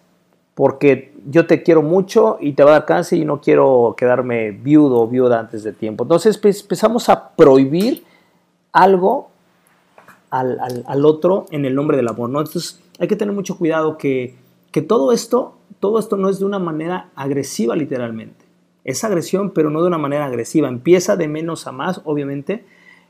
porque 0.55 1.13
yo 1.29 1.45
te 1.45 1.61
quiero 1.61 1.83
mucho 1.83 2.37
y 2.41 2.53
te 2.53 2.63
va 2.63 2.71
a 2.71 2.73
dar 2.73 2.85
cáncer 2.85 3.19
y 3.19 3.25
no 3.25 3.41
quiero 3.41 3.95
quedarme 3.97 4.51
viudo 4.51 5.01
o 5.01 5.07
viuda 5.07 5.39
antes 5.39 5.63
de 5.63 5.73
tiempo. 5.73 6.03
Entonces 6.03 6.37
pues, 6.37 6.61
empezamos 6.61 7.09
a 7.09 7.29
prohibir 7.35 8.03
algo 8.71 9.29
al, 10.29 11.05
otro 11.05 11.45
en 11.51 11.65
el 11.65 11.75
nombre 11.75 11.97
del 11.97 12.07
amor. 12.07 12.29
Entonces 12.29 12.81
hay 12.99 13.07
que 13.07 13.15
tener 13.15 13.35
mucho 13.35 13.57
cuidado 13.57 13.97
que, 13.97 14.35
que 14.71 14.81
todo 14.81 15.11
esto, 15.11 15.55
todo 15.79 15.99
esto 15.99 16.17
no 16.17 16.29
es 16.29 16.39
de 16.39 16.45
una 16.45 16.59
manera 16.59 17.09
agresiva 17.15 17.75
literalmente. 17.75 18.45
Es 18.83 19.03
agresión, 19.03 19.51
pero 19.51 19.69
no 19.69 19.81
de 19.81 19.87
una 19.87 19.97
manera 19.97 20.25
agresiva. 20.25 20.69
Empieza 20.69 21.17
de 21.17 21.27
menos 21.27 21.67
a 21.67 21.71
más, 21.71 22.01
obviamente, 22.05 22.65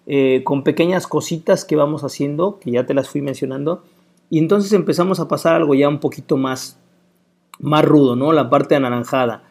eh, 0.08 0.42
con 0.44 0.64
pequeñas 0.64 1.06
cositas 1.06 1.66
que 1.66 1.76
vamos 1.76 2.04
haciendo, 2.04 2.60
que 2.60 2.72
ya 2.72 2.86
te 2.86 2.94
las 2.94 3.10
fui 3.10 3.22
mencionando, 3.22 3.84
y 4.30 4.40
entonces 4.40 4.74
empezamos 4.74 5.20
a 5.20 5.28
pasar 5.28 5.56
algo 5.56 5.74
ya 5.74 5.88
un 5.88 6.00
poquito 6.00 6.38
más, 6.38 6.78
más 7.60 7.86
rudo, 7.86 8.16
¿no? 8.16 8.32
La 8.34 8.50
parte 8.50 8.76
anaranjada. 8.76 9.44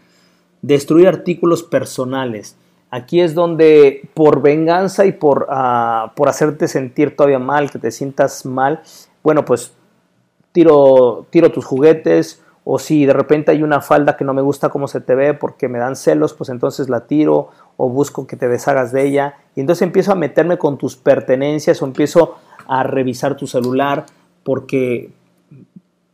Destruir 0.62 1.08
artículos 1.08 1.62
personales. 1.62 2.56
Aquí 2.90 3.20
es 3.20 3.34
donde 3.34 4.08
por 4.14 4.42
venganza 4.42 5.06
y 5.06 5.12
por, 5.12 5.46
ah, 5.50 6.12
por 6.14 6.28
hacerte 6.28 6.68
sentir 6.68 7.16
todavía 7.16 7.38
mal, 7.38 7.70
que 7.70 7.78
te 7.78 7.90
sientas 7.90 8.46
mal, 8.46 8.82
bueno, 9.22 9.44
pues 9.44 9.72
tiro, 10.52 11.26
tiro 11.30 11.50
tus 11.50 11.64
juguetes, 11.64 12.42
o 12.68 12.80
si 12.80 13.06
de 13.06 13.12
repente 13.12 13.52
hay 13.52 13.62
una 13.62 13.80
falda 13.80 14.16
que 14.16 14.24
no 14.24 14.34
me 14.34 14.42
gusta 14.42 14.70
cómo 14.70 14.88
se 14.88 15.00
te 15.00 15.14
ve 15.14 15.34
porque 15.34 15.68
me 15.68 15.78
dan 15.78 15.94
celos, 15.94 16.34
pues 16.34 16.50
entonces 16.50 16.88
la 16.88 17.06
tiro 17.06 17.50
o 17.76 17.88
busco 17.88 18.26
que 18.26 18.36
te 18.36 18.48
deshagas 18.48 18.90
de 18.90 19.06
ella 19.06 19.36
y 19.54 19.60
entonces 19.60 19.82
empiezo 19.82 20.10
a 20.10 20.16
meterme 20.16 20.58
con 20.58 20.76
tus 20.76 20.96
pertenencias 20.96 21.80
o 21.80 21.84
empiezo 21.84 22.34
a 22.66 22.82
revisar 22.82 23.36
tu 23.36 23.46
celular 23.46 24.06
porque 24.46 25.10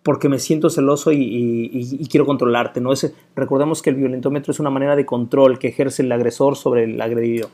porque 0.03 0.29
me 0.29 0.41
siento 0.41 0.69
celoso 0.69 1.13
y, 1.13 2.09
quiero 2.11 2.27
controlarte. 2.27 2.81
¿no? 2.81 2.91
recordemos 3.37 3.83
que 3.83 3.91
el 3.91 3.97
violentómetro 3.97 4.51
es 4.51 4.59
una 4.59 4.71
manera 4.71 4.97
de 4.97 5.07
control 5.07 5.61
que 5.61 5.69
ejerce 5.69 6.03
el 6.03 6.11
agresor 6.11 6.57
sobre 6.57 6.85
el 6.85 7.01
agredido. 7.01 7.51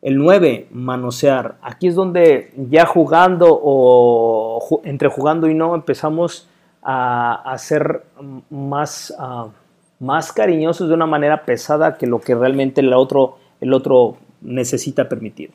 El 0.00 0.16
9, 0.16 0.68
manosear. 0.70 1.58
Aquí 1.60 1.88
es 1.88 1.96
donde 1.96 2.54
ya 2.70 2.86
jugando 2.86 3.48
o 3.50 4.80
entre 4.84 5.08
jugando 5.08 5.48
y 5.48 5.54
no 5.54 5.74
empezamos 5.74 6.48
a, 6.82 7.54
ser 7.58 8.04
más, 8.48 9.14
más 9.98 10.32
cariñosos 10.32 10.88
de 10.88 10.94
una 10.94 11.06
manera 11.06 11.44
pesada 11.44 11.98
que 11.98 12.06
lo 12.06 12.20
que 12.20 12.36
realmente 12.36 12.80
el 12.80 12.92
otro, 12.94 13.36
el 13.60 13.74
otro 13.74 14.16
necesita 14.40 15.08
permitir. 15.08 15.50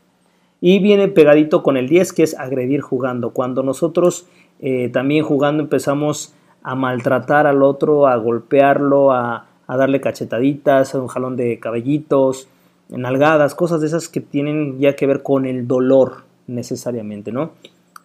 Y 0.66 0.80
viene 0.80 1.10
pegadito 1.10 1.62
con 1.62 1.76
el 1.76 1.90
10 1.90 2.14
que 2.14 2.24
es 2.24 2.40
agredir 2.40 2.80
jugando. 2.80 3.32
Cuando 3.32 3.64
nosotros 3.64 4.28
eh, 4.62 4.88
también 4.88 5.26
jugando 5.26 5.62
empezamos 5.62 6.34
a 6.62 6.74
maltratar 6.74 7.48
al 7.48 7.62
otro, 7.64 8.08
a 8.08 8.16
golpearlo, 8.16 9.12
a, 9.12 9.48
darle 9.68 10.00
cachetaditas, 10.00 10.96
a 10.96 11.02
un 11.02 11.08
jalón 11.08 11.36
de 11.36 11.60
cabellitos, 11.60 12.48
nalgadas, 12.88 13.56
cosas 13.56 13.82
de 13.82 13.88
esas 13.88 14.08
que 14.08 14.22
tienen 14.22 14.80
ya 14.80 14.96
que 14.96 15.06
ver 15.06 15.22
con 15.22 15.46
el 15.46 15.68
dolor 15.68 16.24
necesariamente, 16.48 17.34
¿no? 17.34 17.52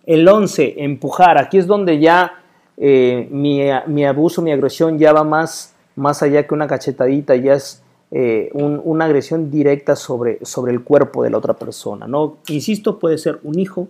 El 0.05 0.27
11, 0.27 0.83
empujar. 0.83 1.39
Aquí 1.39 1.59
es 1.59 1.69
donde 1.69 2.01
ya 2.01 2.43
eh, 2.77 3.29
mi, 3.31 3.71
abuso, 4.05 4.43
mi 4.43 4.51
agresión 4.51 4.99
ya 4.99 5.13
va 5.13 5.23
más, 5.23 5.77
más 5.95 6.25
allá 6.25 6.45
que 6.45 6.55
una 6.55 6.67
cachetadita, 6.67 7.37
ya 7.37 7.55
es 7.55 7.85
eh, 8.11 8.51
una 8.55 9.05
agresión 9.05 9.51
directa 9.51 9.95
sobre, 9.95 10.45
sobre 10.45 10.73
el 10.73 10.83
cuerpo 10.83 11.23
de 11.23 11.31
la 11.31 11.39
otra 11.39 11.55
persona. 11.55 12.07
¿no? 12.07 12.39
Insisto, 12.49 12.99
puede 12.99 13.19
ser 13.19 13.39
un 13.43 13.59
hijo, 13.59 13.89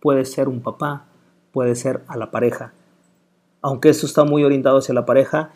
puede 0.00 0.24
ser 0.24 0.48
un 0.48 0.60
papá, 0.60 1.04
puede 1.52 1.76
ser 1.76 2.00
a 2.08 2.16
la 2.16 2.30
pareja. 2.30 2.72
Aunque 3.62 3.90
eso 3.90 4.06
está 4.06 4.24
muy 4.24 4.44
orientado 4.44 4.78
hacia 4.78 4.94
la 4.94 5.06
pareja, 5.06 5.50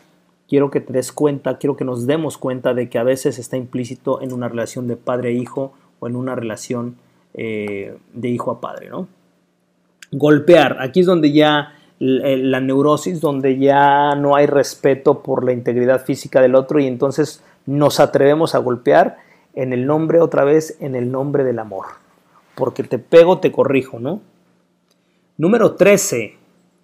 quiero 0.47 0.71
que 0.71 0.81
te 0.81 0.93
des 0.93 1.11
cuenta, 1.11 1.57
quiero 1.57 1.75
que 1.75 1.85
nos 1.85 2.07
demos 2.07 2.37
cuenta 2.37 2.73
de 2.73 2.89
que 2.89 2.97
a 2.97 3.03
veces 3.03 3.37
está 3.37 3.57
implícito 3.57 4.21
en 4.21 4.33
una 4.33 4.47
relación 4.47 4.87
de 4.87 4.95
padre 4.95 5.29
a 5.29 5.31
hijo 5.31 5.73
o 5.99 6.07
en 6.07 6.15
una 6.15 6.35
relación 6.35 6.95
eh, 7.33 7.97
de 8.13 8.29
hijo 8.29 8.49
a 8.49 8.61
padre, 8.61 8.89
¿no? 8.89 9.07
Golpear, 10.11 10.77
aquí 10.79 11.01
es 11.01 11.05
donde 11.05 11.31
ya 11.31 11.75
la 11.99 12.61
neurosis 12.61 13.19
donde 13.19 13.59
ya 13.59 14.15
no 14.15 14.35
hay 14.35 14.45
respeto 14.45 15.21
por 15.21 15.43
la 15.43 15.51
integridad 15.51 16.05
física 16.05 16.41
del 16.41 16.55
otro 16.55 16.79
y 16.79 16.87
entonces 16.87 17.43
nos 17.65 17.99
atrevemos 17.99 18.55
a 18.55 18.59
golpear 18.59 19.17
en 19.53 19.73
el 19.73 19.85
nombre 19.85 20.21
otra 20.21 20.43
vez, 20.43 20.77
en 20.79 20.95
el 20.95 21.11
nombre 21.11 21.43
del 21.43 21.59
amor. 21.59 21.85
Porque 22.55 22.83
te 22.83 22.99
pego, 22.99 23.39
te 23.39 23.51
corrijo, 23.51 23.99
¿no? 23.99 24.21
Número 25.37 25.75
13, 25.75 26.37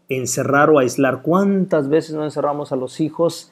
encerrar 0.10 0.70
o 0.70 0.80
aislar. 0.80 1.22
¿Cuántas 1.22 1.90
veces 1.90 2.16
no 2.16 2.24
encerramos 2.24 2.72
a 2.72 2.76
los 2.76 3.00
hijos? 3.00 3.52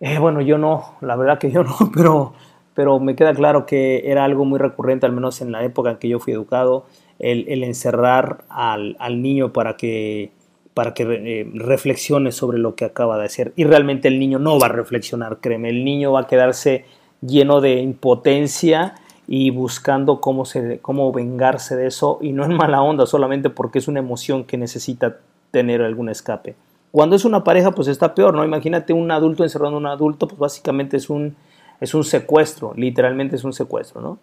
Eh, 0.00 0.18
bueno, 0.18 0.40
yo 0.40 0.58
no, 0.58 0.96
la 1.00 1.14
verdad 1.14 1.38
que 1.38 1.50
yo 1.50 1.62
no, 1.62 1.76
pero, 1.94 2.34
pero 2.74 2.98
me 2.98 3.14
queda 3.14 3.32
claro 3.34 3.66
que 3.66 4.10
era 4.10 4.24
algo 4.24 4.44
muy 4.44 4.58
recurrente, 4.58 5.06
al 5.06 5.12
menos 5.12 5.40
en 5.40 5.52
la 5.52 5.64
época 5.64 5.92
en 5.92 5.96
que 5.98 6.08
yo 6.08 6.18
fui 6.18 6.32
educado 6.32 6.86
el, 7.22 7.62
encerrar 7.62 8.44
al, 8.48 9.22
niño 9.22 9.52
para 9.52 9.76
que, 9.76 10.32
para 10.74 10.94
que 10.94 11.04
eh, 11.04 11.50
reflexione 11.54 12.32
sobre 12.32 12.58
lo 12.58 12.74
que 12.74 12.84
acaba 12.84 13.18
de 13.18 13.26
hacer. 13.26 13.52
Y 13.56 13.64
realmente 13.64 14.08
el 14.08 14.18
niño 14.18 14.38
no 14.38 14.58
va 14.58 14.66
a 14.66 14.70
reflexionar, 14.70 15.38
créeme, 15.40 15.68
el 15.68 15.84
niño 15.84 16.12
va 16.12 16.20
a 16.20 16.26
quedarse 16.26 16.84
lleno 17.20 17.60
de 17.60 17.80
impotencia 17.80 18.94
y 19.28 19.50
buscando 19.50 20.20
cómo, 20.20 20.44
se, 20.44 20.80
cómo 20.80 21.12
vengarse 21.12 21.76
de 21.76 21.86
eso 21.86 22.18
y 22.20 22.32
no 22.32 22.44
en 22.44 22.54
mala 22.54 22.82
onda, 22.82 23.06
solamente 23.06 23.50
porque 23.50 23.78
es 23.78 23.88
una 23.88 24.00
emoción 24.00 24.44
que 24.44 24.58
necesita 24.58 25.18
tener 25.50 25.82
algún 25.82 26.08
escape. 26.08 26.56
Cuando 26.90 27.16
es 27.16 27.24
una 27.24 27.44
pareja, 27.44 27.70
pues 27.70 27.88
está 27.88 28.14
peor, 28.14 28.34
¿no? 28.34 28.44
Imagínate 28.44 28.92
un 28.92 29.10
adulto 29.10 29.44
encerrando 29.44 29.76
a 29.76 29.80
un 29.80 29.86
adulto, 29.86 30.26
pues 30.28 30.38
básicamente 30.38 30.96
es 30.96 31.08
un, 31.08 31.36
es 31.80 31.94
un 31.94 32.04
secuestro, 32.04 32.74
literalmente 32.76 33.36
es 33.36 33.44
un 33.44 33.52
secuestro, 33.52 34.00
¿no? 34.00 34.18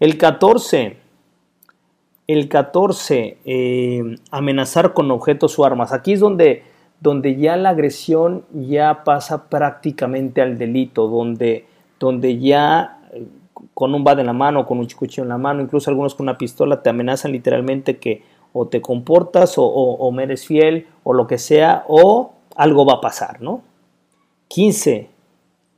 El 0.00 0.18
14, 0.18 0.96
el 2.26 2.48
14, 2.48 3.38
eh, 3.44 4.16
amenazar 4.30 4.92
con 4.92 5.10
objetos 5.10 5.58
o 5.58 5.64
armas. 5.64 5.92
Aquí 5.92 6.12
es 6.12 6.20
donde, 6.20 6.62
donde 7.00 7.36
ya 7.36 7.56
la 7.56 7.70
agresión 7.70 8.44
ya 8.52 9.04
pasa 9.04 9.48
prácticamente 9.48 10.40
al 10.40 10.58
delito, 10.58 11.08
donde, 11.08 11.66
donde 11.98 12.38
ya 12.38 13.00
eh, 13.12 13.26
con 13.74 13.94
un 13.94 14.04
bad 14.04 14.20
en 14.20 14.26
la 14.26 14.32
mano, 14.32 14.66
con 14.66 14.78
un 14.78 14.86
cuchillo 14.86 15.24
en 15.24 15.28
la 15.28 15.38
mano, 15.38 15.62
incluso 15.62 15.90
algunos 15.90 16.14
con 16.14 16.24
una 16.24 16.38
pistola 16.38 16.82
te 16.82 16.90
amenazan 16.90 17.32
literalmente 17.32 17.98
que 17.98 18.22
o 18.52 18.68
te 18.68 18.82
comportas 18.82 19.56
o, 19.56 19.64
o, 19.64 20.12
me 20.12 20.24
eres 20.24 20.46
fiel 20.46 20.86
o 21.04 21.14
lo 21.14 21.26
que 21.26 21.38
sea 21.38 21.84
o 21.88 22.34
algo 22.54 22.84
va 22.84 22.94
a 22.94 23.00
pasar, 23.00 23.40
¿no? 23.40 23.62
15. 24.48 25.08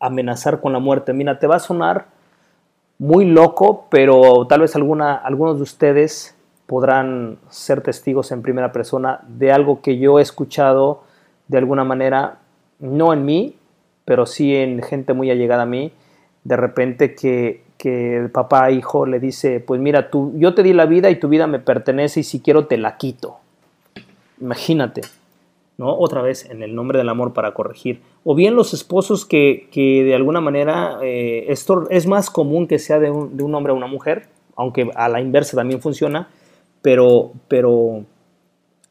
Amenazar 0.00 0.60
con 0.60 0.72
la 0.72 0.80
muerte. 0.80 1.12
Mira, 1.12 1.38
te 1.38 1.46
va 1.46 1.56
a 1.56 1.60
sonar 1.60 2.08
muy 2.98 3.24
loco, 3.24 3.86
pero 3.90 4.46
tal 4.46 4.60
vez 4.60 4.76
alguna, 4.76 5.14
algunos 5.14 5.56
de 5.56 5.62
ustedes 5.62 6.36
podrán 6.66 7.38
ser 7.50 7.82
testigos 7.82 8.32
en 8.32 8.42
primera 8.42 8.72
persona 8.72 9.20
de 9.28 9.52
algo 9.52 9.82
que 9.82 9.98
yo 9.98 10.18
he 10.18 10.22
escuchado 10.22 11.02
de 11.48 11.58
alguna 11.58 11.84
manera, 11.84 12.38
no 12.78 13.12
en 13.12 13.24
mí, 13.24 13.56
pero 14.04 14.26
sí 14.26 14.54
en 14.54 14.82
gente 14.82 15.12
muy 15.12 15.30
allegada 15.30 15.64
a 15.64 15.66
mí, 15.66 15.92
de 16.44 16.56
repente 16.56 17.14
que, 17.14 17.62
que 17.76 18.16
el 18.16 18.30
papá 18.30 18.70
hijo 18.70 19.06
le 19.06 19.20
dice, 19.20 19.60
pues 19.60 19.80
mira, 19.80 20.10
tú, 20.10 20.32
yo 20.36 20.54
te 20.54 20.62
di 20.62 20.72
la 20.72 20.86
vida 20.86 21.10
y 21.10 21.16
tu 21.16 21.28
vida 21.28 21.46
me 21.46 21.58
pertenece 21.58 22.20
y 22.20 22.24
si 22.24 22.40
quiero 22.40 22.66
te 22.66 22.78
la 22.78 22.96
quito. 22.96 23.38
Imagínate, 24.40 25.02
¿no? 25.76 25.96
Otra 25.96 26.22
vez 26.22 26.48
en 26.50 26.62
el 26.62 26.74
nombre 26.74 26.98
del 26.98 27.08
amor 27.08 27.32
para 27.32 27.54
corregir. 27.54 28.00
O 28.22 28.34
bien 28.34 28.54
los 28.54 28.74
esposos 28.74 29.24
que, 29.24 29.68
que 29.72 30.04
de 30.04 30.14
alguna 30.14 30.40
manera, 30.40 30.98
eh, 31.02 31.46
esto 31.48 31.88
es 31.90 32.06
más 32.06 32.30
común 32.30 32.66
que 32.66 32.78
sea 32.78 32.98
de 32.98 33.10
un, 33.10 33.36
de 33.36 33.42
un 33.42 33.54
hombre 33.54 33.72
a 33.72 33.76
una 33.76 33.86
mujer, 33.86 34.28
aunque 34.56 34.90
a 34.94 35.08
la 35.08 35.20
inversa 35.20 35.56
también 35.56 35.80
funciona, 35.80 36.28
pero, 36.82 37.32
pero 37.48 38.04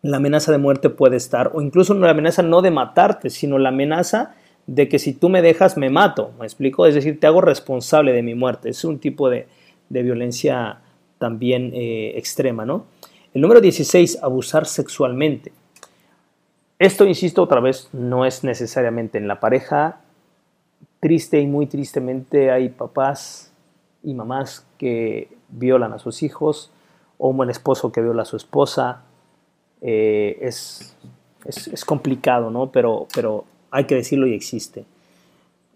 la 0.02 0.18
amenaza 0.18 0.52
de 0.52 0.58
muerte 0.58 0.90
puede 0.90 1.16
estar, 1.16 1.52
o 1.54 1.62
incluso 1.62 1.94
la 1.94 2.12
amenaza 2.12 2.44
no 2.44 2.62
de 2.62 2.72
matarte, 2.72 3.30
sino 3.30 3.58
la 3.58 3.70
amenaza 3.70 4.36
de 4.68 4.88
que 4.88 5.00
si 5.00 5.14
tú 5.14 5.30
me 5.30 5.42
dejas 5.42 5.78
me 5.78 5.90
mato, 5.90 6.32
¿me 6.40 6.46
explico? 6.46 6.86
Es 6.86 6.96
decir, 6.96 7.20
te 7.20 7.28
hago 7.28 7.42
responsable 7.42 8.14
de 8.14 8.24
mi 8.24 8.36
muerte. 8.36 8.70
Es 8.70 8.84
un 8.86 9.00
tipo 9.00 9.30
de, 9.30 9.48
violencia 9.90 10.80
también 11.20 11.72
eh, 11.74 12.14
extrema, 12.18 12.66
¿no? 12.66 12.86
El 13.34 13.42
número 13.42 13.62
16, 13.62 14.20
abusar 14.22 14.66
sexualmente. 14.66 15.52
Esto, 16.80 17.05
insisto 17.05 17.41
otra 17.41 17.59
vez, 17.59 17.89
no 17.93 18.26
es 18.26 18.43
necesariamente 18.43 19.17
en 19.17 19.28
la 19.28 19.39
pareja. 19.39 20.01
Triste 20.99 21.39
y 21.39 21.47
muy 21.47 21.67
tristemente 21.67 22.51
hay 22.51 22.69
papás 22.69 23.51
y 24.03 24.13
mamás 24.13 24.65
que 24.78 25.30
violan 25.49 25.93
a 25.93 25.99
sus 25.99 26.24
hijos 26.24 26.71
o 27.17 27.30
un 27.30 27.38
buen 27.38 27.49
esposo 27.49 27.91
que 27.91 28.01
viola 28.01 28.24
a 28.24 28.26
su 28.26 28.38
esposa. 28.38 29.03
Eh, 29.82 30.38
es, 30.41 30.95
es, 31.45 31.86
complicado, 31.86 32.49
¿no? 32.49 32.71
Pero, 32.71 33.07
pero 33.13 33.45
hay 33.69 33.86
que 33.86 33.95
decirlo 33.95 34.28
y 34.28 34.34
existe. 34.34 34.86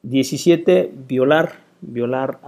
17, 0.03 0.91
violar. 1.07 1.53
Violar 1.81 2.39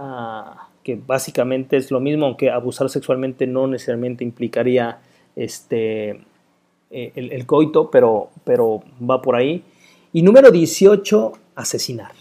que 0.82 0.96
básicamente 0.96 1.76
es 1.76 1.90
lo 1.90 2.00
mismo, 2.00 2.26
aunque 2.26 2.50
abusar 2.50 2.88
sexualmente 2.88 3.46
no 3.46 3.66
necesariamente 3.66 4.24
implicaría 4.24 4.98
este, 5.36 6.20
eh, 6.90 7.12
el, 7.14 7.46
coito, 7.46 7.90
pero, 7.90 8.30
pero 8.44 8.82
va 9.08 9.22
por 9.22 9.36
ahí. 9.36 9.62
Y 10.12 10.22
número 10.22 10.50
18, 10.50 11.32
asesinar. 11.54 12.12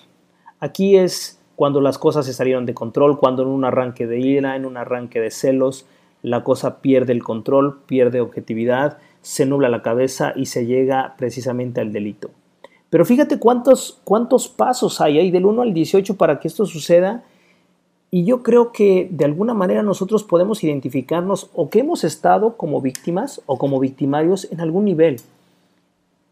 Aquí 0.60 0.96
es 0.96 1.40
cuando 1.56 1.82
las 1.82 1.98
cosas 1.98 2.26
se 2.26 2.34
salieron 2.34 2.66
de 2.66 2.74
control, 2.74 3.18
cuando 3.18 3.44
en 3.44 3.50
un 3.50 3.66
arranque 3.66 4.08
de 4.08 4.20
ira, 4.20 4.56
en 4.56 4.66
un 4.66 4.78
arranque 4.78 5.20
de 5.20 5.32
celos, 5.32 5.86
la 6.22 6.44
cosa 6.44 6.82
pierde 6.82 7.14
el 7.14 7.24
control, 7.24 7.82
pierde 7.86 8.22
objetividad, 8.22 8.98
se 9.22 9.46
nubla 9.46 9.70
la 9.70 9.82
cabeza 9.82 10.34
y 10.36 10.46
se 10.46 10.66
llega 10.66 11.16
precisamente 11.18 11.82
al 11.82 11.92
delito. 11.92 12.30
Pero 12.90 13.06
fíjate 13.06 13.40
cuántos, 13.40 14.00
cuántos 14.04 14.48
pasos 14.48 15.02
hay, 15.02 15.20
hay 15.20 15.32
del 15.32 15.46
1 15.46 15.62
al 15.62 15.74
18 15.74 16.16
para 16.18 16.40
que 16.40 16.48
esto 16.48 16.66
suceda 16.66 17.24
y 18.12 18.26
yo 18.26 18.42
creo 18.42 18.72
que 18.72 19.08
de 19.12 19.26
alguna 19.26 19.54
manera 19.54 19.84
nosotros 19.84 20.24
podemos 20.24 20.64
identificarnos 20.64 21.50
o 21.54 21.70
que 21.70 21.80
hemos 21.80 22.04
estado 22.04 22.58
como 22.58 22.82
víctimas 22.82 23.42
o 23.46 23.58
como 23.58 23.80
victimarios 23.80 24.48
en 24.52 24.62
algún 24.62 24.86
nivel. 24.86 25.22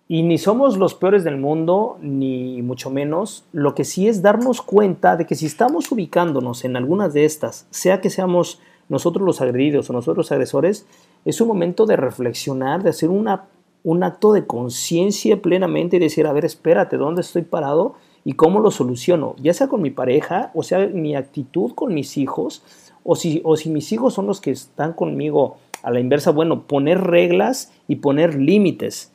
Y 0.09 0.23
ni 0.23 0.37
somos 0.37 0.77
los 0.77 0.95
peores 0.95 1.23
del 1.23 1.37
mundo, 1.37 1.97
ni 2.01 2.61
mucho 2.61 2.89
menos. 2.89 3.43
Lo 3.51 3.75
que 3.75 3.83
sí 3.83 4.07
es 4.07 4.21
darnos 4.21 4.61
cuenta 4.61 5.17
de 5.17 5.25
que 5.25 5.35
si 5.35 5.45
estamos 5.45 5.91
ubicándonos 5.91 6.63
en 6.63 6.77
algunas 6.77 7.13
de 7.13 7.25
estas, 7.25 7.67
sea 7.71 7.99
que 7.99 8.09
seamos 8.09 8.59
nosotros 8.89 9.25
los 9.25 9.41
agredidos 9.41 9.89
o 9.89 9.93
nosotros 9.93 10.17
los 10.17 10.31
agresores, 10.31 10.87
es 11.25 11.41
un 11.41 11.49
momento 11.49 11.85
de 11.85 11.97
reflexionar, 11.97 12.83
de 12.83 12.91
hacer 12.91 13.09
una, 13.09 13.47
un 13.83 14.01
acto 14.03 14.31
de 14.31 14.47
conciencia 14.47 15.41
plenamente 15.41 15.97
y 15.97 15.99
decir, 15.99 16.25
a 16.25 16.31
ver, 16.31 16.45
espérate, 16.45 16.95
¿dónde 16.95 17.21
estoy 17.21 17.41
parado? 17.41 17.95
Y 18.27 18.33
cómo 18.33 18.59
lo 18.59 18.71
soluciono, 18.71 19.37
ya 19.41 19.53
sea 19.53 19.69
con 19.69 19.81
mi 19.81 19.89
pareja, 19.89 20.51
o 20.53 20.61
sea, 20.61 20.85
mi 20.87 21.15
actitud 21.15 21.71
con 21.71 21.93
mis 21.93 22.17
hijos, 22.17 22.61
o 23.05 23.15
si, 23.15 23.39
o 23.45 23.55
si 23.55 23.69
mis 23.69 23.89
hijos 23.93 24.15
son 24.15 24.27
los 24.27 24.41
que 24.41 24.51
están 24.51 24.91
conmigo 24.91 25.55
a 25.81 25.91
la 25.91 26.01
inversa, 26.01 26.31
bueno, 26.31 26.63
poner 26.63 26.99
reglas 26.99 27.71
y 27.87 27.95
poner 27.95 28.35
límites. 28.35 29.13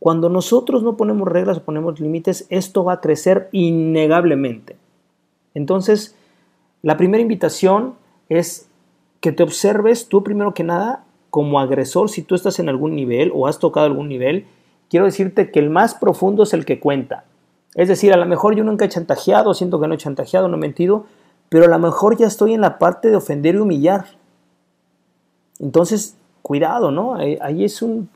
Cuando 0.00 0.28
nosotros 0.28 0.82
no 0.82 0.98
ponemos 0.98 1.26
reglas 1.26 1.56
o 1.56 1.62
ponemos 1.62 1.98
límites, 1.98 2.46
esto 2.50 2.84
va 2.84 2.92
a 2.92 3.00
crecer 3.00 3.48
innegablemente. 3.52 4.76
Entonces, 5.54 6.14
la 6.82 6.98
primera 6.98 7.22
invitación 7.22 7.94
es 8.28 8.68
que 9.20 9.32
te 9.32 9.42
observes 9.42 10.10
tú 10.10 10.22
primero 10.22 10.52
que 10.52 10.62
nada 10.62 11.06
como 11.30 11.58
agresor, 11.58 12.10
si 12.10 12.20
tú 12.20 12.34
estás 12.34 12.58
en 12.58 12.68
algún 12.68 12.96
nivel 12.96 13.32
o 13.34 13.46
has 13.46 13.58
tocado 13.58 13.86
algún 13.86 14.10
nivel, 14.10 14.44
quiero 14.90 15.06
decirte 15.06 15.50
que 15.50 15.58
el 15.58 15.70
más 15.70 15.94
profundo 15.94 16.42
es 16.42 16.52
el 16.52 16.66
que 16.66 16.80
cuenta. 16.80 17.24
Es 17.74 17.88
decir, 17.88 18.12
a 18.12 18.16
lo 18.16 18.26
mejor 18.26 18.54
yo 18.54 18.64
nunca 18.64 18.84
he 18.84 18.88
chantajeado, 18.88 19.52
siento 19.52 19.80
que 19.80 19.88
no 19.88 19.94
he 19.94 19.98
chantajeado, 19.98 20.48
no 20.48 20.56
he 20.56 20.60
mentido, 20.60 21.06
pero 21.48 21.64
a 21.64 21.68
lo 21.68 21.78
mejor 21.78 22.16
ya 22.16 22.26
estoy 22.26 22.54
en 22.54 22.60
la 22.60 22.78
parte 22.78 23.10
de 23.10 23.16
ofender 23.16 23.56
y 23.56 23.58
humillar. 23.58 24.06
Entonces, 25.58 26.16
cuidado, 26.42 26.90
¿no? 26.90 27.14
Ahí 27.14 27.64
es 27.64 27.82
un, 27.82 28.08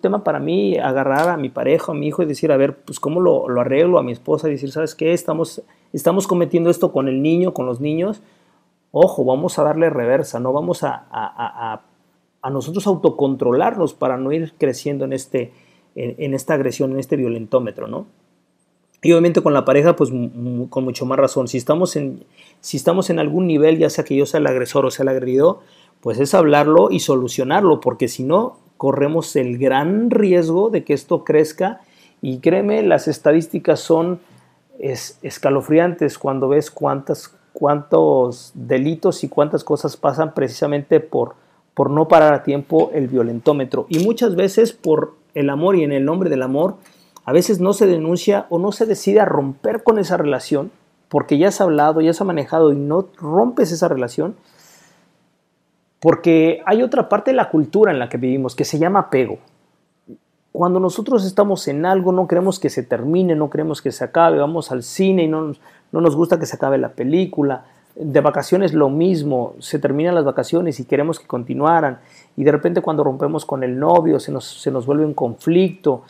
tema 0.00 0.24
para 0.24 0.40
mí 0.40 0.76
agarrar 0.78 1.28
a 1.28 1.36
mi 1.36 1.48
pareja, 1.48 1.92
a 1.92 1.94
mi 1.94 2.08
hijo 2.08 2.22
y 2.22 2.26
decir, 2.26 2.50
a 2.50 2.56
ver, 2.56 2.76
pues 2.78 2.98
cómo 2.98 3.20
lo, 3.20 3.48
arreglo 3.60 3.98
a 3.98 4.02
mi 4.02 4.12
esposa 4.12 4.48
y 4.48 4.52
decir, 4.52 4.72
¿sabes 4.72 4.94
qué? 4.94 5.12
Estamos, 5.12 5.62
estamos 5.92 6.26
cometiendo 6.26 6.70
esto 6.70 6.92
con 6.92 7.08
el 7.08 7.22
niño, 7.22 7.54
con 7.54 7.66
los 7.66 7.80
niños. 7.80 8.22
Ojo, 8.90 9.24
vamos 9.24 9.58
a 9.58 9.62
darle 9.62 9.88
reversa, 9.88 10.40
no 10.40 10.52
vamos 10.52 10.82
a, 10.82 11.06
a, 11.10 11.80
a, 12.42 12.50
nosotros 12.50 12.86
autocontrolarnos 12.88 13.94
para 13.94 14.16
no 14.16 14.32
ir 14.32 14.54
creciendo 14.58 15.04
en, 15.04 15.12
este, 15.12 15.52
en 15.94 16.34
esta 16.34 16.54
agresión, 16.54 16.90
en 16.92 16.98
este 16.98 17.14
violentómetro, 17.14 17.86
¿no? 17.86 18.06
Y 19.02 19.12
obviamente 19.12 19.42
con 19.42 19.54
la 19.54 19.64
pareja, 19.64 19.96
pues 19.96 20.10
con 20.10 20.84
mucho 20.84 21.06
más 21.06 21.18
razón. 21.18 21.48
Si 21.48 21.56
estamos, 21.56 21.96
en, 21.96 22.24
si 22.60 22.76
estamos 22.76 23.08
en 23.08 23.18
algún 23.18 23.46
nivel, 23.46 23.78
ya 23.78 23.88
sea 23.88 24.04
que 24.04 24.14
yo 24.14 24.26
sea 24.26 24.40
el 24.40 24.46
agresor 24.46 24.84
o 24.84 24.90
sea 24.90 25.04
el 25.04 25.08
agredido, 25.08 25.60
pues 26.00 26.18
es 26.18 26.34
hablarlo 26.34 26.90
y 26.90 27.00
solucionarlo, 27.00 27.80
porque 27.80 28.08
si 28.08 28.24
no, 28.24 28.58
corremos 28.76 29.36
el 29.36 29.58
gran 29.58 30.10
riesgo 30.10 30.70
de 30.70 30.84
que 30.84 30.92
esto 30.92 31.24
crezca. 31.24 31.80
Y 32.20 32.38
créeme, 32.38 32.82
las 32.82 33.08
estadísticas 33.08 33.80
son 33.80 34.20
escalofriantes 34.78 36.18
cuando 36.18 36.48
ves 36.48 36.70
cuántas, 36.70 37.36
cuántos 37.52 38.52
delitos 38.54 39.24
y 39.24 39.28
cuántas 39.28 39.64
cosas 39.64 39.96
pasan 39.96 40.34
precisamente 40.34 41.00
por, 41.00 41.34
por 41.74 41.90
no 41.90 42.08
parar 42.08 42.34
a 42.34 42.42
tiempo 42.42 42.90
el 42.94 43.08
violentómetro. 43.08 43.86
Y 43.88 44.00
muchas 44.00 44.36
veces 44.36 44.72
por 44.72 45.14
el 45.34 45.50
amor 45.50 45.76
y 45.76 45.84
en 45.84 45.92
el 45.92 46.04
nombre 46.04 46.30
del 46.30 46.42
amor 46.42 46.76
a 47.30 47.32
veces 47.32 47.60
no 47.60 47.74
se 47.74 47.86
denuncia 47.86 48.46
o 48.50 48.58
no 48.58 48.72
se 48.72 48.86
decide 48.86 49.20
a 49.20 49.24
romper 49.24 49.84
con 49.84 50.00
esa 50.00 50.16
relación 50.16 50.72
porque 51.08 51.38
ya 51.38 51.46
has 51.46 51.60
hablado, 51.60 52.00
ya 52.00 52.12
se 52.12 52.24
ha 52.24 52.26
manejado 52.26 52.72
y 52.72 52.76
no 52.76 53.06
rompes 53.18 53.70
esa 53.70 53.86
relación, 53.86 54.34
porque 56.00 56.60
hay 56.66 56.82
otra 56.82 57.08
parte 57.08 57.30
de 57.30 57.36
la 57.36 57.48
cultura 57.48 57.92
en 57.92 58.00
la 58.00 58.08
que 58.08 58.16
vivimos 58.16 58.56
que 58.56 58.64
se 58.64 58.80
llama 58.80 58.98
apego. 58.98 59.38
Cuando 60.50 60.80
nosotros 60.80 61.24
estamos 61.24 61.68
en 61.68 61.86
algo, 61.86 62.10
no 62.10 62.26
queremos 62.26 62.58
que 62.58 62.68
se 62.68 62.82
termine, 62.82 63.36
no 63.36 63.48
queremos 63.48 63.80
que 63.80 63.92
se 63.92 64.02
acabe, 64.02 64.38
vamos 64.38 64.72
al 64.72 64.82
cine 64.82 65.22
y 65.22 65.28
no, 65.28 65.52
no 65.92 66.00
nos 66.00 66.16
gusta 66.16 66.40
que 66.40 66.46
se 66.46 66.56
acabe 66.56 66.78
la 66.78 66.94
película. 66.94 67.64
De 67.94 68.20
vacaciones 68.20 68.74
lo 68.74 68.90
mismo, 68.90 69.54
se 69.60 69.78
terminan 69.78 70.16
las 70.16 70.24
vacaciones 70.24 70.80
y 70.80 70.84
queremos 70.84 71.20
que 71.20 71.28
continuaran. 71.28 72.00
Y 72.36 72.42
de 72.42 72.50
repente 72.50 72.82
cuando 72.82 73.04
rompemos 73.04 73.44
con 73.44 73.62
el 73.62 73.78
novio 73.78 74.18
se 74.18 74.32
nos, 74.32 74.60
se 74.60 74.72
nos 74.72 74.84
vuelve 74.84 75.04
un 75.04 75.14
conflicto 75.14 76.02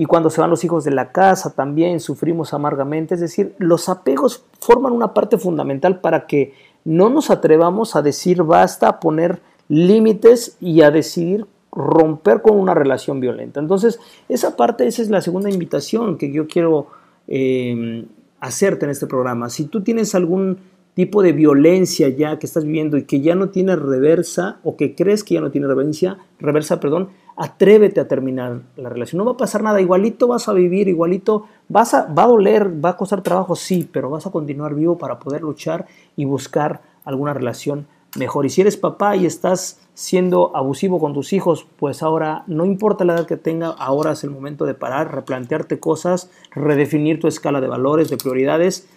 y 0.00 0.06
cuando 0.06 0.30
se 0.30 0.40
van 0.40 0.48
los 0.48 0.62
hijos 0.62 0.84
de 0.84 0.92
la 0.92 1.10
casa 1.10 1.54
también 1.56 1.98
sufrimos 1.98 2.54
amargamente. 2.54 3.14
Es 3.14 3.20
decir, 3.20 3.56
los 3.58 3.88
apegos 3.88 4.44
forman 4.60 4.92
una 4.92 5.12
parte 5.12 5.38
fundamental 5.38 6.00
para 6.00 6.28
que 6.28 6.54
no 6.84 7.10
nos 7.10 7.30
atrevamos 7.30 7.96
a 7.96 8.02
decir 8.02 8.44
basta, 8.44 8.86
a 8.86 9.00
poner 9.00 9.42
límites 9.68 10.56
y 10.60 10.82
a 10.82 10.92
decidir 10.92 11.48
romper 11.72 12.42
con 12.42 12.60
una 12.60 12.74
relación 12.74 13.18
violenta. 13.18 13.58
Entonces, 13.58 13.98
esa 14.28 14.56
parte, 14.56 14.86
esa 14.86 15.02
es 15.02 15.10
la 15.10 15.20
segunda 15.20 15.50
invitación 15.50 16.16
que 16.16 16.30
yo 16.30 16.46
quiero 16.46 16.86
eh, 17.26 18.06
hacerte 18.38 18.84
en 18.84 18.92
este 18.92 19.08
programa. 19.08 19.50
Si 19.50 19.64
tú 19.64 19.82
tienes 19.82 20.14
algún 20.14 20.58
tipo 20.98 21.22
de 21.22 21.32
violencia 21.32 22.08
ya 22.08 22.40
que 22.40 22.46
estás 22.46 22.64
viviendo 22.64 22.96
y 22.96 23.04
que 23.04 23.20
ya 23.20 23.36
no 23.36 23.50
tiene 23.50 23.76
reversa 23.76 24.58
o 24.64 24.76
que 24.76 24.96
crees 24.96 25.22
que 25.22 25.34
ya 25.34 25.40
no 25.40 25.52
tiene 25.52 25.68
reversa, 25.68 26.18
reversa, 26.40 26.80
perdón, 26.80 27.10
atrévete 27.36 28.00
a 28.00 28.08
terminar 28.08 28.62
la 28.74 28.88
relación. 28.88 29.18
No 29.18 29.24
va 29.24 29.30
a 29.30 29.36
pasar 29.36 29.62
nada, 29.62 29.80
igualito 29.80 30.26
vas 30.26 30.48
a 30.48 30.52
vivir, 30.52 30.88
igualito 30.88 31.44
vas 31.68 31.94
a, 31.94 32.12
va 32.12 32.24
a 32.24 32.26
doler, 32.26 32.84
va 32.84 32.88
a 32.88 32.96
costar 32.96 33.22
trabajo, 33.22 33.54
sí, 33.54 33.88
pero 33.92 34.10
vas 34.10 34.26
a 34.26 34.32
continuar 34.32 34.74
vivo 34.74 34.98
para 34.98 35.20
poder 35.20 35.42
luchar 35.42 35.86
y 36.16 36.24
buscar 36.24 36.82
alguna 37.04 37.32
relación 37.32 37.86
mejor. 38.18 38.46
Y 38.46 38.50
si 38.50 38.62
eres 38.62 38.76
papá 38.76 39.14
y 39.14 39.24
estás 39.24 39.80
siendo 39.94 40.56
abusivo 40.56 40.98
con 40.98 41.14
tus 41.14 41.32
hijos, 41.32 41.64
pues 41.78 42.02
ahora 42.02 42.42
no 42.48 42.64
importa 42.64 43.04
la 43.04 43.14
edad 43.14 43.26
que 43.26 43.36
tenga, 43.36 43.68
ahora 43.68 44.10
es 44.10 44.24
el 44.24 44.30
momento 44.30 44.66
de 44.66 44.74
parar, 44.74 45.14
replantearte 45.14 45.78
cosas, 45.78 46.28
redefinir 46.50 47.20
tu 47.20 47.28
escala 47.28 47.60
de 47.60 47.68
valores, 47.68 48.10
de 48.10 48.16
prioridades 48.16 48.88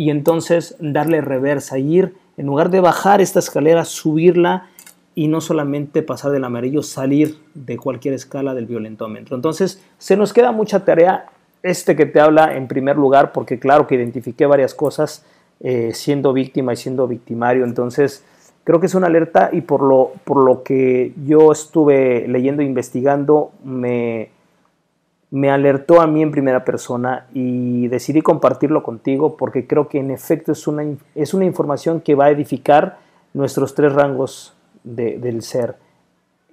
y 0.00 0.08
entonces 0.08 0.76
darle 0.80 1.20
reversa, 1.20 1.78
ir 1.78 2.14
en 2.38 2.46
lugar 2.46 2.70
de 2.70 2.80
bajar 2.80 3.20
esta 3.20 3.38
escalera, 3.38 3.84
subirla 3.84 4.70
y 5.14 5.28
no 5.28 5.42
solamente 5.42 6.02
pasar 6.02 6.32
del 6.32 6.44
amarillo, 6.44 6.82
salir 6.82 7.36
de 7.52 7.76
cualquier 7.76 8.14
escala 8.14 8.54
del 8.54 8.64
violentómetro. 8.64 9.36
Entonces, 9.36 9.84
se 9.98 10.16
nos 10.16 10.32
queda 10.32 10.52
mucha 10.52 10.86
tarea. 10.86 11.26
Este 11.62 11.96
que 11.96 12.06
te 12.06 12.18
habla 12.18 12.56
en 12.56 12.66
primer 12.66 12.96
lugar, 12.96 13.32
porque 13.32 13.58
claro 13.58 13.86
que 13.86 13.96
identifiqué 13.96 14.46
varias 14.46 14.72
cosas 14.72 15.26
eh, 15.60 15.90
siendo 15.92 16.32
víctima 16.32 16.72
y 16.72 16.76
siendo 16.76 17.06
victimario. 17.06 17.64
Entonces, 17.64 18.24
creo 18.64 18.80
que 18.80 18.86
es 18.86 18.94
una 18.94 19.08
alerta 19.08 19.50
y 19.52 19.60
por 19.60 19.82
lo, 19.82 20.12
por 20.24 20.42
lo 20.42 20.62
que 20.62 21.12
yo 21.26 21.52
estuve 21.52 22.26
leyendo 22.26 22.62
e 22.62 22.64
investigando, 22.64 23.52
me, 23.64 24.30
me 25.30 25.50
alertó 25.50 26.00
a 26.00 26.06
mí 26.06 26.22
en 26.22 26.32
primera 26.32 26.64
persona 26.64 27.26
y 27.32 27.86
decidí 27.88 28.20
compartirlo 28.20 28.82
contigo 28.82 29.36
porque 29.36 29.66
creo 29.66 29.88
que 29.88 29.98
en 29.98 30.10
efecto 30.10 30.52
es 30.52 30.66
una, 30.66 30.84
es 31.14 31.34
una 31.34 31.44
información 31.44 32.00
que 32.00 32.16
va 32.16 32.26
a 32.26 32.30
edificar 32.30 32.98
nuestros 33.32 33.74
tres 33.74 33.92
rangos 33.92 34.54
del 34.82 35.42
ser. 35.42 35.76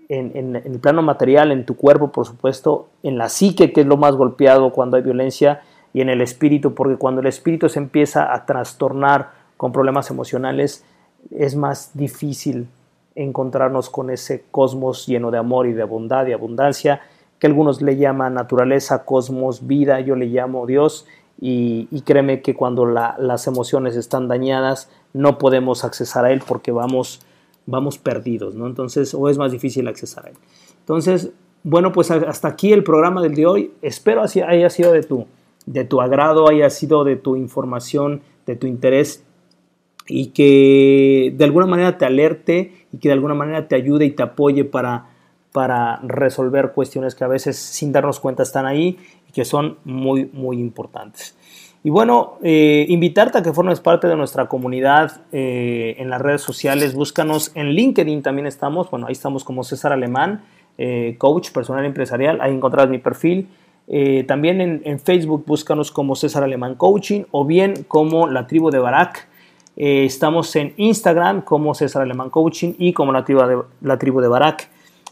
En, 0.09 0.55
el 0.55 0.79
plano 0.79 1.01
material, 1.01 1.51
en 1.51 1.65
tu 1.65 1.75
cuerpo, 1.75 2.11
por 2.11 2.25
supuesto, 2.25 2.87
en 3.03 3.17
la 3.17 3.27
psique, 3.27 3.73
que 3.73 3.81
es 3.81 3.87
lo 3.87 3.97
más 3.97 4.15
golpeado 4.15 4.71
cuando 4.71 4.95
hay 4.95 5.03
violencia, 5.03 5.61
y 5.93 6.01
en 6.01 6.09
el 6.09 6.21
espíritu, 6.21 6.73
porque 6.75 6.95
cuando 6.95 7.21
el 7.21 7.27
espíritu 7.27 7.67
se 7.67 7.79
empieza 7.79 8.33
a 8.33 8.45
trastornar 8.45 9.31
con 9.57 9.73
problemas 9.73 10.09
emocionales, 10.09 10.85
es 11.31 11.55
más 11.55 11.91
difícil 11.93 12.67
encontrarnos 13.15 13.89
con 13.89 14.09
ese 14.09 14.45
cosmos 14.51 15.07
lleno 15.07 15.31
de 15.31 15.39
amor 15.39 15.67
y 15.67 15.73
de 15.73 15.83
bondad 15.83 16.27
y 16.27 16.33
abundancia, 16.33 17.01
que 17.39 17.47
algunos 17.47 17.81
le 17.81 17.97
llaman 17.97 18.33
naturaleza, 18.33 19.05
cosmos, 19.05 19.67
vida, 19.67 19.99
yo 19.99 20.15
le 20.15 20.27
llamo 20.27 20.65
Dios, 20.65 21.05
y, 21.39 21.85
créeme 22.01 22.41
que 22.41 22.55
cuando 22.55 22.85
las 22.85 23.45
emociones 23.45 23.95
están 23.95 24.27
dañadas 24.27 24.89
no 25.13 25.37
podemos 25.37 25.83
accesar 25.83 26.25
a 26.25 26.31
Él 26.31 26.41
porque 26.45 26.71
vamos, 26.71 27.21
vamos 27.67 27.99
perdidos, 27.99 28.55
¿no? 28.55 28.65
Entonces, 28.65 29.13
o 29.13 29.29
es 29.29 29.37
más 29.37 29.51
difícil 29.51 29.87
accesar 29.87 30.25
a 30.25 30.29
Él. 30.29 30.35
Entonces, 30.79 31.31
bueno, 31.61 31.91
pues 31.91 32.09
hasta 32.09 32.47
aquí 32.47 32.73
el 32.73 32.83
programa 32.83 33.21
del 33.21 33.35
de 33.35 33.45
hoy. 33.45 33.71
Espero 33.83 34.21
así 34.21 34.41
haya 34.41 34.69
sido 34.71 34.91
de 34.93 35.03
tu, 35.03 35.27
de 35.67 35.83
tu 35.83 36.01
agrado, 36.01 36.49
haya 36.49 36.71
sido 36.71 37.03
de 37.03 37.17
tu 37.17 37.35
información, 37.35 38.21
de 38.47 38.55
tu 38.55 38.65
interés 38.65 39.23
y 40.07 40.27
que 40.27 41.33
de 41.35 41.45
alguna 41.45 41.65
manera 41.65 41.97
te 41.97 42.05
alerte 42.05 42.87
y 42.91 42.97
que 42.97 43.09
de 43.09 43.13
alguna 43.13 43.33
manera 43.33 43.67
te 43.67 43.75
ayude 43.75 44.05
y 44.05 44.11
te 44.11 44.23
apoye 44.23 44.63
para, 44.63 45.09
para 45.51 45.99
resolver 46.03 46.71
cuestiones 46.71 47.15
que 47.15 47.23
a 47.23 47.27
veces 47.27 47.57
sin 47.57 47.91
darnos 47.91 48.19
cuenta 48.19 48.43
están 48.43 48.65
ahí 48.65 48.97
y 49.27 49.31
que 49.31 49.45
son 49.45 49.77
muy, 49.85 50.29
muy 50.33 50.59
importantes. 50.59 51.37
Y 51.83 51.89
bueno, 51.89 52.37
eh, 52.43 52.85
invitarte 52.89 53.37
a 53.37 53.43
que 53.43 53.53
formes 53.53 53.79
parte 53.79 54.07
de 54.07 54.15
nuestra 54.15 54.47
comunidad 54.47 55.21
eh, 55.31 55.95
en 55.99 56.09
las 56.09 56.21
redes 56.21 56.41
sociales. 56.41 56.93
Búscanos 56.93 57.51
en 57.55 57.69
LinkedIn, 57.69 58.21
también 58.21 58.47
estamos. 58.47 58.89
Bueno, 58.91 59.07
ahí 59.07 59.13
estamos 59.13 59.43
como 59.43 59.63
César 59.63 59.93
Alemán, 59.93 60.43
eh, 60.77 61.15
coach 61.17 61.51
personal 61.51 61.85
empresarial. 61.85 62.41
Ahí 62.41 62.53
encontrarás 62.53 62.89
mi 62.89 62.97
perfil. 62.97 63.47
también 64.27 64.81
en, 64.83 64.99
Facebook 64.99 65.45
búscanos 65.47 65.91
como 65.91 66.15
César 66.15 66.43
Alemán 66.43 66.75
Coaching 66.75 67.23
o 67.31 67.45
bien 67.45 67.85
como 67.87 68.27
La 68.27 68.45
Tribu 68.45 68.69
de 68.69 68.79
Barak. 68.79 69.27
Eh, 69.79 70.05
estamos 70.05 70.55
en 70.55 70.73
Instagram 70.77 71.43
como 71.43 71.75
César 71.75 72.01
Alemán 72.01 72.31
Coaching 72.31 72.73
y 72.79 72.93
como 72.93 73.11
la 73.11 73.23
tribu, 73.23 73.41
de, 73.43 73.61
la 73.81 73.99
tribu 73.99 74.21
de 74.21 74.27
Barak. 74.27 74.69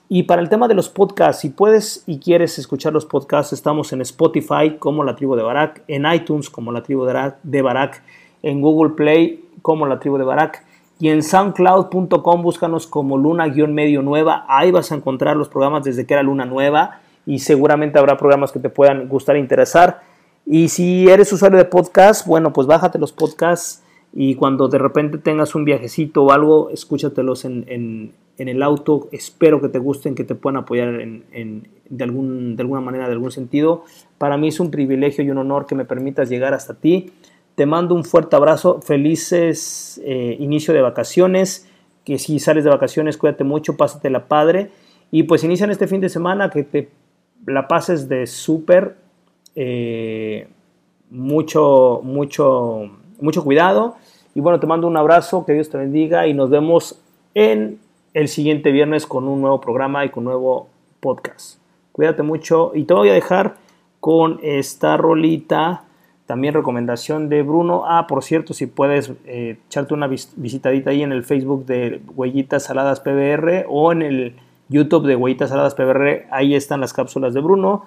Y 0.07 0.23
para 0.23 0.41
el 0.41 0.49
tema 0.49 0.67
de 0.67 0.75
los 0.75 0.89
podcasts, 0.89 1.41
si 1.41 1.49
puedes 1.49 2.03
y 2.05 2.19
quieres 2.19 2.59
escuchar 2.59 2.93
los 2.93 3.05
podcasts, 3.05 3.53
estamos 3.53 3.91
en 3.91 4.01
Spotify 4.01 4.77
como 4.77 5.03
la 5.03 5.15
tribu 5.15 5.35
de 5.35 5.43
Barak, 5.43 5.83
en 5.87 6.05
iTunes 6.05 6.49
como 6.49 6.71
la 6.71 6.83
tribu 6.83 7.05
de 7.05 7.61
Barak, 7.61 8.03
en 8.43 8.61
Google 8.61 8.93
Play 8.93 9.43
como 9.61 9.87
la 9.87 9.99
tribu 9.99 10.17
de 10.17 10.23
Barak 10.23 10.63
y 10.99 11.09
en 11.09 11.23
soundcloud.com 11.23 12.41
búscanos 12.41 12.87
como 12.87 13.17
Luna-Medio 13.17 14.01
Nueva. 14.01 14.45
Ahí 14.47 14.71
vas 14.71 14.91
a 14.91 14.95
encontrar 14.95 15.35
los 15.35 15.49
programas 15.49 15.83
desde 15.83 16.05
que 16.05 16.13
era 16.13 16.23
Luna 16.23 16.45
Nueva 16.45 16.99
y 17.25 17.39
seguramente 17.39 17.99
habrá 17.99 18.17
programas 18.17 18.51
que 18.51 18.59
te 18.59 18.69
puedan 18.69 19.09
gustar 19.09 19.35
e 19.35 19.39
interesar. 19.39 20.01
Y 20.45 20.69
si 20.69 21.09
eres 21.09 21.33
usuario 21.33 21.57
de 21.57 21.65
podcast, 21.65 22.25
bueno, 22.27 22.53
pues 22.53 22.67
bájate 22.67 22.99
los 22.99 23.11
podcasts 23.11 23.83
y 24.17 24.35
cuando 24.35 24.69
de 24.69 24.77
repente 24.77 25.17
tengas 25.17 25.55
un 25.55 25.65
viajecito 25.65 26.23
o 26.23 26.31
algo, 26.31 26.69
escúchatelos 26.69 27.43
en, 27.43 27.65
en, 27.67 28.13
en 28.37 28.47
el 28.47 28.63
auto. 28.63 29.09
Espero 29.11 29.59
que 29.59 29.67
te 29.67 29.77
gusten, 29.77 30.15
que 30.15 30.23
te 30.23 30.35
puedan 30.35 30.55
apoyar 30.55 31.01
en, 31.01 31.67
de, 31.89 32.03
algún, 32.03 32.55
de 32.55 32.61
alguna 32.63 32.79
manera, 32.79 33.07
de 33.07 33.11
algún 33.11 33.31
sentido. 33.31 33.83
Para 34.17 34.37
mí 34.37 34.47
es 34.47 34.61
un 34.61 34.71
privilegio 34.71 35.21
y 35.21 35.31
un 35.31 35.37
honor 35.37 35.65
que 35.65 35.75
me 35.75 35.83
permitas 35.83 36.29
llegar 36.29 36.53
hasta 36.53 36.75
ti. 36.75 37.11
Te 37.55 37.65
mando 37.65 37.93
un 37.93 38.05
fuerte 38.05 38.37
abrazo, 38.37 38.81
felices 38.81 40.01
eh, 40.05 40.37
inicio 40.39 40.73
de 40.73 40.79
vacaciones, 40.79 41.69
que 42.05 42.17
si 42.17 42.39
sales 42.39 42.63
de 42.63 42.69
vacaciones 42.69 43.17
cuídate 43.17 43.43
mucho, 43.43 43.75
pásatela 43.75 44.29
padre 44.29 44.71
y 45.11 45.23
pues 45.23 45.43
inician 45.43 45.71
este 45.71 45.87
fin 45.87 45.99
de 45.99 46.07
semana 46.07 46.49
que 46.49 46.63
te 46.63 46.89
la 47.45 47.67
pases 47.67 48.07
de 48.07 48.27
súper, 48.27 48.95
eh, 49.55 50.47
mucho, 51.09 51.99
mucho, 52.01 52.91
mucho 53.19 53.43
cuidado 53.43 53.97
y 54.35 54.41
bueno, 54.41 54.59
te 54.59 54.67
mando 54.67 54.85
un 54.85 54.97
abrazo, 54.97 55.45
que 55.45 55.53
Dios 55.53 55.69
te 55.69 55.77
bendiga 55.77 56.27
y 56.27 56.33
nos 56.33 56.49
vemos 56.49 57.01
en 57.33 57.79
el 58.13 58.27
siguiente 58.27 58.71
viernes 58.71 59.05
con 59.05 59.29
un 59.29 59.39
nuevo 59.39 59.61
programa 59.61 60.03
y 60.03 60.09
con 60.09 60.25
un 60.27 60.31
nuevo 60.31 60.67
podcast. 60.99 61.57
Cuídate 61.93 62.21
mucho 62.21 62.73
y 62.75 62.83
te 62.83 62.93
voy 62.93 63.07
a 63.07 63.13
dejar 63.13 63.55
con 64.01 64.39
esta 64.43 64.97
rolita. 64.97 65.83
También 66.25 66.53
recomendación 66.53 67.29
de 67.29 67.43
Bruno. 67.43 67.83
Ah, 67.87 68.07
por 68.07 68.23
cierto, 68.25 68.53
si 68.53 68.65
puedes 68.67 69.13
eh, 69.25 69.57
echarte 69.67 69.93
una 69.93 70.07
visitadita 70.07 70.89
ahí 70.89 71.01
en 71.01 71.13
el 71.13 71.23
Facebook 71.23 71.65
de 71.65 72.01
Huellitas 72.13 72.63
Saladas 72.63 72.99
PBR 72.99 73.65
o 73.69 73.93
en 73.93 74.01
el 74.01 74.35
YouTube 74.67 75.07
de 75.07 75.15
Huellitas 75.15 75.51
Saladas 75.51 75.75
PBR, 75.75 76.25
ahí 76.29 76.55
están 76.55 76.81
las 76.81 76.91
cápsulas 76.91 77.33
de 77.33 77.39
Bruno. 77.39 77.85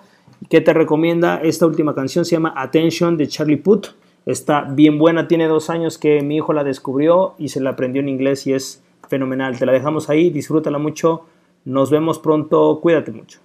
¿Qué 0.49 0.63
te 0.63 0.73
recomienda? 0.73 1.41
Esta 1.43 1.67
última 1.67 1.95
canción 1.95 2.25
se 2.25 2.37
llama 2.37 2.55
Attention 2.57 3.19
de 3.19 3.29
Charlie 3.29 3.57
Puth. 3.59 3.89
Está 4.29 4.61
bien 4.61 4.99
buena, 4.99 5.26
tiene 5.26 5.49
dos 5.49 5.70
años 5.70 5.97
que 5.97 6.20
mi 6.20 6.37
hijo 6.37 6.53
la 6.53 6.62
descubrió 6.62 7.35
y 7.39 7.49
se 7.49 7.62
la 7.62 7.70
aprendió 7.70 8.03
en 8.03 8.11
inglés 8.11 8.47
y 8.47 8.53
es 8.53 8.83
fenomenal. 9.09 9.59
Te 9.59 9.64
la 9.64 9.72
dejamos 9.72 10.11
ahí, 10.11 10.29
disfrútala 10.29 10.76
mucho. 10.76 11.24
Nos 11.64 11.91
vemos 11.91 12.18
pronto, 12.18 12.79
cuídate 12.83 13.11
mucho. 13.11 13.41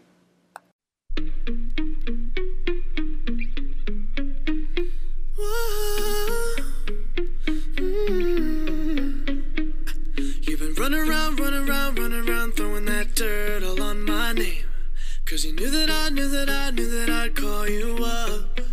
You 15.44 15.52
knew 15.52 15.72
that 15.72 15.90
I 15.90 16.10
knew 16.10 16.30
that 16.30 16.50
I 16.50 16.70
knew 16.72 16.90
that 16.90 17.10
I'd 17.10 17.36
call 17.36 17.68
you 17.68 17.98
up. 18.06 18.73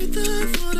you 0.00 0.06
just 0.06 0.79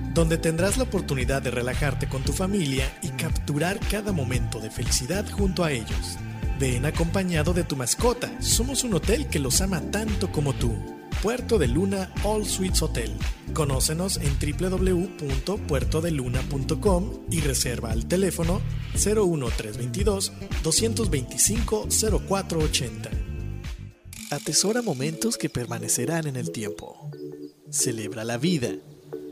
donde 0.13 0.37
tendrás 0.37 0.77
la 0.77 0.83
oportunidad 0.83 1.41
de 1.41 1.49
relajarte 1.51 2.07
con 2.07 2.23
tu 2.23 2.33
familia 2.33 2.91
y 3.01 3.09
capturar 3.09 3.79
cada 3.89 4.11
momento 4.11 4.59
de 4.59 4.69
felicidad 4.69 5.25
junto 5.29 5.63
a 5.63 5.71
ellos. 5.71 6.17
Ven 6.59 6.85
acompañado 6.85 7.53
de 7.53 7.63
tu 7.63 7.75
mascota, 7.75 8.31
somos 8.39 8.83
un 8.83 8.93
hotel 8.93 9.27
que 9.27 9.39
los 9.39 9.61
ama 9.61 9.81
tanto 9.91 10.31
como 10.31 10.53
tú. 10.53 10.77
Puerto 11.23 11.57
de 11.59 11.67
Luna 11.67 12.11
All 12.23 12.45
Suites 12.45 12.81
Hotel. 12.81 13.11
Conócenos 13.53 14.17
en 14.17 14.37
www.puertodeluna.com 14.39 17.11
y 17.29 17.41
reserva 17.41 17.91
al 17.91 18.07
teléfono 18.07 18.61
01322 18.93 20.31
225 20.63 21.87
0480. 22.27 23.11
Atesora 24.31 24.81
momentos 24.81 25.37
que 25.37 25.49
permanecerán 25.49 26.25
en 26.25 26.37
el 26.37 26.51
tiempo. 26.51 27.11
Celebra 27.69 28.23
la 28.23 28.37
vida. 28.37 28.69